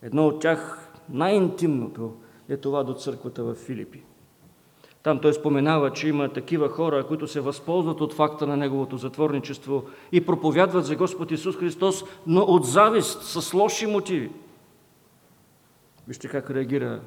Едно 0.03 0.27
от 0.27 0.41
тях, 0.41 0.91
най-интимното, 1.09 2.15
е 2.49 2.57
това 2.57 2.85
до 2.85 2.95
църквата 2.95 3.45
в 3.45 3.55
Филипи. 3.55 4.03
Там 5.03 5.19
той 5.19 5.35
споменава, 5.35 5.93
че 5.93 6.09
има 6.09 6.29
такива 6.29 6.69
хора, 6.69 7.07
които 7.07 7.29
се 7.29 7.41
възползват 7.41 8.01
от 8.01 8.13
факта 8.13 8.47
на 8.47 8.57
неговото 8.57 8.97
затворничество 8.97 9.85
и 10.13 10.27
проповядват 10.27 10.85
за 10.85 10.97
Господ 10.97 11.31
Исус 11.31 11.57
Христос, 11.57 12.05
но 12.27 12.41
от 12.41 12.67
завист, 12.67 13.23
с 13.23 13.55
лоши 13.55 13.87
мотиви. 13.87 14.31
Вижте 16.09 16.29
как 16.29 16.51
реагира 16.51 17.01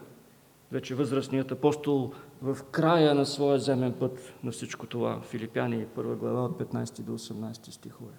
вече 0.71 0.95
възрастният 0.95 1.51
апостол 1.51 2.11
в 2.41 2.57
края 2.71 3.15
на 3.15 3.25
своя 3.25 3.59
земен 3.59 3.93
път 3.99 4.33
на 4.43 4.51
всичко 4.51 4.87
това. 4.87 5.21
Филипяни, 5.21 5.85
първа 5.95 6.15
глава 6.15 6.43
от 6.43 6.59
15 6.59 7.01
до 7.01 7.11
18 7.11 7.71
стихове. 7.71 8.13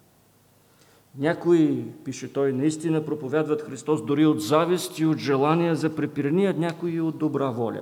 Някои, 1.17 1.91
пише 2.05 2.33
той, 2.33 2.53
наистина 2.53 3.05
проповядват 3.05 3.61
Христос 3.61 4.05
дори 4.05 4.25
от 4.25 4.41
завист 4.41 4.99
и 4.99 5.05
от 5.05 5.17
желание 5.17 5.75
за 5.75 5.95
препирания, 5.95 6.53
някои 6.57 7.01
от 7.01 7.17
добра 7.17 7.49
воля. 7.49 7.81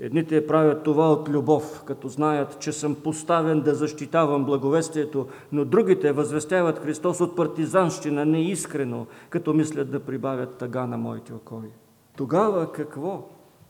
Едните 0.00 0.46
правят 0.46 0.82
това 0.82 1.12
от 1.12 1.28
любов, 1.28 1.82
като 1.86 2.08
знаят, 2.08 2.60
че 2.60 2.72
съм 2.72 2.94
поставен 2.94 3.60
да 3.60 3.74
защитавам 3.74 4.44
благовестието, 4.44 5.28
но 5.52 5.64
другите 5.64 6.12
възвестяват 6.12 6.78
Христос 6.78 7.20
от 7.20 7.36
партизанщина, 7.36 8.24
неискрено, 8.24 9.06
като 9.30 9.54
мислят 9.54 9.90
да 9.90 10.00
прибавят 10.00 10.56
тъга 10.56 10.86
на 10.86 10.98
моите 10.98 11.34
окови. 11.34 11.68
Тогава 12.16 12.72
какво? 12.72 13.28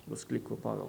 възкликва 0.09 0.57
Павел. 0.57 0.89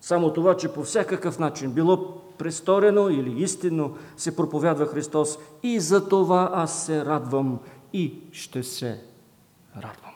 Само 0.00 0.32
това, 0.32 0.56
че 0.56 0.72
по 0.72 0.82
всякакъв 0.82 1.38
начин, 1.38 1.72
било 1.72 2.20
престорено 2.38 3.08
или 3.08 3.42
истинно, 3.42 3.96
се 4.16 4.36
проповядва 4.36 4.86
Христос 4.86 5.38
и 5.62 5.80
за 5.80 6.08
това 6.08 6.50
аз 6.54 6.86
се 6.86 7.04
радвам 7.04 7.60
и 7.92 8.20
ще 8.32 8.62
се 8.62 9.04
радвам. 9.76 10.14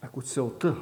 Ако 0.00 0.22
целта 0.22 0.76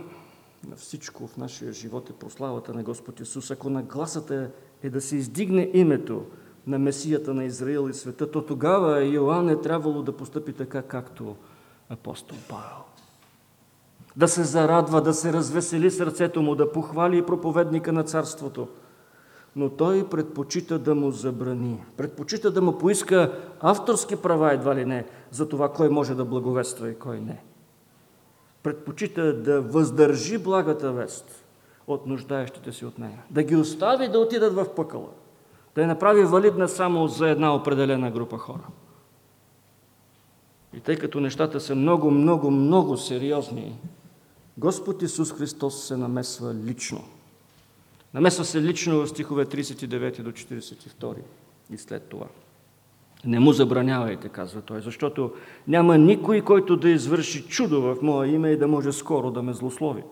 на 0.68 0.76
всичко 0.76 1.26
в 1.26 1.36
нашия 1.36 1.72
живот 1.72 2.11
е 2.11 2.12
прославата 2.12 2.74
на 2.74 2.82
Господ 2.82 3.20
Исус, 3.20 3.51
ако 3.51 3.70
нагласата 3.70 4.51
е 4.82 4.91
да 4.91 5.01
се 5.01 5.16
издигне 5.16 5.70
името 5.74 6.24
на 6.66 6.78
Месията 6.78 7.34
на 7.34 7.45
Израил 7.45 7.89
и 7.91 7.95
света, 7.95 8.30
то 8.30 8.47
тогава 8.47 9.05
Йоанн 9.05 9.49
е 9.49 9.61
трябвало 9.61 10.03
да 10.03 10.16
постъпи 10.16 10.53
така, 10.53 10.82
както 10.82 11.36
апостол 11.91 12.39
Павел. 12.49 12.84
Да 14.16 14.28
се 14.28 14.45
зарадва, 14.45 15.03
да 15.03 15.14
се 15.14 15.32
развесели 15.32 15.91
сърцето 15.91 16.43
му, 16.43 16.55
да 16.55 16.72
похвали 16.72 17.26
проповедника 17.26 17.93
на 17.93 18.03
царството. 18.03 18.68
Но 19.57 19.68
той 19.68 20.09
предпочита 20.09 20.78
да 20.78 20.95
му 20.95 21.11
забрани. 21.11 21.84
Предпочита 21.97 22.51
да 22.51 22.62
му 22.62 22.78
поиска 22.78 23.32
авторски 23.61 24.16
права, 24.16 24.53
едва 24.53 24.74
ли 24.76 24.84
не, 24.84 25.07
за 25.30 25.49
това 25.49 25.72
кой 25.72 25.89
може 25.89 26.14
да 26.14 26.24
благовества 26.24 26.91
и 26.91 26.99
кой 26.99 27.20
не. 27.20 27.43
Предпочита 28.62 29.43
да 29.43 29.61
въздържи 29.61 30.39
благата 30.39 30.93
вест 30.93 31.45
от 31.86 32.07
нуждаещите 32.07 32.72
си 32.72 32.84
от 32.84 32.99
нея. 32.99 33.22
Да 33.30 33.43
ги 33.43 33.57
остави 33.57 34.09
да 34.09 34.18
отидат 34.18 34.55
в 34.55 34.74
пъкъла. 34.74 35.09
Да 35.74 35.80
я 35.80 35.86
направи 35.86 36.24
валидна 36.24 36.68
само 36.68 37.09
за 37.09 37.28
една 37.28 37.55
определена 37.55 38.11
група 38.11 38.39
хора. 38.39 38.66
И 40.76 40.80
тъй 40.80 40.96
като 40.96 41.20
нещата 41.20 41.60
са 41.60 41.74
много, 41.74 42.10
много, 42.10 42.50
много 42.50 42.96
сериозни, 42.96 43.78
Господ 44.58 45.02
Исус 45.02 45.32
Христос 45.32 45.84
се 45.84 45.96
намесва 45.96 46.54
лично. 46.54 47.04
Намесва 48.14 48.44
се 48.44 48.62
лично 48.62 49.00
в 49.00 49.06
стихове 49.06 49.46
39 49.46 50.22
до 50.22 50.32
42 50.32 51.14
и 51.70 51.78
след 51.78 52.02
това. 52.02 52.26
Не 53.24 53.40
му 53.40 53.52
забранявайте, 53.52 54.28
казва 54.28 54.62
той, 54.62 54.80
защото 54.80 55.32
няма 55.68 55.98
никой, 55.98 56.40
който 56.40 56.76
да 56.76 56.90
извърши 56.90 57.42
чудо 57.42 57.82
в 57.82 57.96
мое 58.02 58.28
име 58.28 58.50
и 58.50 58.56
да 58.56 58.68
може 58.68 58.92
скоро 58.92 59.30
да 59.30 59.42
ме 59.42 59.52
злослови. 59.52 60.02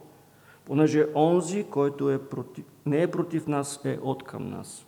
Понеже 0.65 1.07
онзи, 1.15 1.65
който 1.71 2.11
е 2.11 2.19
против, 2.19 2.65
не 2.87 3.03
е 3.03 3.11
против 3.11 3.47
нас, 3.47 3.81
е 3.85 3.99
от 4.03 4.23
към 4.23 4.51
нас. 4.51 4.86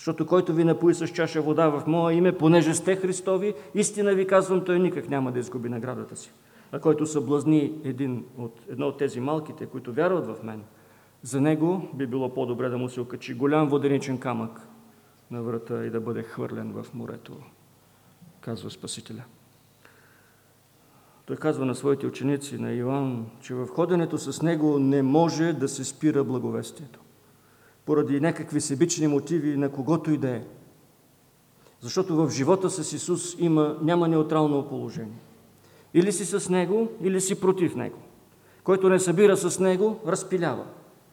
Защото 0.00 0.26
който 0.26 0.54
ви 0.54 0.64
напои 0.64 0.94
с 0.94 1.08
чаша 1.08 1.42
вода 1.42 1.68
в 1.68 1.86
мое 1.86 2.14
име, 2.14 2.38
понеже 2.38 2.74
сте 2.74 2.96
Христови, 2.96 3.54
истина 3.74 4.14
ви 4.14 4.26
казвам, 4.26 4.64
той 4.64 4.78
никак 4.78 5.08
няма 5.08 5.32
да 5.32 5.38
изгуби 5.38 5.68
наградата 5.68 6.16
си. 6.16 6.32
А 6.72 6.80
който 6.80 7.06
съблазни 7.06 7.72
един 7.84 8.24
от, 8.38 8.60
едно 8.70 8.86
от 8.86 8.98
тези 8.98 9.20
малките, 9.20 9.66
които 9.66 9.92
вярват 9.92 10.26
в 10.26 10.42
мен, 10.42 10.62
за 11.22 11.40
него 11.40 11.88
би 11.94 12.06
било 12.06 12.34
по-добре 12.34 12.68
да 12.68 12.78
му 12.78 12.88
се 12.88 13.00
окачи 13.00 13.34
голям 13.34 13.68
воденичен 13.68 14.18
камък 14.18 14.68
на 15.30 15.42
врата 15.42 15.84
и 15.86 15.90
да 15.90 16.00
бъде 16.00 16.22
хвърлен 16.22 16.72
в 16.72 16.86
морето, 16.94 17.36
казва 18.40 18.70
Спасителя. 18.70 19.22
Той 21.26 21.36
казва 21.36 21.64
на 21.64 21.74
своите 21.74 22.06
ученици, 22.06 22.58
на 22.58 22.72
Иоанн, 22.72 23.26
че 23.40 23.54
в 23.54 23.66
ходенето 23.66 24.18
с 24.18 24.42
него 24.42 24.78
не 24.78 25.02
може 25.02 25.52
да 25.52 25.68
се 25.68 25.84
спира 25.84 26.24
благовестието 26.24 27.00
поради 27.86 28.20
някакви 28.20 28.60
себични 28.60 29.06
мотиви 29.06 29.56
на 29.56 29.68
когото 29.68 30.10
и 30.10 30.16
да 30.16 30.30
е. 30.30 30.42
Защото 31.80 32.16
в 32.16 32.30
живота 32.30 32.70
с 32.70 32.92
Исус 32.92 33.36
има, 33.38 33.76
няма 33.82 34.08
неутрално 34.08 34.68
положение. 34.68 35.18
Или 35.94 36.12
си 36.12 36.24
с 36.24 36.48
Него, 36.48 36.88
или 37.02 37.20
си 37.20 37.40
против 37.40 37.74
Него. 37.74 37.98
Който 38.64 38.88
не 38.88 39.00
събира 39.00 39.36
с 39.36 39.60
Него, 39.60 40.00
разпилява. 40.06 40.64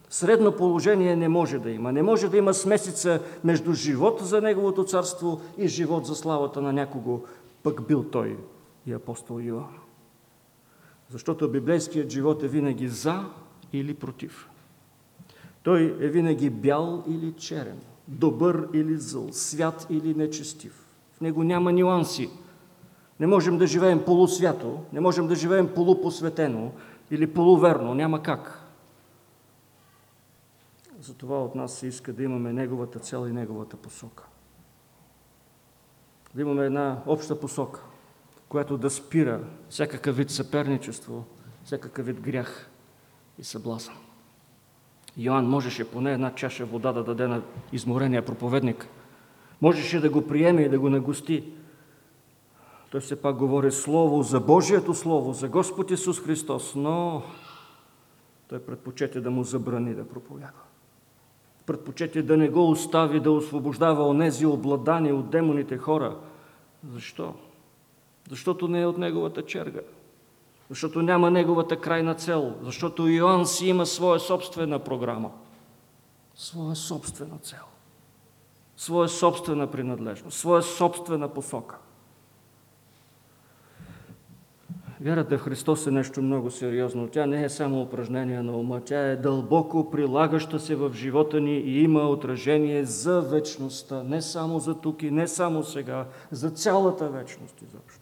Средно 0.10 0.56
положение 0.56 1.16
не 1.16 1.30
може 1.30 1.60
да 1.60 1.72
има. 1.72 1.92
Не 1.92 2.04
може 2.04 2.30
да 2.30 2.38
има 2.38 2.54
смесица 2.54 3.22
между 3.44 3.74
живот 3.74 4.20
за 4.24 4.42
Неговото 4.42 4.84
царство 4.84 5.42
и 5.58 5.68
живот 5.68 6.06
за 6.06 6.16
славата 6.16 6.62
на 6.62 6.74
някого, 6.74 7.22
пък 7.64 7.88
бил 7.88 8.04
той 8.04 8.38
и 8.86 8.94
апостол 8.94 9.40
Йоан. 9.40 9.78
Защото 11.10 11.52
библейският 11.52 12.10
живот 12.10 12.44
е 12.44 12.48
винаги 12.48 12.88
за 12.88 13.26
или 13.74 13.94
против. 13.94 14.50
Той 15.68 15.98
е 16.00 16.08
винаги 16.08 16.50
бял 16.50 17.04
или 17.08 17.34
черен, 17.34 17.82
добър 18.08 18.70
или 18.74 18.98
зъл, 18.98 19.28
свят 19.32 19.88
или 19.90 20.16
нечестив. 20.16 20.86
В 21.14 21.22
него 21.22 21.44
няма 21.44 21.74
нюанси. 21.74 22.30
Не 23.20 23.28
можем 23.28 23.58
да 23.58 23.68
живеем 23.68 24.06
полусвято, 24.06 24.80
не 24.94 25.00
можем 25.00 25.28
да 25.28 25.36
живеем 25.36 25.74
полупосветено 25.74 26.72
или 27.12 27.34
полуверно, 27.34 27.94
няма 27.94 28.24
как. 28.24 28.64
Затова 31.02 31.44
от 31.44 31.56
нас 31.56 31.74
се 31.74 31.88
иска 31.88 32.14
да 32.14 32.24
имаме 32.24 32.54
Неговата 32.54 33.00
цел 33.00 33.28
и 33.28 33.32
Неговата 33.32 33.78
посока. 33.78 34.28
Да 36.36 36.42
имаме 36.42 36.66
една 36.66 37.02
обща 37.06 37.40
посока, 37.40 37.82
която 38.50 38.78
да 38.78 38.90
спира 38.90 39.44
всякакъв 39.70 40.18
вид 40.18 40.30
съперничество, 40.30 41.26
всякакъв 41.64 42.06
вид 42.06 42.22
грях 42.22 42.70
и 43.38 43.44
съблазън. 43.44 44.07
Йоанн 45.18 45.50
можеше 45.50 45.92
поне 45.92 46.14
една 46.14 46.36
чаша 46.36 46.66
вода 46.66 46.94
да 46.94 47.04
даде 47.04 47.28
на 47.28 47.42
изморения 47.72 48.26
проповедник. 48.26 48.88
Можеше 49.62 50.00
да 50.00 50.10
го 50.10 50.28
приеме 50.28 50.62
и 50.62 50.70
да 50.70 50.80
го 50.80 50.90
нагости. 50.90 51.44
Той 52.92 53.02
все 53.02 53.22
пак 53.22 53.36
говори 53.36 53.72
Слово 53.72 54.24
за 54.24 54.40
Божието 54.40 54.94
Слово, 54.94 55.34
за 55.34 55.48
Господ 55.48 55.92
Исус 55.92 56.20
Христос, 56.20 56.76
но 56.76 57.24
той 58.50 58.60
предпочете 58.60 59.22
да 59.22 59.32
му 59.32 59.44
забрани 59.44 59.94
да 59.94 60.08
проповядва. 60.08 60.62
Предпочете 61.66 62.22
да 62.22 62.38
не 62.38 62.50
го 62.50 62.70
остави 62.70 63.20
да 63.20 63.32
освобождава 63.32 64.08
онези 64.08 64.46
обладани 64.46 65.12
от 65.12 65.30
демоните 65.30 65.78
хора. 65.78 66.18
Защо? 66.94 67.34
Защото 68.30 68.68
не 68.68 68.82
е 68.82 68.86
от 68.86 68.98
неговата 68.98 69.46
черга. 69.46 69.82
Защото 70.70 71.02
няма 71.02 71.32
неговата 71.32 71.80
крайна 71.80 72.16
цел. 72.16 72.56
Защото 72.62 73.08
Йоанн 73.08 73.46
си 73.46 73.68
има 73.68 73.86
своя 73.86 74.20
собствена 74.20 74.80
програма. 74.80 75.32
Своя 76.36 76.76
собствена 76.76 77.38
цел. 77.42 77.64
Своя 78.78 79.10
собствена 79.10 79.68
принадлежност. 79.68 80.38
Своя 80.38 80.62
собствена 80.62 81.28
посока. 81.34 81.78
Вярата 85.02 85.38
в 85.38 85.42
Христос 85.42 85.88
е 85.88 85.92
нещо 85.92 86.22
много 86.22 86.52
сериозно. 86.52 87.08
Тя 87.08 87.26
не 87.26 87.44
е 87.44 87.50
само 87.50 87.82
упражнение 87.82 88.42
на 88.42 88.58
ума, 88.58 88.82
тя 88.86 89.00
е 89.00 89.16
дълбоко 89.16 89.92
прилагаща 89.92 90.60
се 90.60 90.76
в 90.76 90.94
живота 90.94 91.40
ни 91.40 91.58
и 91.58 91.84
има 91.84 92.10
отражение 92.10 92.86
за 92.86 93.22
вечността. 93.22 94.04
Не 94.04 94.22
само 94.22 94.60
за 94.60 94.76
тук 94.76 95.04
и 95.04 95.12
не 95.12 95.28
само 95.28 95.64
сега, 95.64 96.06
за 96.32 96.50
цялата 96.50 97.10
вечност 97.10 97.62
изобщо. 97.62 97.97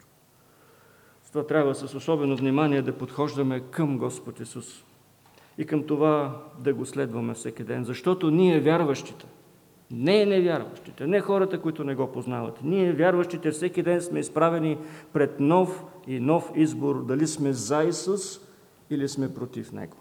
Това 1.35 1.47
трябва 1.47 1.75
с 1.75 1.95
особено 1.95 2.35
внимание 2.35 2.81
да 2.81 2.97
подхождаме 2.97 3.59
към 3.59 3.97
Господ 3.97 4.39
Исус 4.39 4.83
и 5.57 5.65
към 5.65 5.83
това 5.83 6.43
да 6.59 6.73
го 6.73 6.85
следваме 6.85 7.33
всеки 7.33 7.63
ден, 7.63 7.83
защото 7.83 8.31
ние 8.31 8.59
вярващите, 8.59 9.25
не 9.91 10.25
невярващите, 10.25 11.07
не 11.07 11.21
хората, 11.21 11.61
които 11.61 11.83
не 11.83 11.95
го 11.95 12.11
познават. 12.11 12.59
Ние, 12.63 12.93
вярващите, 12.93 13.51
всеки 13.51 13.83
ден 13.83 14.01
сме 14.01 14.19
изправени 14.19 14.77
пред 15.13 15.39
нов 15.39 15.83
и 16.07 16.19
нов 16.19 16.51
избор, 16.55 17.05
дали 17.05 17.27
сме 17.27 17.53
за 17.53 17.83
Исус 17.83 18.39
или 18.89 19.07
сме 19.07 19.33
против 19.33 19.71
Него. 19.71 19.97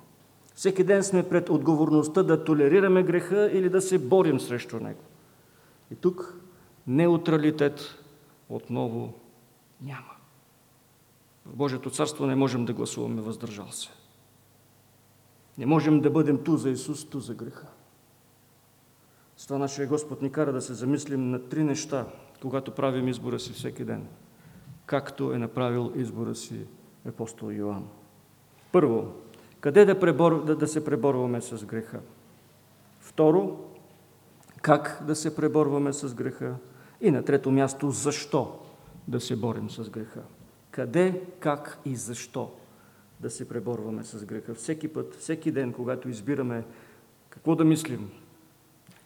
Всеки 0.54 0.84
ден 0.84 1.02
сме 1.02 1.28
пред 1.28 1.50
отговорността 1.50 2.22
да 2.22 2.44
толерираме 2.44 3.02
греха 3.02 3.50
или 3.52 3.68
да 3.68 3.80
се 3.80 3.98
борим 3.98 4.40
срещу 4.40 4.80
Него. 4.80 5.02
И 5.92 5.94
тук 5.94 6.40
неутралитет 6.86 8.04
отново 8.48 9.12
няма. 9.82 10.13
В 11.46 11.56
Божието 11.56 11.90
царство 11.90 12.26
не 12.26 12.34
можем 12.34 12.64
да 12.64 12.72
гласуваме 12.72 13.22
въздържал 13.22 13.70
се. 13.70 13.88
Не 15.58 15.66
можем 15.66 16.00
да 16.00 16.10
бъдем 16.10 16.44
ту 16.44 16.56
за 16.56 16.70
Исус, 16.70 17.04
ту 17.04 17.20
за 17.20 17.34
греха. 17.34 17.66
С 19.36 19.46
това 19.46 19.58
нашия 19.58 19.88
Господ 19.88 20.22
ни 20.22 20.32
кара 20.32 20.52
да 20.52 20.62
се 20.62 20.74
замислим 20.74 21.30
на 21.30 21.48
три 21.48 21.64
неща, 21.64 22.06
когато 22.42 22.70
правим 22.70 23.08
избора 23.08 23.40
си 23.40 23.52
всеки 23.52 23.84
ден, 23.84 24.06
както 24.86 25.32
е 25.32 25.38
направил 25.38 25.92
избора 25.94 26.34
си 26.34 26.66
апостол 27.08 27.50
Йоанн. 27.50 27.88
Първо, 28.72 29.12
къде 29.60 29.84
да, 29.84 30.00
пребор... 30.00 30.44
да, 30.44 30.56
да 30.56 30.68
се 30.68 30.84
преборваме 30.84 31.40
с 31.40 31.64
греха? 31.64 32.00
Второ, 33.00 33.56
как 34.62 35.02
да 35.06 35.16
се 35.16 35.36
преборваме 35.36 35.92
с 35.92 36.14
греха? 36.14 36.54
И 37.00 37.10
на 37.10 37.24
трето 37.24 37.50
място, 37.50 37.90
защо 37.90 38.58
да 39.08 39.20
се 39.20 39.36
борим 39.36 39.70
с 39.70 39.90
греха? 39.90 40.22
Къде, 40.74 41.22
как 41.40 41.78
и 41.84 41.96
защо 41.96 42.50
да 43.20 43.30
се 43.30 43.48
преборваме 43.48 44.04
с 44.04 44.24
греха? 44.24 44.54
Всеки 44.54 44.88
път, 44.88 45.14
всеки 45.14 45.50
ден, 45.50 45.72
когато 45.72 46.08
избираме 46.08 46.64
какво 47.28 47.56
да 47.56 47.64
мислим, 47.64 48.10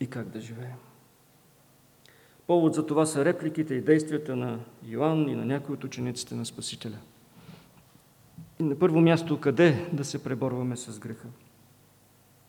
и 0.00 0.06
как 0.06 0.28
да 0.28 0.40
живеем. 0.40 0.76
Повод 2.46 2.74
за 2.74 2.86
това 2.86 3.06
са 3.06 3.24
репликите 3.24 3.74
и 3.74 3.80
действията 3.80 4.36
на 4.36 4.60
Йоанн 4.84 5.28
и 5.28 5.34
на 5.34 5.44
някои 5.44 5.74
от 5.74 5.84
учениците 5.84 6.34
на 6.34 6.46
Спасителя. 6.46 6.98
И 8.58 8.62
на 8.62 8.78
първо 8.78 9.00
място, 9.00 9.40
къде 9.40 9.88
да 9.92 10.04
се 10.04 10.24
преборваме 10.24 10.76
с 10.76 10.98
греха? 10.98 11.28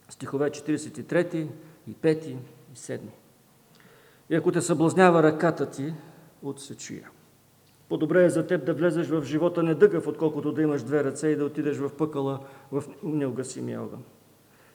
Стихове 0.09 0.49
43 0.49 1.47
и 1.87 1.95
5 1.95 2.25
и 2.25 2.37
7. 2.75 2.99
И 4.29 4.35
ако 4.35 4.51
те 4.51 4.61
съблазнява 4.61 5.23
ръката 5.23 5.69
ти, 5.69 5.93
отсечи 6.41 6.95
я. 6.95 7.09
По-добре 7.89 8.25
е 8.25 8.29
за 8.29 8.47
теб 8.47 8.65
да 8.65 8.73
влезеш 8.73 9.07
в 9.07 9.23
живота 9.23 9.63
недъгъв, 9.63 10.07
отколкото 10.07 10.51
да 10.51 10.61
имаш 10.61 10.83
две 10.83 11.03
ръце 11.03 11.27
и 11.27 11.35
да 11.35 11.45
отидеш 11.45 11.77
в 11.77 11.89
пъкъла 11.97 12.39
в 12.71 12.83
неугасимия 13.03 13.81
огън. 13.81 14.03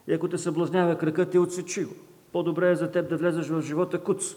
И 0.06 0.12
ако 0.12 0.28
те 0.28 0.38
съблазнява 0.38 0.98
кракът 0.98 1.30
ти, 1.30 1.38
отсечи 1.38 1.84
го. 1.84 1.94
По-добре 2.32 2.70
е 2.70 2.76
за 2.76 2.90
теб 2.90 3.08
да 3.08 3.16
влезеш 3.16 3.48
в 3.48 3.62
живота 3.62 3.98
куц, 3.98 4.34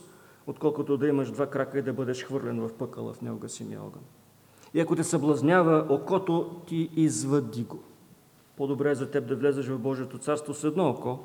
отколкото 0.47 0.97
да 0.97 1.07
имаш 1.07 1.32
два 1.32 1.47
крака 1.47 1.80
и 1.80 1.82
да 1.82 1.93
бъдеш 1.93 2.25
хвърлен 2.25 2.67
в 2.67 2.73
пъкъла 2.73 3.13
в 3.13 3.21
неугасимия 3.21 3.82
огън. 3.82 4.01
И 4.73 4.80
ако 4.80 4.95
те 4.95 5.03
съблазнява 5.03 5.86
окото, 5.89 6.61
ти 6.67 6.89
извади 6.95 7.63
го. 7.63 7.80
По-добре 8.57 8.91
е 8.91 8.95
за 8.95 9.11
теб 9.11 9.28
да 9.28 9.36
влезеш 9.36 9.67
в 9.67 9.80
Божието 9.80 10.17
царство 10.17 10.53
с 10.53 10.63
едно 10.63 10.89
око, 10.89 11.19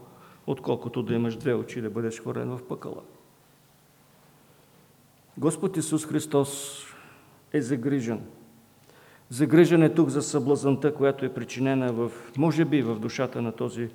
отколкото 0.46 1.02
да 1.02 1.14
имаш 1.14 1.36
две 1.36 1.54
очи 1.54 1.78
и 1.78 1.82
да 1.82 1.90
бъдеш 1.90 2.20
хвърлен 2.20 2.56
в 2.56 2.62
пъкъла. 2.68 3.02
Господ 5.38 5.76
Исус 5.76 6.06
Христос 6.06 6.82
е 7.52 7.62
загрижен. 7.62 8.20
Загрижен 9.30 9.82
е 9.82 9.94
тук 9.94 10.08
за 10.08 10.22
съблазанта, 10.22 10.94
която 10.94 11.24
е 11.24 11.34
причинена 11.34 11.92
в, 11.92 12.10
може 12.38 12.64
би, 12.64 12.82
в 12.82 12.98
душата 12.98 13.42
на 13.42 13.52
този 13.52 13.88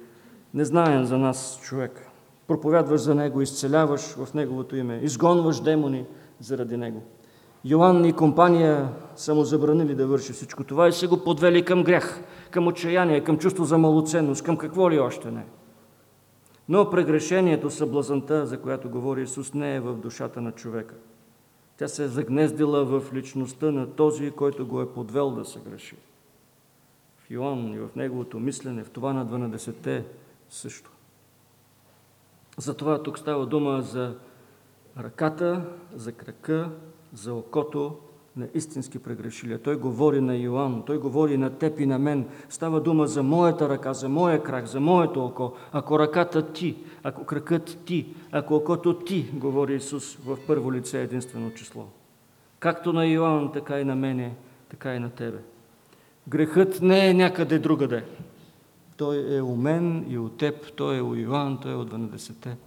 незнаен 0.53 1.05
за 1.05 1.18
нас 1.18 1.60
човек 1.64 2.08
проповядваш 2.47 3.01
за 3.01 3.16
Него, 3.16 3.41
изцеляваш 3.41 4.01
в 4.01 4.34
Неговото 4.34 4.76
име, 4.76 4.99
изгонваш 5.03 5.60
демони 5.60 6.05
заради 6.39 6.78
Него. 6.78 7.03
Йоанн 7.66 8.05
и 8.05 8.14
компания 8.14 8.89
са 9.16 9.36
му 9.36 9.43
забранили 9.43 9.95
да 9.95 10.08
върши 10.08 10.34
всичко 10.34 10.64
това 10.64 10.88
и 10.88 10.91
са 10.91 11.08
го 11.08 11.24
подвели 11.24 11.66
към 11.66 11.84
грях, 11.84 12.24
към 12.51 12.68
отчаяние, 12.68 13.24
към 13.24 13.38
чувство 13.38 13.66
за 13.66 13.78
малоценност, 13.78 14.43
към 14.43 14.58
какво 14.58 14.91
ли 14.91 14.99
още 14.99 15.32
не. 15.32 15.45
Но 16.70 16.89
прегрешението, 16.89 17.70
съблазанта, 17.70 18.45
за 18.45 18.58
която 18.58 18.89
говори 18.89 19.22
Исус, 19.22 19.53
не 19.53 19.76
е 19.76 19.80
в 19.80 19.95
душата 19.95 20.41
на 20.41 20.51
човека. 20.51 20.95
Тя 21.78 21.88
се 21.88 22.04
е 22.04 22.08
загнездила 22.08 22.86
в 22.86 23.14
личността 23.14 23.72
на 23.72 23.96
този, 23.96 24.32
който 24.32 24.68
го 24.68 24.82
е 24.82 24.94
подвел 24.94 25.32
да 25.32 25.46
се 25.46 25.60
греши. 25.60 25.96
В 27.18 27.32
Йоанн 27.32 27.74
и 27.74 27.80
в 27.80 27.90
неговото 27.96 28.40
мислене, 28.40 28.84
в 28.84 28.90
това 28.90 29.14
на 29.14 29.28
12-те 29.28 30.06
също. 30.50 30.92
Затова 32.58 33.04
тук 33.04 33.20
става 33.20 33.46
дума 33.46 33.82
за 33.82 34.16
ръката, 34.98 35.66
за 35.94 36.12
крака, 36.12 36.72
за 37.14 37.34
окото 37.34 38.00
на 38.38 38.48
истински 38.54 39.00
прегрешили. 39.00 39.58
Той 39.58 39.76
говори 39.76 40.22
на 40.22 40.36
Йоанн, 40.36 40.84
той 40.86 40.98
говори 40.98 41.38
на 41.38 41.50
теб 41.50 41.80
и 41.80 41.86
на 41.86 42.00
мен. 42.00 42.26
Става 42.50 42.82
дума 42.82 43.08
за 43.08 43.24
моята 43.24 43.70
ръка, 43.70 43.94
за 43.94 44.10
моя 44.10 44.44
крак, 44.44 44.66
за 44.66 44.80
моето 44.80 45.26
око. 45.26 45.54
Ако 45.72 46.00
ръката 46.00 46.52
ти, 46.54 46.78
ако 47.04 47.26
кракът 47.26 47.78
ти, 47.86 48.08
ако 48.32 48.56
окото 48.56 48.94
ти, 48.94 49.30
говори 49.34 49.76
Исус 49.76 50.16
в 50.16 50.38
първо 50.48 50.74
лице 50.74 51.02
единствено 51.02 51.52
число. 51.52 51.86
Както 52.60 52.94
на 52.94 53.06
Йоанн, 53.06 53.52
така 53.52 53.80
и 53.80 53.84
на 53.84 53.96
мене, 53.96 54.36
така 54.70 54.96
и 54.96 55.00
на 55.00 55.10
тебе. 55.10 55.38
Грехът 56.28 56.82
не 56.82 57.10
е 57.10 57.14
някъде 57.14 57.60
другаде. 57.60 58.04
Той 58.98 59.38
е 59.38 59.42
у 59.42 59.56
мен 59.56 60.06
и 60.10 60.18
у 60.18 60.30
теб, 60.30 60.56
той 60.76 60.98
е 60.98 61.02
у 61.02 61.16
Йоан, 61.16 61.60
той 61.62 61.72
е 61.72 61.76
от 61.76 61.92
12-те. 61.92 62.58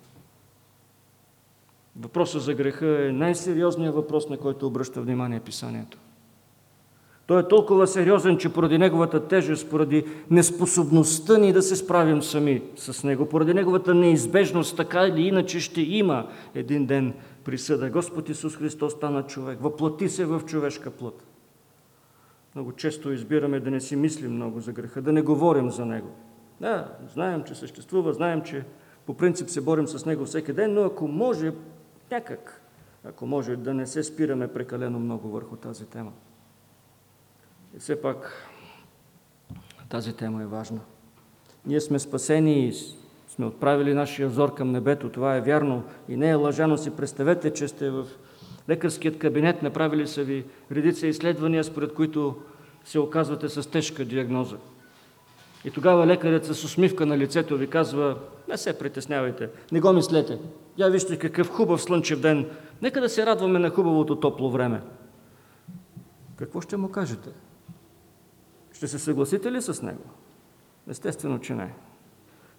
Въпросът 1.96 2.42
за 2.42 2.54
греха 2.54 3.06
е 3.06 3.12
най-сериозният 3.12 3.94
въпрос, 3.94 4.28
на 4.28 4.36
който 4.36 4.66
обръща 4.66 5.00
внимание 5.02 5.40
писанието. 5.40 5.98
Той 7.26 7.40
е 7.40 7.48
толкова 7.48 7.86
сериозен, 7.86 8.38
че 8.38 8.52
поради 8.52 8.78
неговата 8.78 9.28
тежест, 9.28 9.70
поради 9.70 10.04
неспособността 10.30 11.38
ни 11.38 11.52
да 11.52 11.62
се 11.62 11.76
справим 11.76 12.22
сами 12.22 12.62
с 12.76 13.04
него, 13.04 13.26
поради 13.26 13.54
неговата 13.54 13.94
неизбежност, 13.94 14.76
така 14.76 15.06
или 15.06 15.22
иначе 15.22 15.60
ще 15.60 15.80
има 15.80 16.28
един 16.54 16.86
ден 16.86 17.14
присъда. 17.44 17.90
Господ 17.90 18.28
Исус 18.28 18.56
Христос 18.56 18.92
стана 18.92 19.22
човек, 19.22 19.58
въплати 19.62 20.08
се 20.08 20.24
в 20.24 20.42
човешка 20.46 20.90
плът. 20.90 21.26
Много 22.54 22.72
често 22.72 23.12
избираме 23.12 23.60
да 23.60 23.70
не 23.70 23.80
си 23.80 23.96
мислим 23.96 24.32
много 24.32 24.60
за 24.60 24.72
греха, 24.72 25.02
да 25.02 25.12
не 25.12 25.22
говорим 25.22 25.70
за 25.70 25.86
него. 25.86 26.08
Да, 26.60 26.92
знаем, 27.14 27.42
че 27.44 27.54
съществува, 27.54 28.12
знаем, 28.12 28.42
че 28.42 28.64
по 29.06 29.14
принцип 29.14 29.48
се 29.48 29.60
борим 29.60 29.86
с 29.86 30.06
него 30.06 30.24
всеки 30.24 30.52
ден, 30.52 30.74
но 30.74 30.82
ако 30.82 31.08
може 31.08 31.52
някак, 32.10 32.60
ако 33.04 33.26
може 33.26 33.56
да 33.56 33.74
не 33.74 33.86
се 33.86 34.02
спираме 34.02 34.48
прекалено 34.48 34.98
много 34.98 35.28
върху 35.28 35.56
тази 35.56 35.86
тема. 35.86 36.12
И 37.76 37.78
все 37.78 38.02
пак 38.02 38.48
тази 39.88 40.12
тема 40.12 40.42
е 40.42 40.46
важна. 40.46 40.80
Ние 41.66 41.80
сме 41.80 41.98
спасени 41.98 42.68
и 42.68 42.72
сме 43.28 43.46
отправили 43.46 43.94
нашия 43.94 44.28
взор 44.28 44.54
към 44.54 44.72
небето. 44.72 45.08
Това 45.08 45.36
е 45.36 45.40
вярно 45.40 45.84
и 46.08 46.16
не 46.16 46.30
е 46.30 46.34
лъжано. 46.34 46.78
Си 46.78 46.90
представете, 46.90 47.52
че 47.52 47.68
сте 47.68 47.90
в 47.90 48.06
лекарският 48.68 49.18
кабинет, 49.18 49.62
направили 49.62 50.06
са 50.06 50.24
ви 50.24 50.44
редица 50.72 51.06
изследвания, 51.06 51.64
според 51.64 51.94
които 51.94 52.36
се 52.84 52.98
оказвате 52.98 53.48
с 53.48 53.70
тежка 53.70 54.04
диагноза. 54.04 54.56
И 55.64 55.70
тогава 55.70 56.06
лекарят 56.06 56.44
с 56.44 56.64
усмивка 56.64 57.06
на 57.06 57.18
лицето 57.18 57.56
ви 57.56 57.66
казва, 57.66 58.16
не 58.48 58.56
се 58.56 58.78
притеснявайте, 58.78 59.48
не 59.72 59.80
го 59.80 59.92
мислете. 59.92 60.38
Я 60.80 60.88
вижте 60.88 61.18
какъв 61.18 61.50
хубав 61.50 61.82
слънчев 61.82 62.20
ден. 62.20 62.46
Нека 62.82 63.00
да 63.00 63.08
се 63.08 63.26
радваме 63.26 63.58
на 63.58 63.70
хубавото 63.70 64.20
топло 64.20 64.50
време. 64.50 64.82
Какво 66.36 66.60
ще 66.60 66.76
му 66.76 66.88
кажете? 66.88 67.30
Ще 68.72 68.88
се 68.88 68.98
съгласите 68.98 69.52
ли 69.52 69.62
с 69.62 69.82
него? 69.82 70.04
Естествено, 70.88 71.38
че 71.38 71.54
не. 71.54 71.74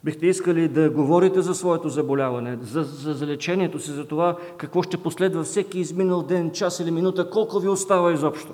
Бихте 0.03 0.27
искали 0.27 0.67
да 0.67 0.89
говорите 0.89 1.41
за 1.41 1.55
своето 1.55 1.89
заболяване, 1.89 2.57
за, 2.61 2.83
за, 2.83 3.13
за 3.13 3.27
лечението 3.27 3.79
си, 3.79 3.91
за 3.91 4.07
това 4.07 4.37
какво 4.57 4.83
ще 4.83 5.03
последва 5.03 5.43
всеки 5.43 5.79
изминал 5.79 6.23
ден, 6.23 6.51
час 6.51 6.79
или 6.79 6.91
минута, 6.91 7.29
колко 7.29 7.59
ви 7.59 7.67
остава 7.67 8.13
изобщо. 8.13 8.53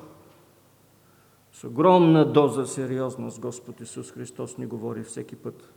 С 1.53 1.63
огромна 1.63 2.31
доза 2.31 2.65
сериозност 2.65 3.39
Господ 3.39 3.81
Исус 3.81 4.11
Христос 4.11 4.57
ни 4.57 4.65
говори 4.65 5.03
всеки 5.03 5.35
път. 5.35 5.73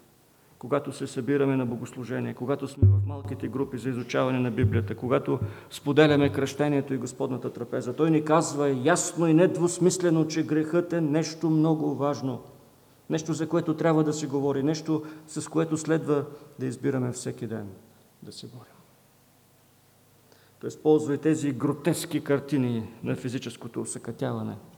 Когато 0.61 0.93
се 0.93 1.07
събираме 1.07 1.57
на 1.57 1.67
богослужение, 1.67 2.35
когато 2.35 2.69
сме 2.69 2.89
в 2.89 3.07
малките 3.07 3.49
групи 3.49 3.79
за 3.79 3.89
изучаване 3.89 4.39
на 4.39 4.51
Библията, 4.51 4.95
когато 4.95 5.41
споделяме 5.71 6.33
кръщението 6.33 6.95
и 6.95 6.99
Господната 6.99 7.53
трапеза, 7.53 7.97
Той 7.97 8.11
ни 8.11 8.25
казва 8.25 8.71
ясно 8.71 9.27
и 9.27 9.35
недвусмислено, 9.35 10.27
че 10.27 10.47
грехът 10.47 10.93
е 10.93 11.01
нещо 11.01 11.51
много 11.51 11.95
важно. 11.95 12.43
Нещо, 13.11 13.33
за 13.33 13.49
което 13.49 13.77
трябва 13.77 14.05
да 14.05 14.13
се 14.13 14.27
говори, 14.27 14.63
нещо, 14.63 15.03
с 15.27 15.49
което 15.49 15.77
следва 15.77 16.25
да 16.59 16.67
избираме 16.67 17.13
всеки 17.13 17.47
ден 17.47 17.69
да 18.23 18.33
се 18.33 18.47
борим. 18.47 18.81
Той 20.61 20.69
използва 20.69 21.15
и 21.15 21.19
тези 21.19 21.53
гротески 21.53 22.25
картини 22.25 22.89
на 23.05 23.17
физическото 23.17 23.81
усъкътяване– 23.81 24.57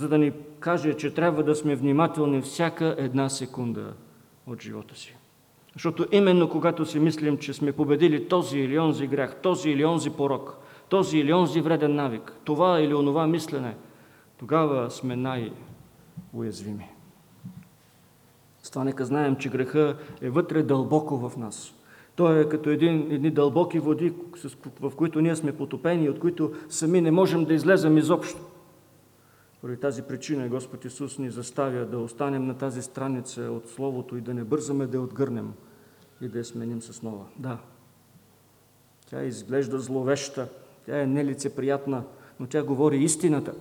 за 0.00 0.08
да 0.08 0.18
ни 0.18 0.32
каже, 0.60 0.94
че 0.94 1.14
трябва 1.14 1.44
да 1.44 1.54
сме 1.54 1.76
внимателни 1.76 2.42
всяка 2.42 2.94
една 2.98 3.28
секунда 3.28 3.94
от 4.46 4.62
живота 4.62 4.96
си. 4.96 5.16
Защото 5.72 6.06
именно 6.12 6.48
когато 6.48 6.86
си 6.86 6.98
мислим, 6.98 7.38
че 7.38 7.52
сме 7.52 7.72
победили 7.72 8.28
този 8.28 8.58
или 8.58 8.78
онзи 8.78 9.06
грях, 9.06 9.36
този 9.42 9.70
или 9.70 9.84
онзи 9.84 10.10
порок, 10.10 10.56
този 10.88 11.18
или 11.18 11.32
онзи 11.32 11.60
вреден 11.60 11.94
навик, 11.94 12.32
това 12.44 12.80
или 12.80 12.94
онова 12.94 13.26
мислене, 13.26 13.74
тогава 14.38 14.90
сме 14.90 15.16
най-уязвими. 15.16 16.88
С 18.62 18.70
това 18.70 18.84
нека 18.84 19.04
знаем, 19.04 19.36
че 19.36 19.48
греха 19.48 19.96
е 20.22 20.30
вътре 20.30 20.62
дълбоко 20.62 21.16
в 21.16 21.36
нас. 21.36 21.74
Той 22.16 22.40
е 22.40 22.48
като 22.48 22.70
един, 22.70 23.12
едни 23.12 23.30
дълбоки 23.30 23.78
води, 23.78 24.12
в 24.80 24.92
които 24.96 25.20
ние 25.20 25.36
сме 25.36 25.56
потопени, 25.56 26.08
от 26.08 26.18
които 26.18 26.52
сами 26.68 27.00
не 27.00 27.10
можем 27.10 27.44
да 27.44 27.54
излезем 27.54 27.98
изобщо. 27.98 28.40
Поради 29.60 29.80
тази 29.80 30.02
причина 30.02 30.48
Господ 30.48 30.84
Исус 30.84 31.18
ни 31.18 31.30
заставя 31.30 31.86
да 31.86 31.98
останем 31.98 32.46
на 32.46 32.58
тази 32.58 32.82
страница 32.82 33.42
от 33.42 33.68
Словото 33.68 34.16
и 34.16 34.20
да 34.20 34.34
не 34.34 34.44
бързаме 34.44 34.86
да 34.86 34.96
я 34.96 35.02
отгърнем 35.02 35.52
и 36.20 36.28
да 36.28 36.38
я 36.38 36.44
сменим 36.44 36.82
с 36.82 37.02
нова. 37.02 37.24
Да, 37.36 37.58
тя 39.10 39.22
изглежда 39.22 39.78
зловеща, 39.78 40.48
тя 40.86 41.00
е 41.00 41.06
нелицеприятна, 41.06 42.04
но 42.40 42.46
тя 42.46 42.62
говори 42.62 42.96
истината. 42.96 43.54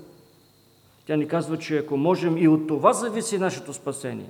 Тя 1.06 1.16
ни 1.16 1.28
казва, 1.28 1.58
че 1.58 1.78
ако 1.78 1.98
можем 1.98 2.38
и 2.38 2.48
от 2.48 2.68
това 2.68 2.94
зависи 2.94 3.38
нашето 3.38 3.74
спасение, 3.74 4.30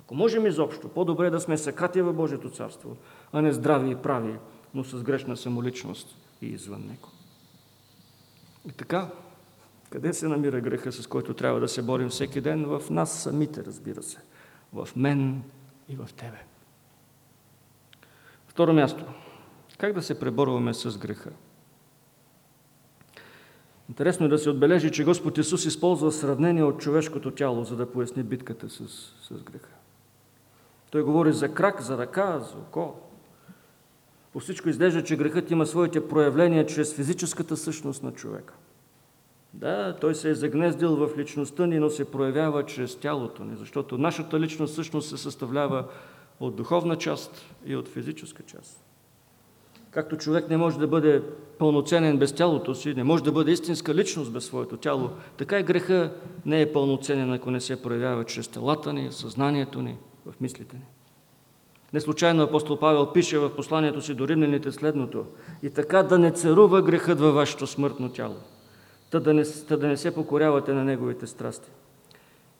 ако 0.00 0.14
можем 0.14 0.46
изобщо, 0.46 0.88
по-добре 0.88 1.30
да 1.30 1.40
сме 1.40 1.58
сакати 1.58 2.02
в 2.02 2.12
Божието 2.12 2.50
царство, 2.50 2.96
а 3.32 3.42
не 3.42 3.52
здрави 3.52 3.90
и 3.90 3.96
прави, 3.96 4.36
но 4.74 4.84
с 4.84 5.02
грешна 5.02 5.36
самоличност 5.36 6.16
и 6.42 6.46
извън 6.46 6.80
него. 6.80 7.08
И 8.68 8.72
така, 8.72 9.10
къде 9.92 10.12
се 10.12 10.28
намира 10.28 10.60
греха, 10.60 10.92
с 10.92 11.06
който 11.06 11.34
трябва 11.34 11.60
да 11.60 11.68
се 11.68 11.82
борим 11.82 12.08
всеки 12.08 12.40
ден? 12.40 12.64
В 12.64 12.90
нас 12.90 13.22
самите, 13.22 13.64
разбира 13.64 14.02
се. 14.02 14.18
В 14.72 14.88
мен 14.96 15.42
и 15.88 15.96
в 15.96 16.08
тебе. 16.16 16.44
Второ 18.48 18.72
място. 18.72 19.04
Как 19.78 19.92
да 19.92 20.02
се 20.02 20.20
преборваме 20.20 20.74
с 20.74 20.98
греха? 20.98 21.30
Интересно 23.88 24.26
е 24.26 24.28
да 24.28 24.38
се 24.38 24.50
отбележи, 24.50 24.92
че 24.92 25.04
Господ 25.04 25.38
Исус 25.38 25.64
използва 25.64 26.12
сравнение 26.12 26.64
от 26.64 26.80
човешкото 26.80 27.30
тяло, 27.30 27.64
за 27.64 27.76
да 27.76 27.92
поясни 27.92 28.22
битката 28.22 28.70
с, 28.70 28.88
с 29.22 29.42
греха. 29.42 29.68
Той 30.90 31.02
говори 31.02 31.32
за 31.32 31.54
крак, 31.54 31.82
за 31.82 31.98
ръка, 31.98 32.38
за 32.38 32.58
око. 32.58 32.94
По 34.32 34.40
всичко 34.40 34.68
изглежда, 34.68 35.04
че 35.04 35.16
грехът 35.16 35.50
има 35.50 35.66
своите 35.66 36.08
проявления 36.08 36.66
чрез 36.66 36.94
физическата 36.94 37.56
същност 37.56 38.02
на 38.02 38.12
човека. 38.12 38.54
Да, 39.54 39.96
той 40.00 40.14
се 40.14 40.30
е 40.30 40.34
загнездил 40.34 40.96
в 40.96 41.18
личността 41.18 41.66
ни, 41.66 41.78
но 41.78 41.90
се 41.90 42.10
проявява 42.10 42.66
чрез 42.66 42.96
тялото 42.96 43.44
ни, 43.44 43.56
защото 43.56 43.98
нашата 43.98 44.40
личност 44.40 44.72
всъщност 44.72 45.08
се 45.08 45.16
съставлява 45.16 45.84
от 46.40 46.56
духовна 46.56 46.96
част 46.96 47.54
и 47.66 47.76
от 47.76 47.88
физическа 47.88 48.42
част. 48.42 48.84
Както 49.90 50.16
човек 50.16 50.48
не 50.50 50.56
може 50.56 50.78
да 50.78 50.86
бъде 50.86 51.22
пълноценен 51.58 52.18
без 52.18 52.32
тялото 52.32 52.74
си, 52.74 52.94
не 52.94 53.04
може 53.04 53.24
да 53.24 53.32
бъде 53.32 53.52
истинска 53.52 53.94
личност 53.94 54.32
без 54.32 54.44
своето 54.44 54.76
тяло, 54.76 55.10
така 55.36 55.58
и 55.58 55.62
греха 55.62 56.12
не 56.46 56.60
е 56.60 56.72
пълноценен, 56.72 57.32
ако 57.32 57.50
не 57.50 57.60
се 57.60 57.82
проявява 57.82 58.24
чрез 58.24 58.48
телата 58.48 58.92
ни, 58.92 59.12
съзнанието 59.12 59.82
ни, 59.82 59.96
в 60.26 60.40
мислите 60.40 60.76
ни. 60.76 60.84
Не 61.92 62.00
случайно 62.00 62.42
апостол 62.42 62.78
Павел 62.78 63.12
пише 63.12 63.38
в 63.38 63.56
посланието 63.56 64.00
си 64.00 64.14
до 64.14 64.28
римляните 64.28 64.72
следното 64.72 65.24
и 65.62 65.70
така 65.70 66.02
да 66.02 66.18
не 66.18 66.30
царува 66.30 66.82
грехът 66.82 67.20
във 67.20 67.34
вашето 67.34 67.66
смъртно 67.66 68.08
тяло 68.08 68.36
та 69.12 69.20
да 69.20 69.34
не, 69.34 69.44
та 69.68 69.76
да 69.76 69.86
не 69.88 69.96
се 69.96 70.14
покорявате 70.14 70.72
на 70.72 70.84
неговите 70.84 71.26
страсти. 71.26 71.70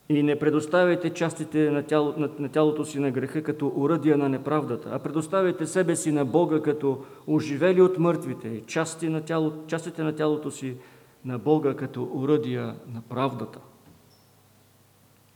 И 0.09 0.23
не 0.23 0.39
предоставяйте 0.39 1.11
частите 1.11 1.71
на, 1.71 1.83
тяло, 1.83 2.15
на, 2.17 2.29
на 2.39 2.49
тялото 2.49 2.85
си 2.85 2.99
на 2.99 3.11
греха 3.11 3.43
като 3.43 3.73
уръдия 3.77 4.19
на 4.19 4.29
неправдата, 4.29 4.89
а 4.93 4.99
предоставяйте 4.99 5.67
себе 5.67 5.97
си 5.97 6.13
на 6.13 6.25
Бога 6.25 6.61
като 6.63 7.05
оживели 7.27 7.83
от 7.83 7.99
мъртвите 7.99 8.49
и 8.49 8.63
части 8.67 9.09
на 9.09 9.21
тяло, 9.21 9.53
частите 9.67 10.03
на 10.03 10.17
тялото 10.17 10.51
си 10.51 10.77
на 11.25 11.39
Бога 11.39 11.75
като 11.75 12.11
уръдия 12.15 12.75
на 12.95 13.03
правдата. 13.09 13.59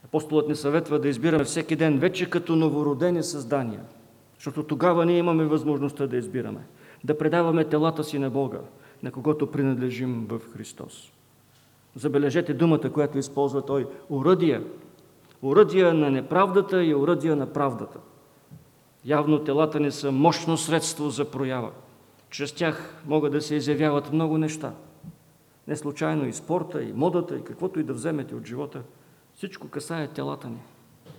Апостолът 0.05 0.49
ни 0.49 0.57
съветва 0.57 0.99
да 0.99 1.09
избираме 1.09 1.45
всеки 1.45 1.77
ден 1.77 1.99
вече 1.99 2.31
като 2.31 2.57
новородени 2.57 3.23
създания, 3.23 3.81
защото 4.35 4.63
тогава 4.63 5.07
ние 5.07 5.19
имаме 5.19 5.45
възможността 5.45 6.07
да 6.07 6.17
избираме, 6.17 6.61
да 7.05 7.19
предаваме 7.19 7.65
телата 7.65 8.05
си 8.05 8.19
на 8.19 8.31
Бога, 8.31 8.61
на 9.03 9.13
когото 9.13 9.51
принадлежим 9.51 10.27
в 10.29 10.41
Христос. 10.53 11.13
Забележете 11.95 12.55
думата, 12.55 12.93
която 12.93 13.19
използва 13.19 13.67
той– 13.67 13.87
уръдия. 14.11 14.65
Уръдия 15.43 15.95
на 15.95 16.11
неправдата 16.11 16.85
и 16.85 16.95
уръдия 16.95 17.37
на 17.37 17.53
правдата. 17.53 17.99
Явно 19.05 19.45
телата 19.45 19.81
ни 19.81 19.91
са 19.91 20.13
мощно 20.13 20.57
средство 20.57 21.11
за 21.11 21.31
проява. 21.31 21.71
Чрез 22.31 22.53
тях 22.53 23.03
могат 23.07 23.33
да 23.33 23.41
се 23.41 23.55
изявяват 23.55 24.13
много 24.13 24.39
неща. 24.39 24.75
Не 25.69 25.77
случайно 25.77 26.27
и 26.29 26.33
спорта, 26.33 26.83
и 26.83 26.93
модата, 26.93 27.37
и 27.37 27.45
каквото 27.45 27.81
и 27.81 27.83
да 27.83 27.93
вземете 27.93 28.35
от 28.35 28.47
живота. 28.47 28.83
Всичко 29.35 29.69
касае 29.69 30.09
телата 30.09 30.49
ни. 30.49 30.59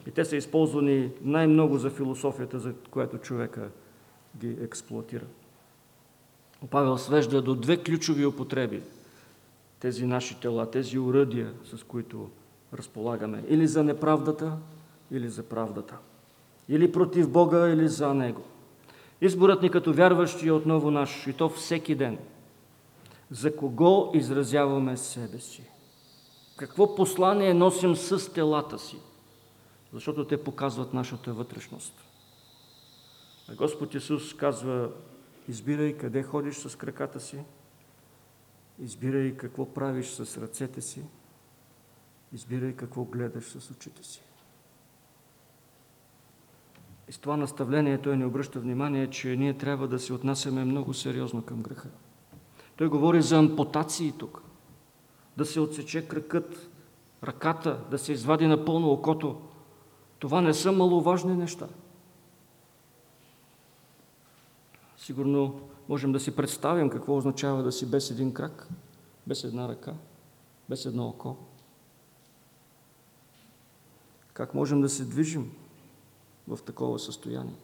И 0.08 0.12
те 0.12 0.26
са 0.26 0.36
използвани 0.36 1.12
най-много 1.22 1.78
за 1.78 1.90
философията, 1.90 2.60
за 2.60 2.74
която 2.92 3.18
човека 3.18 3.70
ги 4.38 4.58
експлуатира. 4.62 5.26
Павел 6.70 6.98
свежда 6.98 7.42
до 7.42 7.56
две 7.56 7.78
ключови 7.78 8.26
употреби 8.26 8.82
тези 9.80 10.06
наши 10.06 10.40
тела, 10.40 10.72
тези 10.72 11.00
уръдия, 11.00 11.54
с 11.64 11.84
които 11.84 12.30
разполагаме. 12.74 13.44
Или 13.50 13.68
за 13.68 13.84
неправдата, 13.84 14.58
или 15.12 15.30
за 15.30 15.44
правдата. 15.44 15.98
Или 16.70 16.92
против 16.92 17.30
Бога, 17.30 17.70
или 17.70 17.88
за 17.88 18.14
Него. 18.14 18.44
Изборът 19.22 19.62
ни 19.62 19.70
като 19.70 19.94
вярващи 19.94 20.48
е 20.48 20.52
отново 20.52 20.92
наш, 20.92 21.28
и 21.28 21.34
то 21.34 21.50
всеки 21.50 21.96
ден. 21.96 22.18
За 23.32 23.56
кого 23.56 24.12
изразяваме 24.14 24.98
себе 24.98 25.40
си? 25.40 25.64
Какво 26.58 26.96
послание 26.96 27.54
носим 27.54 27.96
с 27.96 28.34
телата 28.34 28.80
си? 28.80 28.98
Защото 29.94 30.26
те 30.26 30.44
показват 30.44 30.94
нашата 30.94 31.34
вътрешност. 31.34 31.94
Господ 33.58 33.94
Исус 33.96 34.34
казва, 34.34 34.90
избирай 35.48 35.98
къде 35.98 36.24
ходиш 36.24 36.56
с 36.56 36.78
краката 36.78 37.20
си, 37.20 37.44
избирай 38.80 39.38
какво 39.38 39.74
правиш 39.74 40.10
с 40.10 40.42
ръцете 40.42 40.82
си, 40.82 41.04
избирай 42.34 42.74
какво 42.74 43.04
гледаш 43.04 43.46
с 43.46 43.72
очите 43.72 44.04
си. 44.04 44.22
И 47.10 47.12
с 47.12 47.18
това 47.18 47.38
наставление 47.38 48.02
той 48.02 48.18
ни 48.18 48.26
обръща 48.26 48.60
внимание, 48.60 49.10
че 49.10 49.36
ние 49.36 49.58
трябва 49.58 49.88
да 49.88 50.00
се 50.00 50.14
отнасяме 50.14 50.66
много 50.66 50.94
сериозно 50.94 51.42
към 51.42 51.62
греха. 51.62 51.90
Той 52.76 52.88
говори 52.88 53.22
за 53.22 53.38
ампутации 53.38 54.14
тук. 54.18 54.42
Да 55.38 55.46
се 55.46 55.60
отсече 55.60 56.08
кръкът, 56.08 56.70
ръката, 57.24 57.80
да 57.92 57.98
се 57.98 58.12
извади 58.12 58.48
напълно 58.48 58.92
окото. 58.92 59.42
Това 60.20 60.42
не 60.42 60.54
са 60.54 60.72
маловажни 60.72 61.36
неща. 61.36 61.68
Сигурно 65.08 65.62
можем 65.90 66.12
да 66.12 66.20
си 66.20 66.36
представим 66.36 66.90
какво 66.90 67.18
означава 67.18 67.64
да 67.64 67.72
си 67.72 67.86
без 67.86 68.12
един 68.12 68.34
крак, 68.34 68.68
без 69.28 69.44
една 69.44 69.68
ръка, 69.68 69.94
без 70.70 70.86
едно 70.86 71.08
око. 71.08 71.36
Как 74.34 74.54
можем 74.54 74.82
да 74.82 74.90
се 74.90 75.06
движим 75.06 75.52
в 76.48 76.60
такова 76.66 77.00
състояние? 77.00 77.56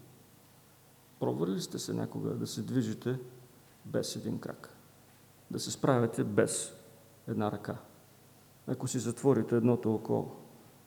Пробвали 1.19 1.51
ли 1.51 1.61
сте 1.61 1.79
се 1.79 1.93
някога 1.93 2.29
да 2.29 2.47
се 2.47 2.61
движите 2.61 3.19
без 3.85 4.15
един 4.15 4.39
крак? 4.39 4.75
Да 5.51 5.59
се 5.59 5.71
справяте 5.71 6.23
без 6.23 6.73
една 7.27 7.51
ръка? 7.51 7.77
Ако 8.67 8.87
си 8.87 8.99
затворите 8.99 9.55
едното 9.55 9.95
око, 9.95 10.31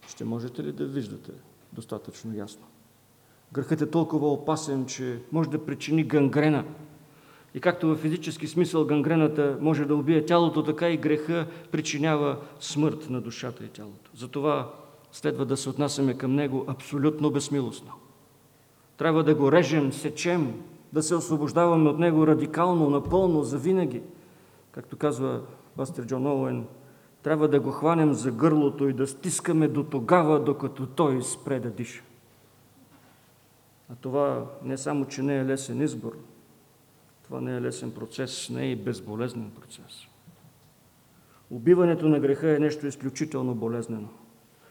ще 0.09 0.24
можете 0.24 0.64
ли 0.64 0.72
да 0.72 0.86
виждате 0.86 1.32
достатъчно 1.72 2.34
ясно? 2.34 2.66
Грехът 3.53 3.80
е 3.80 3.90
толкова 3.90 4.32
опасен, 4.32 4.86
че 4.86 5.18
може 5.32 5.51
да 5.51 5.66
причини 5.66 6.05
гангрена. 6.05 6.64
И 7.55 7.61
както 7.61 7.88
в 7.88 7.97
физически 7.97 8.47
смисъл 8.47 8.84
гангрената 8.84 9.59
може 9.61 9.84
да 9.84 9.94
убие 9.94 10.24
тялото, 10.24 10.62
така 10.62 10.90
и 10.90 10.97
греха 10.97 11.47
причинява 11.70 12.36
смърт 12.61 13.11
на 13.11 13.20
душата 13.20 13.64
и 13.64 13.68
тялото. 13.68 14.11
Затова 14.14 14.70
следва 15.12 15.44
да 15.44 15.57
се 15.57 15.68
отнасяме 15.68 16.18
към 16.18 16.34
него 16.34 16.64
абсолютно 16.66 17.30
безмилостно. 17.30 17.92
Трябва 18.97 19.24
да 19.24 19.34
го 19.34 19.53
режем, 19.53 19.92
сечем, 19.92 20.62
да 20.92 21.03
се 21.03 21.14
освобождаваме 21.14 21.90
от 21.90 21.99
него 21.99 22.26
радикално, 22.26 22.90
напълно, 22.90 23.42
завинаги. 23.42 24.03
Както 24.72 24.97
казва 24.97 25.40
пастор 25.76 26.07
Джон 26.07 26.26
Оуен, 26.26 26.64
трябва 27.22 27.49
да 27.49 27.61
го 27.61 27.70
хванем 27.70 28.14
за 28.14 28.30
гърлото 28.30 28.88
и 28.88 28.92
да 28.92 29.07
стискаме 29.07 29.68
до 29.68 29.82
тогава, 29.84 30.44
докато 30.44 30.86
той 30.86 31.22
спре 31.22 31.61
да 31.61 31.70
диша. 31.70 32.03
А 33.89 33.95
това 33.95 34.47
не 34.62 34.76
само, 34.76 35.05
че 35.05 35.22
не 35.22 35.39
е 35.39 35.45
лесен 35.45 35.82
избор, 35.82 36.18
това 37.24 37.41
не 37.41 37.57
е 37.57 37.61
лесен 37.61 37.91
процес, 37.91 38.51
не 38.51 38.62
е 38.62 38.70
и 38.70 38.76
безболезнен 38.76 39.51
процес. 39.51 40.07
Убиването 41.51 42.09
на 42.09 42.20
греха 42.20 42.57
е 42.57 42.59
нещо 42.59 42.87
изключително 42.87 43.55
болезнено. 43.55 44.09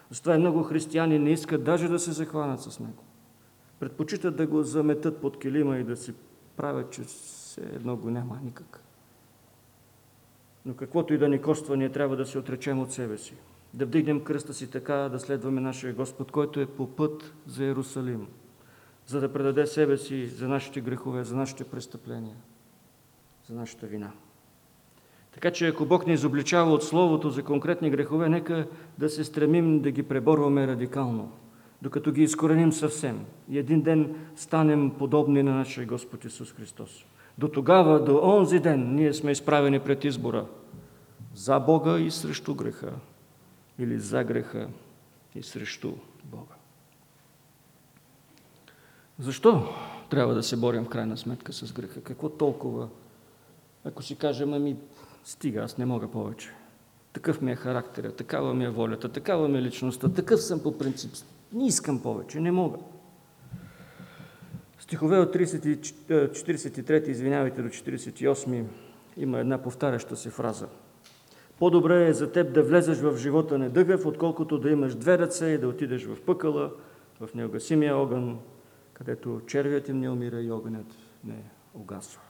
Затова 0.09 0.35
и 0.35 0.39
много 0.39 0.63
християни 0.63 1.19
не 1.19 1.31
искат 1.31 1.63
даже 1.63 1.87
да 1.87 1.99
се 1.99 2.11
захванат 2.11 2.61
с 2.61 2.79
него. 2.79 3.03
Предпочитат 3.79 4.35
да 4.35 4.47
го 4.47 4.63
заметат 4.63 5.21
под 5.21 5.39
килима 5.39 5.77
и 5.77 5.83
да 5.83 5.97
си 5.97 6.13
правят, 6.57 6.91
че 6.91 7.03
все 7.03 7.61
едно 7.61 7.95
го 7.95 8.09
няма 8.09 8.39
никак. 8.43 8.81
Но 10.65 10.75
каквото 10.75 11.13
и 11.13 11.17
да 11.17 11.29
ни 11.29 11.41
коства, 11.41 11.77
ние 11.77 11.91
трябва 11.91 12.15
да 12.15 12.25
се 12.25 12.37
отречем 12.37 12.79
от 12.79 12.91
себе 12.91 13.17
си. 13.17 13.35
Да 13.73 13.85
вдигнем 13.85 14.23
кръста 14.23 14.53
си 14.53 14.71
така, 14.71 14.95
да 14.95 15.19
следваме 15.19 15.61
нашия 15.61 15.93
Господ, 15.93 16.31
който 16.31 16.59
е 16.59 16.65
по 16.65 16.87
път 16.87 17.33
за 17.47 17.63
Иерусалим 17.63 18.27
за 19.07 19.19
да 19.19 19.33
предаде 19.33 19.67
себе 19.67 19.97
си 19.97 20.27
за 20.27 20.47
нашите 20.47 20.81
грехове, 20.81 21.23
за 21.23 21.35
нашите 21.35 21.63
престъпления, 21.63 22.35
за 23.47 23.55
нашата 23.55 23.87
вина. 23.87 24.11
Така 25.33 25.51
че 25.51 25.67
ако 25.67 25.85
Бог 25.85 26.07
ни 26.07 26.13
изобличава 26.13 26.71
от 26.71 26.83
Словото 26.83 27.29
за 27.29 27.43
конкретни 27.43 27.89
грехове, 27.89 28.29
нека 28.29 28.67
да 28.97 29.09
се 29.09 29.23
стремим 29.23 29.81
да 29.81 29.91
ги 29.91 30.03
преборваме 30.03 30.67
радикално, 30.67 31.31
докато 31.81 32.11
ги 32.11 32.23
изкореним 32.23 32.71
съвсем 32.71 33.25
и 33.49 33.57
един 33.57 33.81
ден 33.81 34.15
станем 34.35 34.91
подобни 34.97 35.43
на 35.43 35.55
нашия 35.55 35.87
Господ 35.87 36.25
Исус 36.25 36.53
Христос. 36.53 37.05
До 37.37 37.47
тогава, 37.47 38.03
до 38.03 38.19
онзи 38.23 38.59
ден, 38.59 38.95
ние 38.95 39.13
сме 39.13 39.31
изправени 39.31 39.79
пред 39.79 40.03
избора 40.03 40.45
за 41.35 41.59
Бога 41.59 41.99
и 41.99 42.11
срещу 42.11 42.55
греха, 42.55 42.91
или 43.79 43.99
за 43.99 44.23
греха 44.23 44.67
и 45.35 45.43
срещу 45.43 45.93
Бога. 46.23 46.54
Защо 49.19 49.67
трябва 50.09 50.33
да 50.33 50.43
се 50.43 50.57
борим 50.57 50.85
в 50.85 50.89
крайна 50.89 51.17
сметка 51.17 51.53
с 51.53 51.73
греха? 51.73 52.01
Какво 52.01 52.29
толкова? 52.29 52.87
Ако 53.85 54.03
си 54.03 54.15
кажем, 54.15 54.53
ами 54.53 54.75
стига, 55.23 55.61
аз 55.61 55.77
не 55.77 55.85
мога 55.85 56.07
повече. 56.07 56.49
Такъв 57.13 57.41
ми 57.41 57.51
е 57.51 57.55
характера, 57.55 58.11
такава 58.11 58.53
ми 58.53 58.65
е 58.65 58.69
волята, 58.69 59.09
такава 59.09 59.47
ми 59.47 59.57
е 59.57 59.61
личността, 59.61 60.09
такъв 60.09 60.41
съм 60.41 60.59
по 60.59 60.77
принцип. 60.77 61.11
Не 61.53 61.67
искам 61.67 62.01
повече, 62.01 62.39
не 62.39 62.51
мога. 62.51 62.77
Стихове 64.79 65.19
от 65.19 65.33
30, 65.33 65.91
43, 66.09 67.07
извинявайте, 67.07 67.61
до 67.61 67.69
48 67.69 68.63
има 69.17 69.39
една 69.39 69.57
повтаряща 69.57 70.15
се 70.15 70.29
фраза. 70.29 70.67
По-добре 71.59 72.07
е 72.07 72.13
за 72.13 72.31
теб 72.31 72.53
да 72.53 72.63
влезеш 72.63 72.97
в 72.97 73.17
живота 73.17 73.57
недъгъв, 73.57 74.05
отколкото 74.05 74.59
да 74.59 74.69
имаш 74.69 74.95
две 74.95 75.17
ръце 75.17 75.45
и 75.45 75.57
да 75.57 75.67
отидеш 75.67 76.05
в 76.05 76.21
пъкъла, 76.21 76.71
в 77.19 77.35
неогасимия 77.35 77.97
огън, 77.97 78.39
където 78.97 79.41
червият 79.47 79.89
им 79.89 79.99
не 79.99 80.09
умира 80.09 80.41
и 80.41 80.51
огънят 80.51 80.87
не 81.23 81.43
угасва. 81.73 82.21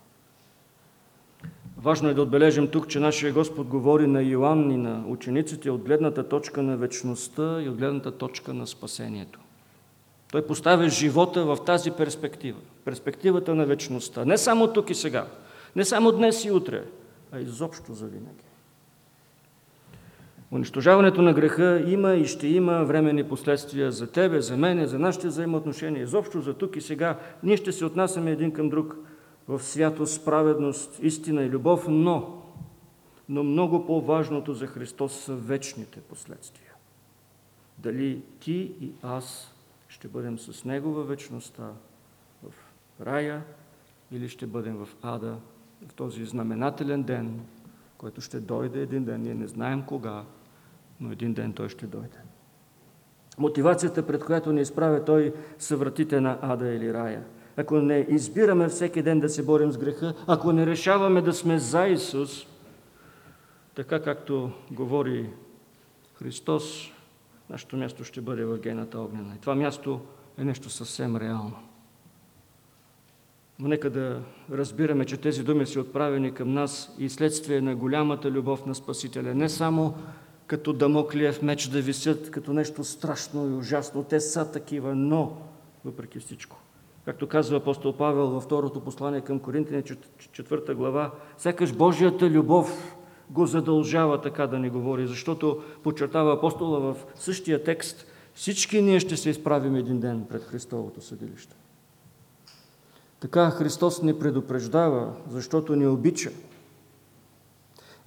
Важно 1.78 2.10
е 2.10 2.14
да 2.14 2.22
отбележим 2.22 2.68
тук, 2.68 2.88
че 2.88 3.00
нашия 3.00 3.34
Господ 3.34 3.68
говори 3.68 4.08
на 4.08 4.22
Йоанн 4.22 4.72
и 4.72 4.78
на 4.78 5.04
учениците 5.08 5.72
от 5.72 5.82
гледната 5.82 6.30
точка 6.30 6.64
на 6.64 6.78
вечността 6.78 7.62
и 7.62 7.70
от 7.70 7.78
гледната 7.78 8.12
точка 8.12 8.54
на 8.54 8.68
спасението. 8.68 9.40
Той 10.32 10.48
поставя 10.48 10.90
живота 10.90 11.46
в 11.46 11.58
тази 11.66 11.92
перспектива, 11.92 12.60
перспективата 12.86 13.56
на 13.56 13.66
вечността. 13.66 14.26
Не 14.26 14.38
само 14.38 14.74
тук 14.74 14.90
и 14.90 14.96
сега, 14.96 15.28
не 15.76 15.86
само 15.86 16.12
днес 16.12 16.46
и 16.46 16.52
утре, 16.52 16.84
а 17.32 17.40
изобщо 17.40 17.94
за 17.94 18.06
винаги. 18.06 18.45
Унищожаването 20.56 21.22
на 21.22 21.34
греха 21.34 21.84
има 21.88 22.14
и 22.14 22.26
ще 22.26 22.48
има 22.48 22.84
временни 22.84 23.24
последствия 23.24 23.92
за 23.92 24.12
тебе, 24.12 24.42
за 24.42 24.58
мене, 24.58 24.88
за 24.88 25.00
нашите 25.00 25.28
взаимоотношения, 25.28 26.04
изобщо 26.04 26.42
за 26.42 26.54
тук 26.54 26.76
и 26.76 26.82
сега. 26.82 27.20
Ние 27.44 27.58
ще 27.58 27.72
се 27.72 27.86
отнасяме 27.86 28.32
един 28.32 28.52
към 28.52 28.70
друг 28.70 28.98
в 29.48 29.64
святост, 29.64 30.26
праведност, 30.26 31.00
истина 31.04 31.44
и 31.44 31.50
любов, 31.50 31.86
но, 31.90 32.42
но 33.30 33.44
много 33.44 33.86
по-важното 33.86 34.54
за 34.54 34.68
Христос 34.68 35.14
са 35.14 35.36
вечните 35.36 36.00
последствия. 36.00 36.74
Дали 37.78 38.22
ти 38.40 38.72
и 38.82 38.92
аз 39.04 39.56
ще 39.88 40.08
бъдем 40.08 40.40
с 40.40 40.66
Него 40.66 40.94
във 40.94 41.08
вечността, 41.08 41.70
в 42.44 42.54
рая, 43.06 43.44
или 44.12 44.30
ще 44.30 44.48
бъдем 44.48 44.78
в 44.78 44.88
ада, 45.02 45.36
в 45.88 45.94
този 45.94 46.26
знаменателен 46.26 47.04
ден, 47.04 47.40
който 47.98 48.22
ще 48.22 48.40
дойде 48.40 48.82
един 48.82 49.06
ден. 49.06 49.22
Ние 49.22 49.34
не 49.34 49.48
знаем 49.48 49.84
кога, 49.88 50.24
но 51.00 51.12
един 51.12 51.34
ден 51.34 51.54
той 51.54 51.70
ще 51.70 51.88
дойде. 51.88 52.18
Мотивацията, 53.38 54.08
пред 54.08 54.26
която 54.26 54.52
ни 54.52 54.62
изправя 54.62 55.06
той, 55.06 55.34
са 55.60 55.78
вратите 55.78 56.22
на 56.22 56.38
ада 56.42 56.68
или 56.68 56.94
рая. 56.94 57.24
Ако 57.58 57.76
не 57.76 58.06
избираме 58.10 58.68
всеки 58.68 59.02
ден 59.02 59.20
да 59.20 59.30
се 59.30 59.46
борим 59.46 59.72
с 59.72 59.78
греха, 59.78 60.14
ако 60.28 60.52
не 60.52 60.66
решаваме 60.66 61.22
да 61.22 61.34
сме 61.34 61.60
за 61.60 61.88
Исус, 61.88 62.48
така 63.76 64.02
както 64.02 64.52
говори 64.72 65.30
Христос, 66.14 66.92
нашето 67.50 67.78
място 67.78 68.04
ще 68.04 68.22
бъде 68.22 68.46
в 68.46 68.58
гената 68.58 69.00
огнена. 69.00 69.36
И 69.36 69.42
това 69.42 69.56
място 69.56 70.02
е 70.38 70.44
нещо 70.44 70.70
съвсем 70.70 71.18
реално. 71.18 71.56
Но 73.60 73.68
нека 73.68 73.90
да 73.90 74.22
разбираме, 74.52 75.06
че 75.06 75.18
тези 75.18 75.44
думи 75.44 75.66
са 75.66 75.80
отправени 75.80 76.34
към 76.34 76.54
нас 76.54 76.96
и 77.00 77.10
следствие 77.10 77.62
на 77.62 77.76
голямата 77.76 78.32
любов 78.32 78.66
на 78.66 78.76
Спасителя. 78.76 79.36
Не 79.36 79.50
само 79.50 79.96
като 80.48 80.74
Дамоклиев 80.74 81.42
меч 81.42 81.68
да 81.68 81.82
висят 81.82 82.32
като 82.32 82.54
нещо 82.54 82.84
страшно 82.84 83.50
и 83.50 83.54
ужасно. 83.54 84.04
Те 84.04 84.20
са 84.20 84.52
такива, 84.52 84.96
но 84.96 85.38
въпреки 85.86 86.20
всичко. 86.20 86.58
Както 87.06 87.28
казва 87.28 87.58
апостол 87.58 87.94
Павел 87.94 88.28
във 88.28 88.44
второто 88.44 88.80
послание 88.80 89.22
към 89.22 89.40
Коринтини, 89.40 89.84
четвърта 90.32 90.76
глава, 90.76 91.12
сякаш 91.38 91.74
Божията 91.74 92.30
любов 92.30 92.96
го 93.30 93.46
задължава 93.46 94.22
така 94.22 94.48
да 94.48 94.60
ни 94.60 94.70
говори, 94.70 95.08
защото 95.08 95.64
подчертава 95.84 96.34
апостола 96.34 96.80
в 96.80 96.96
същия 97.16 97.64
текст, 97.64 98.06
всички 98.34 98.82
ние 98.82 99.00
ще 99.00 99.18
се 99.18 99.30
изправим 99.30 99.76
един 99.76 100.00
ден 100.00 100.26
пред 100.30 100.44
Христовото 100.44 101.02
съдилище. 101.02 101.56
Така 103.20 103.52
Христос 103.52 104.02
ни 104.02 104.20
предупреждава, 104.20 105.14
защото 105.30 105.76
ни 105.76 105.88
обича. 105.88 106.32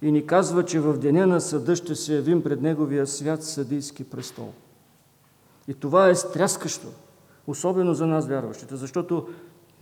И 0.01 0.11
ни 0.11 0.25
казва, 0.25 0.65
че 0.65 0.79
в 0.79 0.97
деня 0.97 1.27
на 1.27 1.41
съда 1.41 1.75
ще 1.75 1.95
се 1.95 2.15
явим 2.15 2.43
пред 2.43 2.61
Неговия 2.61 3.07
свят 3.07 3.43
съдийски 3.43 4.03
престол. 4.03 4.53
И 5.67 5.73
това 5.73 6.09
е 6.09 6.15
стряскащо, 6.15 6.87
особено 7.47 7.93
за 7.93 8.07
нас 8.07 8.27
вярващите, 8.27 8.75
защото 8.75 9.27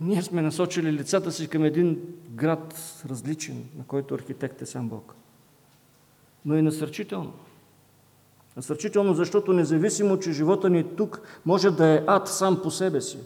ние 0.00 0.22
сме 0.22 0.42
насочили 0.42 0.92
лицата 0.92 1.32
си 1.32 1.48
към 1.48 1.64
един 1.64 1.98
град 2.30 2.74
различен, 3.10 3.64
на 3.78 3.84
който 3.84 4.14
архитект 4.14 4.62
е 4.62 4.66
сам 4.66 4.88
Бог. 4.88 5.14
Но 6.44 6.56
и 6.56 6.62
насърчително. 6.62 7.32
Насърчително, 8.56 9.14
защото 9.14 9.52
независимо, 9.52 10.18
че 10.18 10.32
живота 10.32 10.70
ни 10.70 10.96
тук 10.96 11.22
може 11.46 11.70
да 11.70 11.86
е 11.86 12.04
ад 12.06 12.28
сам 12.28 12.62
по 12.62 12.70
себе 12.70 13.00
си, 13.00 13.18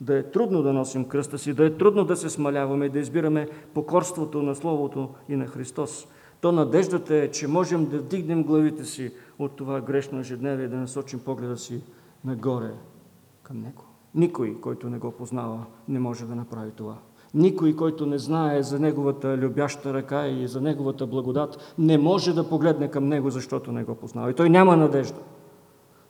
да 0.00 0.18
е 0.18 0.22
трудно 0.22 0.62
да 0.62 0.72
носим 0.72 1.04
кръста 1.04 1.38
си, 1.38 1.54
да 1.54 1.64
е 1.64 1.70
трудно 1.70 2.04
да 2.04 2.16
се 2.16 2.30
смаляваме 2.30 2.88
да 2.88 2.98
избираме 2.98 3.48
покорството 3.74 4.42
на 4.42 4.54
Словото 4.54 5.08
и 5.28 5.36
на 5.36 5.46
Христос, 5.46 6.06
то 6.40 6.52
надеждата 6.52 7.16
е, 7.16 7.30
че 7.30 7.48
можем 7.48 7.86
да 7.86 7.98
вдигнем 7.98 8.44
главите 8.44 8.84
си 8.84 9.12
от 9.38 9.56
това 9.56 9.80
грешно 9.80 10.20
ежедневие 10.20 10.66
и 10.66 10.68
да 10.68 10.76
насочим 10.76 11.20
погледа 11.20 11.56
си 11.56 11.82
нагоре 12.24 12.70
към 13.42 13.60
Него. 13.60 13.84
Никой, 14.14 14.60
който 14.60 14.90
не 14.90 14.98
го 14.98 15.10
познава, 15.10 15.66
не 15.88 15.98
може 15.98 16.26
да 16.26 16.34
направи 16.34 16.70
това. 16.70 16.96
Никой, 17.34 17.76
който 17.76 18.06
не 18.06 18.18
знае 18.18 18.62
за 18.62 18.78
Неговата 18.78 19.36
любяща 19.36 19.94
ръка 19.94 20.26
и 20.26 20.48
за 20.48 20.60
Неговата 20.60 21.06
благодат, 21.06 21.74
не 21.78 21.98
може 21.98 22.34
да 22.34 22.48
погледне 22.48 22.90
към 22.90 23.08
Него, 23.08 23.30
защото 23.30 23.72
не 23.72 23.84
го 23.84 23.94
познава. 23.94 24.30
И 24.30 24.34
той 24.34 24.50
няма 24.50 24.76
надежда. 24.76 25.20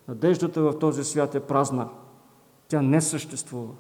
Надеждата 0.09 0.63
в 0.63 0.79
този 0.79 1.05
свят 1.05 1.35
е 1.35 1.41
празна. 1.41 1.89
Тя 2.71 2.83
не 2.83 3.01
съществува. 3.01 3.75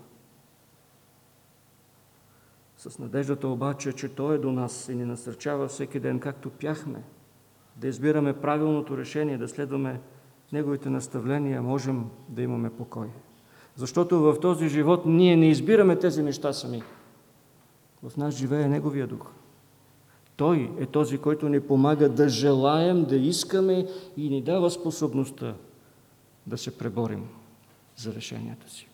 С 2.76 2.98
надеждата 2.98 3.48
обаче, 3.48 3.92
че 3.92 4.08
Той 4.08 4.34
е 4.34 4.38
до 4.38 4.52
нас 4.52 4.88
и 4.88 4.94
ни 4.94 5.04
насърчава 5.04 5.68
всеки 5.68 6.00
ден, 6.00 6.18
както 6.20 6.50
пяхме, 6.50 7.02
да 7.76 7.88
избираме 7.88 8.40
правилното 8.40 8.96
решение, 8.96 9.38
да 9.38 9.48
следваме 9.48 10.00
Неговите 10.52 10.90
наставления, 10.90 11.62
можем 11.62 12.04
да 12.28 12.42
имаме 12.42 12.70
покой. 12.70 13.08
Защото 13.76 14.20
в 14.20 14.40
този 14.40 14.68
живот 14.68 15.06
ние 15.06 15.36
не 15.36 15.48
избираме 15.48 15.96
тези 15.96 16.22
неща 16.22 16.52
сами. 16.52 16.82
В 18.02 18.16
нас 18.16 18.34
живее 18.34 18.68
Неговия 18.68 19.06
дух. 19.06 19.32
Той 20.36 20.72
е 20.78 20.86
този, 20.86 21.18
който 21.18 21.48
ни 21.48 21.60
помага 21.60 22.08
да 22.08 22.28
желаем, 22.28 23.04
да 23.04 23.16
искаме 23.16 23.86
и 24.16 24.30
ни 24.30 24.42
дава 24.42 24.70
способността 24.70 25.54
да 26.46 26.58
се 26.58 26.78
преборим 26.78 27.39
за 28.00 28.14
решенията 28.14 28.70
си. 28.70 28.88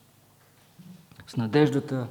С 1.26 1.36
надеждата, 1.36 2.06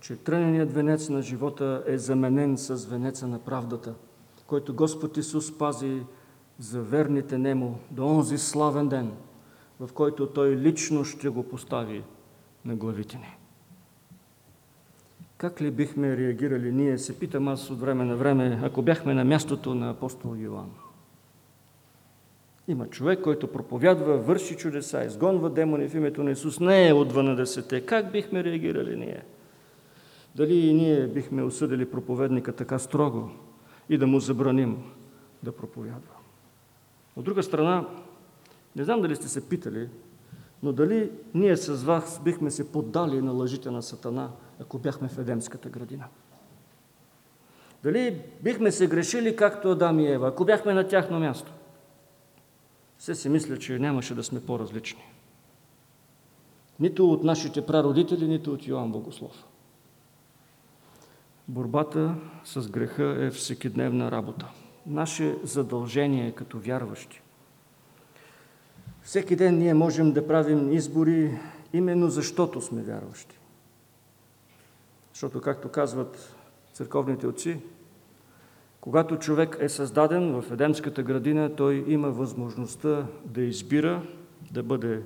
че 0.00 0.16
тръненият 0.16 0.72
венец 0.72 1.08
на 1.08 1.22
живота 1.22 1.82
е 1.86 1.98
заменен 1.98 2.58
с 2.58 2.86
венеца 2.86 3.26
на 3.26 3.38
правдата, 3.38 3.94
който 4.46 4.74
Господ 4.74 5.16
Исус 5.16 5.58
пази 5.58 6.02
за 6.58 6.82
верните 6.82 7.38
Нему 7.38 7.78
до 7.90 8.06
онзи 8.06 8.38
славен 8.38 8.88
ден, 8.88 9.12
в 9.80 9.92
който 9.92 10.26
Той 10.26 10.56
лично 10.56 11.04
ще 11.04 11.28
го 11.28 11.48
постави 11.48 12.02
на 12.64 12.76
главите 12.76 13.16
ни. 13.16 13.36
Как 15.36 15.60
ли 15.60 15.70
бихме 15.70 16.16
реагирали 16.16 16.72
ние, 16.72 16.98
се 16.98 17.18
питам 17.18 17.48
аз 17.48 17.70
от 17.70 17.80
време 17.80 18.04
на 18.04 18.16
време, 18.16 18.60
ако 18.62 18.82
бяхме 18.82 19.14
на 19.14 19.24
мястото 19.24 19.74
на 19.74 19.90
апостол 19.90 20.36
Йоанн? 20.36 20.70
Има 22.68 22.86
човек, 22.86 23.20
който 23.20 23.52
проповядва, 23.52 24.18
върши 24.18 24.56
чудеса, 24.56 25.04
изгонва 25.04 25.50
демони 25.50 25.88
в 25.88 25.94
името 25.94 26.22
на 26.22 26.30
Исус, 26.30 26.60
не 26.60 26.88
е 26.88 26.92
от 26.92 27.12
12. 27.12 27.84
Как 27.84 28.12
бихме 28.12 28.44
реагирали 28.44 28.96
ние? 28.96 29.24
Дали 30.34 30.54
и 30.54 30.74
ние 30.74 31.06
бихме 31.06 31.42
осъдили 31.42 31.90
проповедника 31.90 32.52
така 32.52 32.78
строго 32.78 33.30
и 33.88 33.98
да 33.98 34.06
му 34.06 34.20
забраним 34.20 34.82
да 35.42 35.52
проповядва? 35.52 36.14
От 37.16 37.24
друга 37.24 37.42
страна, 37.42 37.88
не 38.76 38.84
знам 38.84 39.02
дали 39.02 39.16
сте 39.16 39.28
се 39.28 39.48
питали, 39.48 39.88
но 40.62 40.72
дали 40.72 41.10
ние 41.34 41.56
с 41.56 41.84
вас 41.84 42.20
бихме 42.24 42.50
се 42.50 42.72
поддали 42.72 43.22
на 43.22 43.32
лъжите 43.32 43.70
на 43.70 43.82
Сатана, 43.82 44.30
ако 44.60 44.78
бяхме 44.78 45.08
в 45.08 45.18
Едемската 45.18 45.68
градина? 45.68 46.04
Дали 47.82 48.20
бихме 48.42 48.72
се 48.72 48.86
грешили 48.86 49.36
както 49.36 49.70
Адам 49.70 50.00
и 50.00 50.12
Ева, 50.12 50.28
ако 50.28 50.44
бяхме 50.44 50.74
на 50.74 50.88
тяхно 50.88 51.20
място? 51.20 51.52
Все 52.98 53.14
си 53.14 53.28
мисля, 53.28 53.58
че 53.58 53.78
нямаше 53.78 54.14
да 54.14 54.24
сме 54.24 54.40
по-различни. 54.40 55.02
Нито 56.80 57.10
от 57.10 57.24
нашите 57.24 57.66
прародители, 57.66 58.28
нито 58.28 58.52
от 58.52 58.66
Йоанн 58.66 58.92
Богослов. 58.92 59.44
Борбата 61.48 62.14
с 62.44 62.68
греха 62.68 63.16
е 63.20 63.30
всекидневна 63.30 64.10
работа. 64.10 64.48
Наше 64.86 65.36
задължение 65.42 66.32
като 66.32 66.58
вярващи. 66.58 67.22
Всеки 69.02 69.36
ден 69.36 69.58
ние 69.58 69.74
можем 69.74 70.12
да 70.12 70.26
правим 70.26 70.72
избори 70.72 71.38
именно 71.72 72.10
защото 72.10 72.60
сме 72.60 72.82
вярващи. 72.82 73.38
Защото, 75.12 75.40
както 75.40 75.68
казват 75.68 76.34
църковните 76.72 77.26
отци, 77.26 77.60
когато 78.84 79.18
човек 79.18 79.56
е 79.60 79.68
създаден 79.68 80.40
в 80.40 80.52
Едемската 80.52 81.02
градина, 81.02 81.56
той 81.56 81.84
има 81.88 82.10
възможността 82.10 83.06
да 83.24 83.40
избира, 83.40 84.02
да 84.52 84.62
бъде 84.62 85.02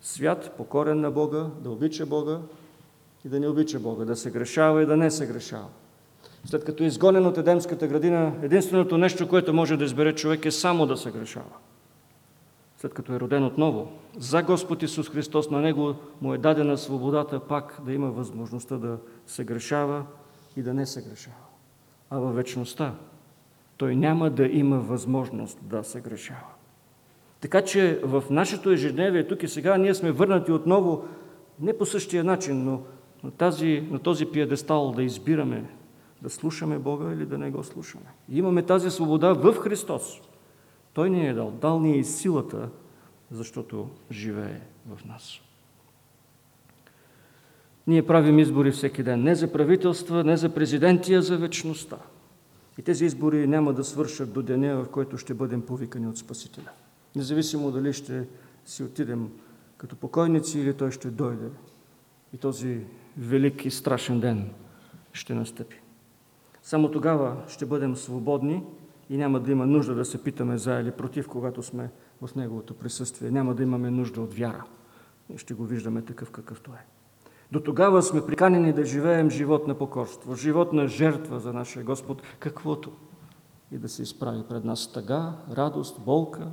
свят, 0.00 0.54
покорен 0.56 1.00
на 1.00 1.10
Бога, 1.10 1.46
да 1.60 1.70
обича 1.70 2.06
Бога 2.06 2.38
и 3.24 3.28
да 3.28 3.40
не 3.40 3.48
обича 3.48 3.80
Бога, 3.80 4.04
да 4.04 4.16
се 4.16 4.30
грешава 4.30 4.82
и 4.82 4.86
да 4.86 4.96
не 4.96 5.10
се 5.10 5.26
грешава. 5.26 5.66
След 6.44 6.64
като 6.64 6.82
е 6.82 6.86
изгонен 6.86 7.26
от 7.26 7.38
Едемската 7.38 7.86
градина, 7.86 8.32
единственото 8.42 8.98
нещо, 8.98 9.28
което 9.28 9.54
може 9.54 9.76
да 9.76 9.84
избере 9.84 10.14
човек 10.14 10.44
е 10.44 10.50
само 10.50 10.86
да 10.86 10.96
се 10.96 11.10
грешава. 11.10 11.56
След 12.78 12.94
като 12.94 13.12
е 13.12 13.20
роден 13.20 13.44
отново, 13.44 13.92
за 14.18 14.42
Господ 14.42 14.82
Исус 14.82 15.10
Христос, 15.10 15.50
на 15.50 15.60
Него 15.60 15.94
му 16.20 16.34
е 16.34 16.38
дадена 16.38 16.78
свободата 16.78 17.40
пак 17.40 17.80
да 17.84 17.92
има 17.92 18.10
възможността 18.10 18.76
да 18.76 18.98
се 19.26 19.44
грешава 19.44 20.04
и 20.56 20.62
да 20.62 20.74
не 20.74 20.86
се 20.86 21.02
грешава. 21.02 21.36
А 22.10 22.18
във 22.18 22.34
вечността 22.34 22.94
той 23.80 23.96
няма 23.96 24.30
да 24.30 24.46
има 24.46 24.78
възможност 24.78 25.58
да 25.62 25.84
се 25.84 26.00
грешава. 26.00 26.52
Така 27.40 27.64
че 27.64 28.00
в 28.02 28.24
нашето 28.30 28.70
ежедневие, 28.70 29.26
тук 29.26 29.42
и 29.42 29.48
сега, 29.48 29.76
ние 29.76 29.94
сме 29.94 30.12
върнати 30.12 30.52
отново 30.52 31.04
не 31.60 31.78
по 31.78 31.86
същия 31.86 32.24
начин, 32.24 32.64
но 32.64 32.82
на, 33.24 33.30
тази, 33.30 33.88
на 33.90 33.98
този 33.98 34.26
пиедестал 34.26 34.92
да 34.92 35.02
избираме 35.02 35.64
да 36.22 36.30
слушаме 36.30 36.78
Бога 36.78 37.12
или 37.12 37.26
да 37.26 37.38
не 37.38 37.50
го 37.50 37.64
слушаме. 37.64 38.06
И 38.28 38.38
имаме 38.38 38.62
тази 38.62 38.90
свобода 38.90 39.32
в 39.32 39.54
Христос. 39.54 40.20
Той 40.92 41.10
ни 41.10 41.28
е 41.28 41.34
дал. 41.34 41.50
Дал 41.50 41.80
ни 41.80 41.92
е 41.92 41.98
и 41.98 42.04
силата, 42.04 42.68
защото 43.30 43.90
живее 44.10 44.60
в 44.86 45.04
нас. 45.04 45.40
Ние 47.86 48.06
правим 48.06 48.38
избори 48.38 48.70
всеки 48.70 49.02
ден. 49.02 49.22
Не 49.22 49.34
за 49.34 49.52
правителства, 49.52 50.24
не 50.24 50.36
за 50.36 50.48
президенти, 50.48 51.14
а 51.14 51.22
за 51.22 51.36
вечността. 51.36 51.96
И 52.80 52.82
тези 52.82 53.04
избори 53.04 53.46
няма 53.46 53.72
да 53.72 53.84
свършат 53.84 54.32
до 54.32 54.42
деня, 54.42 54.84
в 54.84 54.88
който 54.88 55.18
ще 55.18 55.34
бъдем 55.34 55.62
повикани 55.62 56.08
от 56.08 56.18
Спасителя. 56.18 56.70
Независимо 57.16 57.70
дали 57.70 57.92
ще 57.92 58.26
си 58.64 58.82
отидем 58.82 59.30
като 59.76 59.96
покойници 59.96 60.60
или 60.60 60.74
той 60.74 60.90
ще 60.90 61.10
дойде. 61.10 61.48
И 62.32 62.36
този 62.36 62.80
велик 63.18 63.64
и 63.64 63.70
страшен 63.70 64.20
ден 64.20 64.50
ще 65.12 65.34
настъпи. 65.34 65.80
Само 66.62 66.90
тогава 66.90 67.36
ще 67.48 67.66
бъдем 67.66 67.96
свободни 67.96 68.62
и 69.10 69.16
няма 69.16 69.40
да 69.40 69.52
има 69.52 69.66
нужда 69.66 69.94
да 69.94 70.04
се 70.04 70.24
питаме 70.24 70.58
за 70.58 70.80
или 70.80 70.90
против, 70.90 71.28
когато 71.28 71.62
сме 71.62 71.90
в 72.22 72.34
Неговото 72.34 72.74
присъствие. 72.74 73.30
Няма 73.30 73.54
да 73.54 73.62
имаме 73.62 73.90
нужда 73.90 74.20
от 74.20 74.34
вяра. 74.34 74.64
И 75.34 75.38
ще 75.38 75.54
го 75.54 75.64
виждаме 75.64 76.02
такъв 76.02 76.30
какъвто 76.30 76.70
е. 76.70 76.99
До 77.52 77.60
тогава 77.60 78.02
сме 78.02 78.26
приканени 78.26 78.72
да 78.72 78.84
живеем 78.84 79.30
живот 79.30 79.66
на 79.66 79.74
покорство, 79.74 80.34
живот 80.34 80.72
на 80.72 80.88
жертва 80.88 81.40
за 81.40 81.52
нашия 81.52 81.84
Господ, 81.84 82.22
каквото 82.38 82.92
и 83.72 83.78
да 83.78 83.88
се 83.88 84.02
изправи 84.02 84.42
пред 84.48 84.64
нас 84.64 84.92
тъга, 84.92 85.34
радост, 85.50 86.00
болка, 86.00 86.48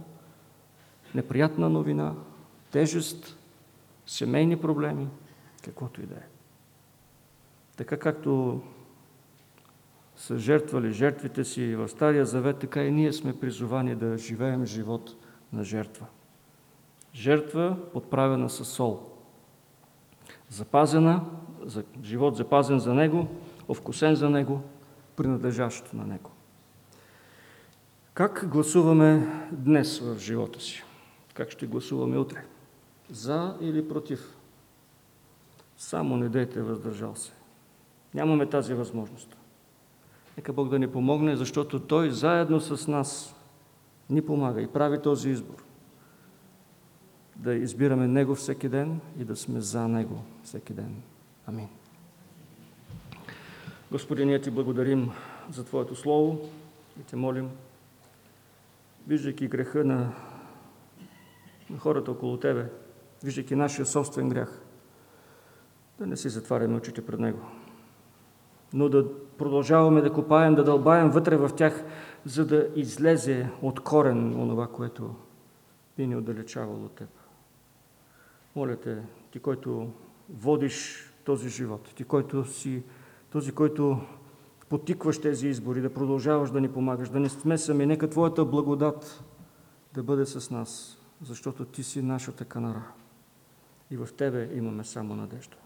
неприятна 1.15 1.69
новина, 1.69 2.13
тежест, 2.71 3.37
семейни 4.05 4.57
проблеми, 4.57 5.07
каквото 5.63 6.01
и 6.01 6.05
да 6.05 6.15
е. 6.15 6.27
Така 7.77 7.97
както 7.97 8.61
са 10.15 10.37
жертвали 10.37 10.91
жертвите 10.91 11.43
си 11.43 11.75
в 11.75 11.89
Стария 11.89 12.25
Завет, 12.25 12.59
така 12.59 12.83
и 12.83 12.91
ние 12.91 13.13
сме 13.13 13.39
призовани 13.39 13.95
да 13.95 14.17
живеем 14.17 14.65
живот 14.65 15.15
на 15.53 15.63
жертва. 15.63 16.05
Жертва, 17.13 17.77
подправена 17.93 18.49
с 18.49 18.65
сол. 18.65 19.16
Запазена, 20.49 21.25
за 21.65 21.83
живот 22.03 22.35
запазен 22.35 22.79
за 22.79 22.93
Него, 22.93 23.27
овкусен 23.69 24.15
за 24.15 24.29
Него, 24.29 24.61
принадлежащ 25.15 25.93
на 25.93 26.05
Него. 26.05 26.31
Как 28.13 28.49
гласуваме 28.49 29.27
днес 29.51 29.99
в 29.99 30.19
живота 30.19 30.59
си? 30.59 30.83
Как 31.33 31.51
ще 31.51 31.67
гласуваме 31.67 32.17
утре? 32.17 32.45
За 33.09 33.57
или 33.61 33.89
против? 33.89 34.37
Само 35.77 36.17
не 36.17 36.29
дейте 36.29 36.61
въздържал 36.61 37.15
се. 37.15 37.31
Нямаме 38.13 38.45
тази 38.45 38.73
възможност. 38.73 39.37
Нека 40.37 40.53
Бог 40.53 40.69
да 40.69 40.79
ни 40.79 40.87
помогне, 40.87 41.35
защото 41.35 41.79
Той 41.79 42.11
заедно 42.11 42.59
с 42.61 42.87
нас 42.87 43.35
ни 44.09 44.21
помага 44.21 44.61
и 44.61 44.67
прави 44.67 45.01
този 45.01 45.29
избор. 45.29 45.66
Да 47.37 47.53
избираме 47.53 48.07
Него 48.07 48.35
всеки 48.35 48.69
ден 48.69 48.99
и 49.19 49.23
да 49.23 49.35
сме 49.35 49.61
за 49.61 49.87
Него 49.87 50.23
всеки 50.43 50.73
ден. 50.73 50.95
Амин. 51.47 51.67
Господи, 53.91 54.25
ние 54.25 54.41
Ти 54.41 54.51
благодарим 54.51 55.11
за 55.51 55.63
Твоето 55.65 55.95
Слово 55.95 56.39
и 56.99 57.03
Те 57.03 57.15
молим, 57.15 57.49
виждайки 59.07 59.47
греха 59.47 59.83
на, 59.83 60.13
на 61.69 61.77
хората 61.77 62.11
около 62.11 62.37
Тебе, 62.37 62.69
виждайки 63.23 63.55
нашия 63.55 63.85
собствен 63.85 64.29
грях, 64.29 64.61
да 65.99 66.07
не 66.07 66.17
си 66.17 66.29
затваряме 66.29 66.77
очите 66.77 67.05
пред 67.05 67.19
Него, 67.19 67.39
но 68.73 68.89
да 68.89 69.05
продължаваме 69.37 70.01
да 70.01 70.13
копаем, 70.13 70.55
да 70.55 70.63
дълбаем 70.63 71.09
вътре 71.09 71.37
в 71.37 71.49
тях, 71.55 71.83
за 72.25 72.45
да 72.45 72.69
излезе 72.75 73.49
от 73.61 73.79
корен 73.79 74.41
онова, 74.41 74.67
което 74.67 75.15
би 75.97 76.07
ни 76.07 76.15
отдалечавало 76.15 76.85
от 76.85 76.91
Теб. 76.91 77.09
Моля 78.57 78.75
Те, 78.75 79.03
Ти, 79.31 79.39
който 79.39 79.91
водиш 80.29 81.05
този 81.23 81.49
живот, 81.49 81.93
Ти, 81.95 82.03
който 82.03 82.45
си 82.45 82.83
този, 83.29 83.51
който 83.51 84.01
потикваш 84.69 85.21
тези 85.21 85.47
избори, 85.47 85.81
да 85.81 85.93
продължаваш 85.93 86.51
да 86.51 86.61
ни 86.61 86.73
помагаш, 86.73 87.09
да 87.09 87.19
не 87.19 87.29
сме 87.29 87.57
сами. 87.57 87.85
Нека 87.85 88.09
Твоята 88.09 88.45
благодат 88.45 89.23
да 89.93 90.03
бъде 90.03 90.25
с 90.25 90.51
нас, 90.51 91.01
защото 91.21 91.65
Ти 91.65 91.83
си 91.83 92.01
нашата 92.01 92.45
канара. 92.45 92.83
И 93.91 93.97
в 93.97 94.09
Тебе 94.17 94.49
имаме 94.53 94.83
само 94.83 95.15
надежда. 95.15 95.57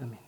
Амин. 0.00 0.23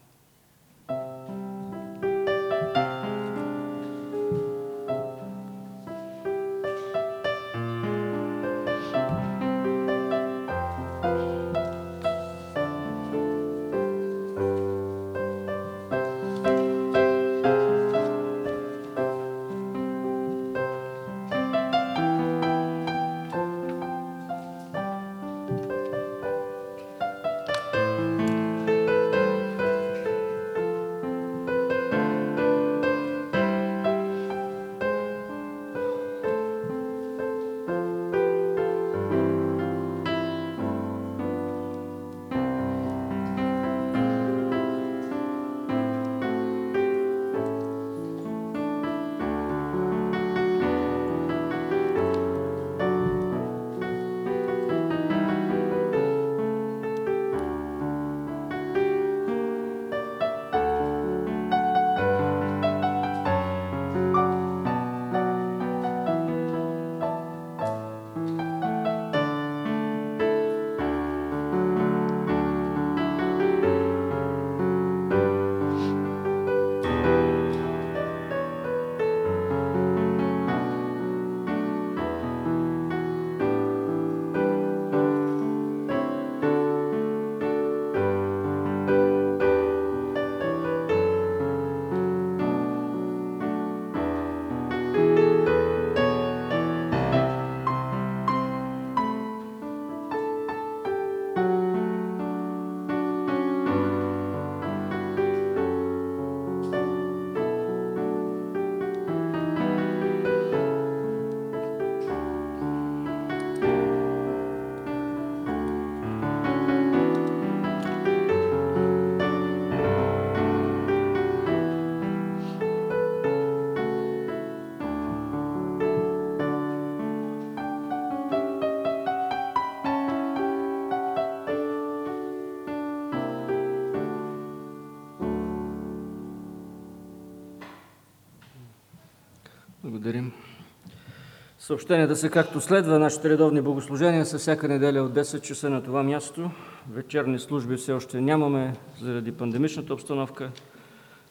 Съобщенията 141.66 142.16
са 142.16 142.30
както 142.30 142.60
следва. 142.60 142.98
Нашите 142.98 143.28
редовни 143.28 143.60
богослужения 143.60 144.26
са 144.26 144.38
всяка 144.38 144.68
неделя 144.68 145.02
от 145.02 145.12
10 145.12 145.40
часа 145.40 145.70
на 145.70 145.82
това 145.82 146.02
място. 146.02 146.50
Вечерни 146.90 147.38
служби 147.38 147.76
все 147.76 147.92
още 147.92 148.20
нямаме 148.20 148.76
заради 149.00 149.32
пандемичната 149.32 149.94
обстановка. 149.94 150.50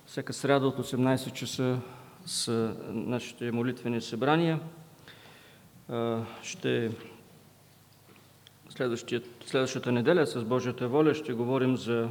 Всяка 0.06 0.34
сряда 0.34 0.68
от 0.68 0.78
18 0.78 1.34
часа 1.34 1.78
са 2.26 2.76
нашите 2.90 3.52
молитвени 3.52 4.02
събрания. 4.02 4.60
Ще 6.42 6.92
следващата 9.46 9.92
неделя 9.92 10.28
с 10.28 10.44
Божията 10.44 10.88
воля 10.88 11.14
ще 11.14 11.34
говорим 11.34 11.78
за 11.78 12.10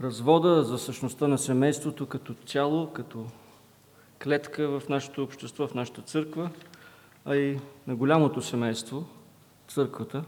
развода, 0.00 0.64
за 0.64 0.78
същността 0.78 1.28
на 1.28 1.38
семейството 1.38 2.06
като 2.06 2.34
цяло, 2.46 2.92
като 2.92 3.26
клетка 4.22 4.68
в 4.68 4.88
нашето 4.88 5.22
общество, 5.22 5.68
в 5.68 5.74
нашата 5.74 6.02
църква, 6.02 6.50
а 7.24 7.36
и 7.36 7.60
на 7.86 7.96
голямото 7.96 8.42
семейство, 8.42 9.06
църквата. 9.68 10.24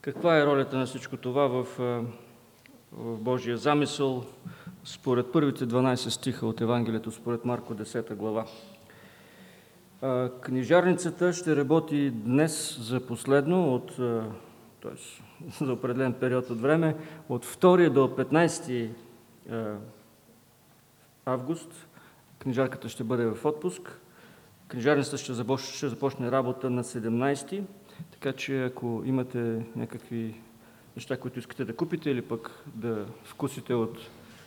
Каква 0.00 0.38
е 0.38 0.46
ролята 0.46 0.76
на 0.76 0.86
всичко 0.86 1.16
това 1.16 1.46
в, 1.46 1.66
в 2.92 3.18
Божия 3.18 3.56
замисъл, 3.56 4.24
според 4.84 5.32
първите 5.32 5.66
12 5.66 5.94
стиха 6.08 6.46
от 6.46 6.60
Евангелието, 6.60 7.10
според 7.10 7.44
Марко 7.44 7.74
10 7.74 8.14
глава. 8.14 8.46
Книжарницата 10.40 11.32
ще 11.32 11.56
работи 11.56 12.10
днес 12.10 12.78
за 12.80 13.06
последно, 13.06 13.74
от, 13.74 13.96
т.е. 14.82 14.90
за 15.64 15.72
определен 15.72 16.12
период 16.12 16.50
от 16.50 16.60
време, 16.60 16.96
от 17.28 17.46
2 17.46 17.90
до 17.90 18.00
15 18.08 18.88
август 21.26 21.88
Книжарката 22.38 22.88
ще 22.88 23.04
бъде 23.04 23.26
в 23.26 23.44
отпуск. 23.44 24.01
Книжарницата 24.72 25.18
ще 25.18 25.32
започне, 25.32 25.76
ще 25.76 25.88
започне 25.88 26.30
работа 26.30 26.70
на 26.70 26.84
17-ти, 26.84 27.62
така 28.10 28.32
че 28.32 28.64
ако 28.64 29.02
имате 29.04 29.62
някакви 29.76 30.40
неща, 30.96 31.16
които 31.16 31.38
искате 31.38 31.64
да 31.64 31.76
купите 31.76 32.10
или 32.10 32.22
пък 32.22 32.64
да 32.66 33.06
вкусите 33.24 33.74
от 33.74 33.98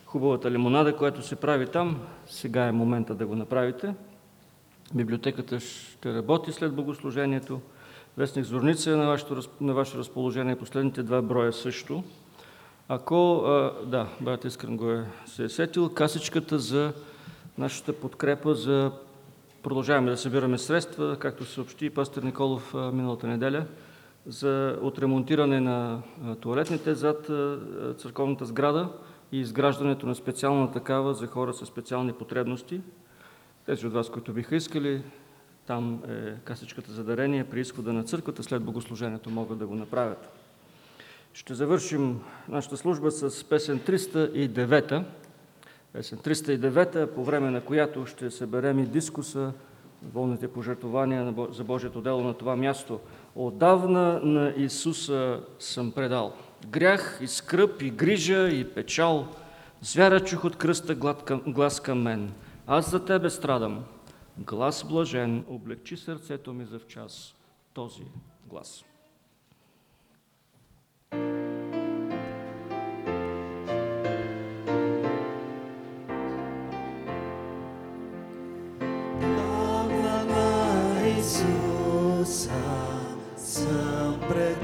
хубавата 0.05 0.51
лимонада, 0.51 0.95
която 0.95 1.21
се 1.21 1.35
прави 1.35 1.67
там, 1.67 1.99
сега 2.27 2.65
е 2.65 2.71
момента 2.71 3.15
да 3.15 3.25
го 3.25 3.35
направите. 3.35 3.93
Библиотеката 4.93 5.59
ще 5.59 6.13
работи 6.13 6.51
след 6.51 6.73
богослужението. 6.73 7.61
Вестник 8.17 8.45
Зорница 8.45 8.91
е 8.91 8.95
на, 8.95 9.07
вашето, 9.07 9.41
на 9.61 9.73
ваше 9.73 9.97
разположение. 9.97 10.55
Последните 10.55 11.03
два 11.03 11.21
броя 11.21 11.53
също. 11.53 12.03
Ако, 12.87 13.43
да, 13.85 14.07
брат 14.21 14.45
Искрен 14.45 14.77
го 14.77 14.91
е 14.91 15.05
се 15.25 15.43
е 15.43 15.49
сетил, 15.49 15.89
касичката 15.89 16.59
за 16.59 16.93
нашата 17.57 17.93
подкрепа 17.93 18.55
за 18.55 18.91
продължаваме 19.65 20.11
да 20.11 20.17
събираме 20.17 20.57
средства, 20.57 21.17
както 21.19 21.45
съобщи 21.45 21.89
пастор 21.89 22.23
Николов 22.23 22.73
миналата 22.73 23.27
неделя, 23.27 23.65
за 24.25 24.79
отремонтиране 24.81 25.59
на 25.59 26.01
туалетните 26.39 26.95
зад 26.95 27.31
църковната 27.97 28.45
сграда 28.45 28.89
и 29.31 29.39
изграждането 29.39 30.05
на 30.05 30.15
специална 30.15 30.71
такава 30.71 31.13
за 31.13 31.27
хора 31.27 31.53
с 31.53 31.65
специални 31.65 32.13
потребности. 32.13 32.81
Тези 33.65 33.87
от 33.87 33.93
вас, 33.93 34.09
които 34.09 34.33
биха 34.33 34.55
искали, 34.55 35.03
там 35.67 36.03
е 36.07 36.33
касичката 36.43 36.91
за 36.91 37.03
дарение 37.03 37.43
при 37.43 37.59
изхода 37.59 37.93
на 37.93 38.03
църквата, 38.03 38.43
след 38.43 38.63
богослужението 38.63 39.29
могат 39.29 39.57
да 39.57 39.67
го 39.67 39.75
направят. 39.75 40.29
Ще 41.33 41.53
завършим 41.53 42.19
нашата 42.49 42.77
служба 42.77 43.11
с 43.11 43.43
песен 43.43 43.79
309. 43.79 45.03
Песен 45.95 46.17
309, 46.17 47.07
по 47.07 47.23
време 47.23 47.51
на 47.51 47.61
която 47.61 48.05
ще 48.05 48.31
съберем 48.31 48.79
и 48.79 48.85
дискуса, 48.85 49.53
волните 50.13 50.47
пожертвования 50.47 51.33
за 51.49 51.63
Божието 51.63 52.01
дело 52.01 52.23
на 52.23 52.33
това 52.33 52.55
място. 52.55 52.99
Отдавна 53.35 54.19
на 54.23 54.53
Исуса 54.57 55.43
съм 55.59 55.91
предал. 55.91 56.33
Грях 56.67 57.19
и 57.21 57.27
скръп, 57.27 57.81
и 57.81 57.89
грижа, 57.89 58.49
и 58.49 58.73
печал. 58.73 59.27
Звяра 59.81 60.19
чух 60.19 60.43
от 60.45 60.55
кръста 60.55 60.95
глас 61.47 61.79
към 61.79 62.01
мен. 62.01 62.33
Аз 62.67 62.91
за 62.91 63.05
Тебе 63.05 63.29
страдам. 63.29 63.83
Глас 64.37 64.85
блажен, 64.89 65.45
облегчи 65.47 65.97
сърцето 65.97 66.53
ми 66.53 66.65
за 66.65 66.79
в 66.79 66.87
час. 66.87 67.35
Този 67.73 68.03
глас. 68.45 68.85
Иисуса 82.25 82.49
собрета, 83.37 84.57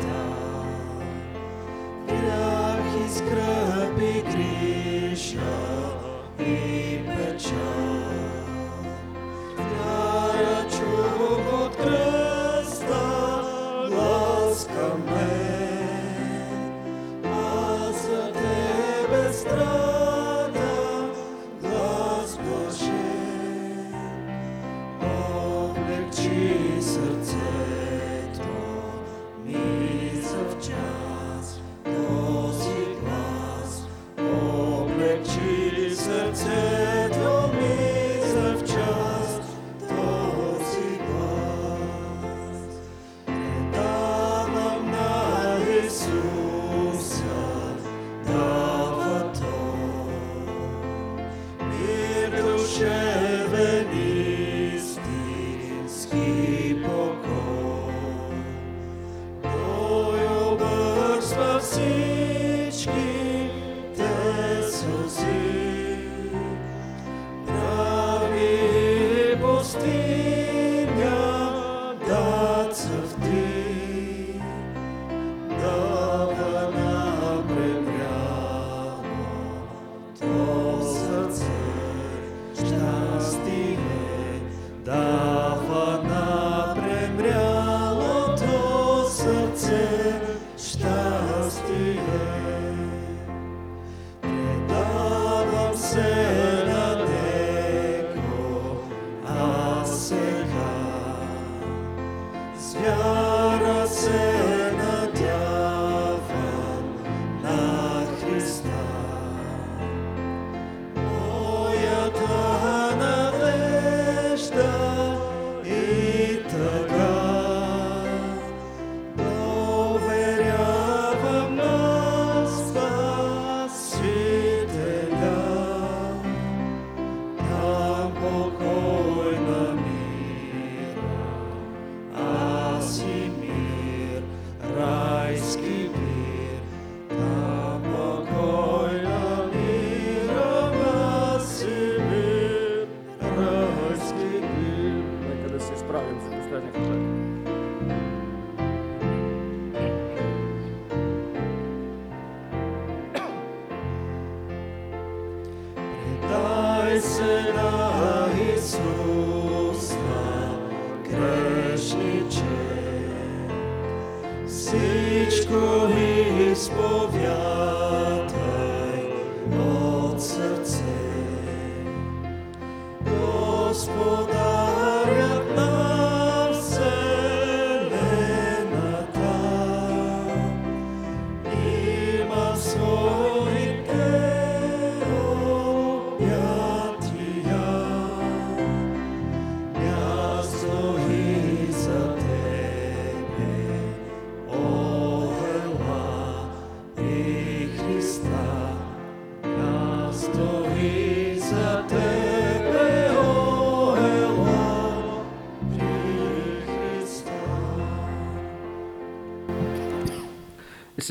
грях 2.07 2.80
и 2.97 3.07
скраб 3.07 3.99
и 3.99 4.22
греша 4.22 5.39
и 6.39 7.05
печаль. 7.05 7.91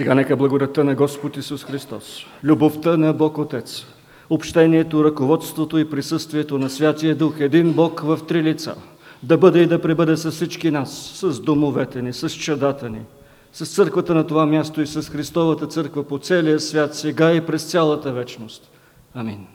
Сега 0.00 0.14
нека 0.14 0.36
благодата 0.36 0.84
на 0.84 0.94
Господ 0.94 1.36
Исус 1.36 1.64
Христос, 1.64 2.26
любовта 2.44 2.96
на 2.96 3.12
Бог 3.12 3.38
Отец, 3.38 3.86
общението, 4.30 5.04
ръководството 5.04 5.78
и 5.78 5.90
присъствието 5.90 6.58
на 6.58 6.70
Святия 6.70 7.16
Дух, 7.16 7.40
един 7.40 7.72
Бог 7.72 8.00
в 8.00 8.18
три 8.28 8.42
лица, 8.42 8.74
да 9.22 9.38
бъде 9.38 9.62
и 9.62 9.66
да 9.66 9.82
пребъде 9.82 10.16
с 10.16 10.30
всички 10.30 10.70
нас, 10.70 11.12
с 11.14 11.40
домовете 11.40 12.02
ни, 12.02 12.12
с 12.12 12.30
чадата 12.30 12.90
ни, 12.90 13.00
с 13.52 13.74
църквата 13.74 14.14
на 14.14 14.26
това 14.26 14.46
място 14.46 14.80
и 14.80 14.86
с 14.86 15.10
Христовата 15.10 15.66
църква 15.66 16.04
по 16.04 16.18
целия 16.18 16.60
свят, 16.60 16.94
сега 16.94 17.32
и 17.32 17.46
през 17.46 17.64
цялата 17.64 18.12
вечност. 18.12 18.70
Амин. 19.14 19.46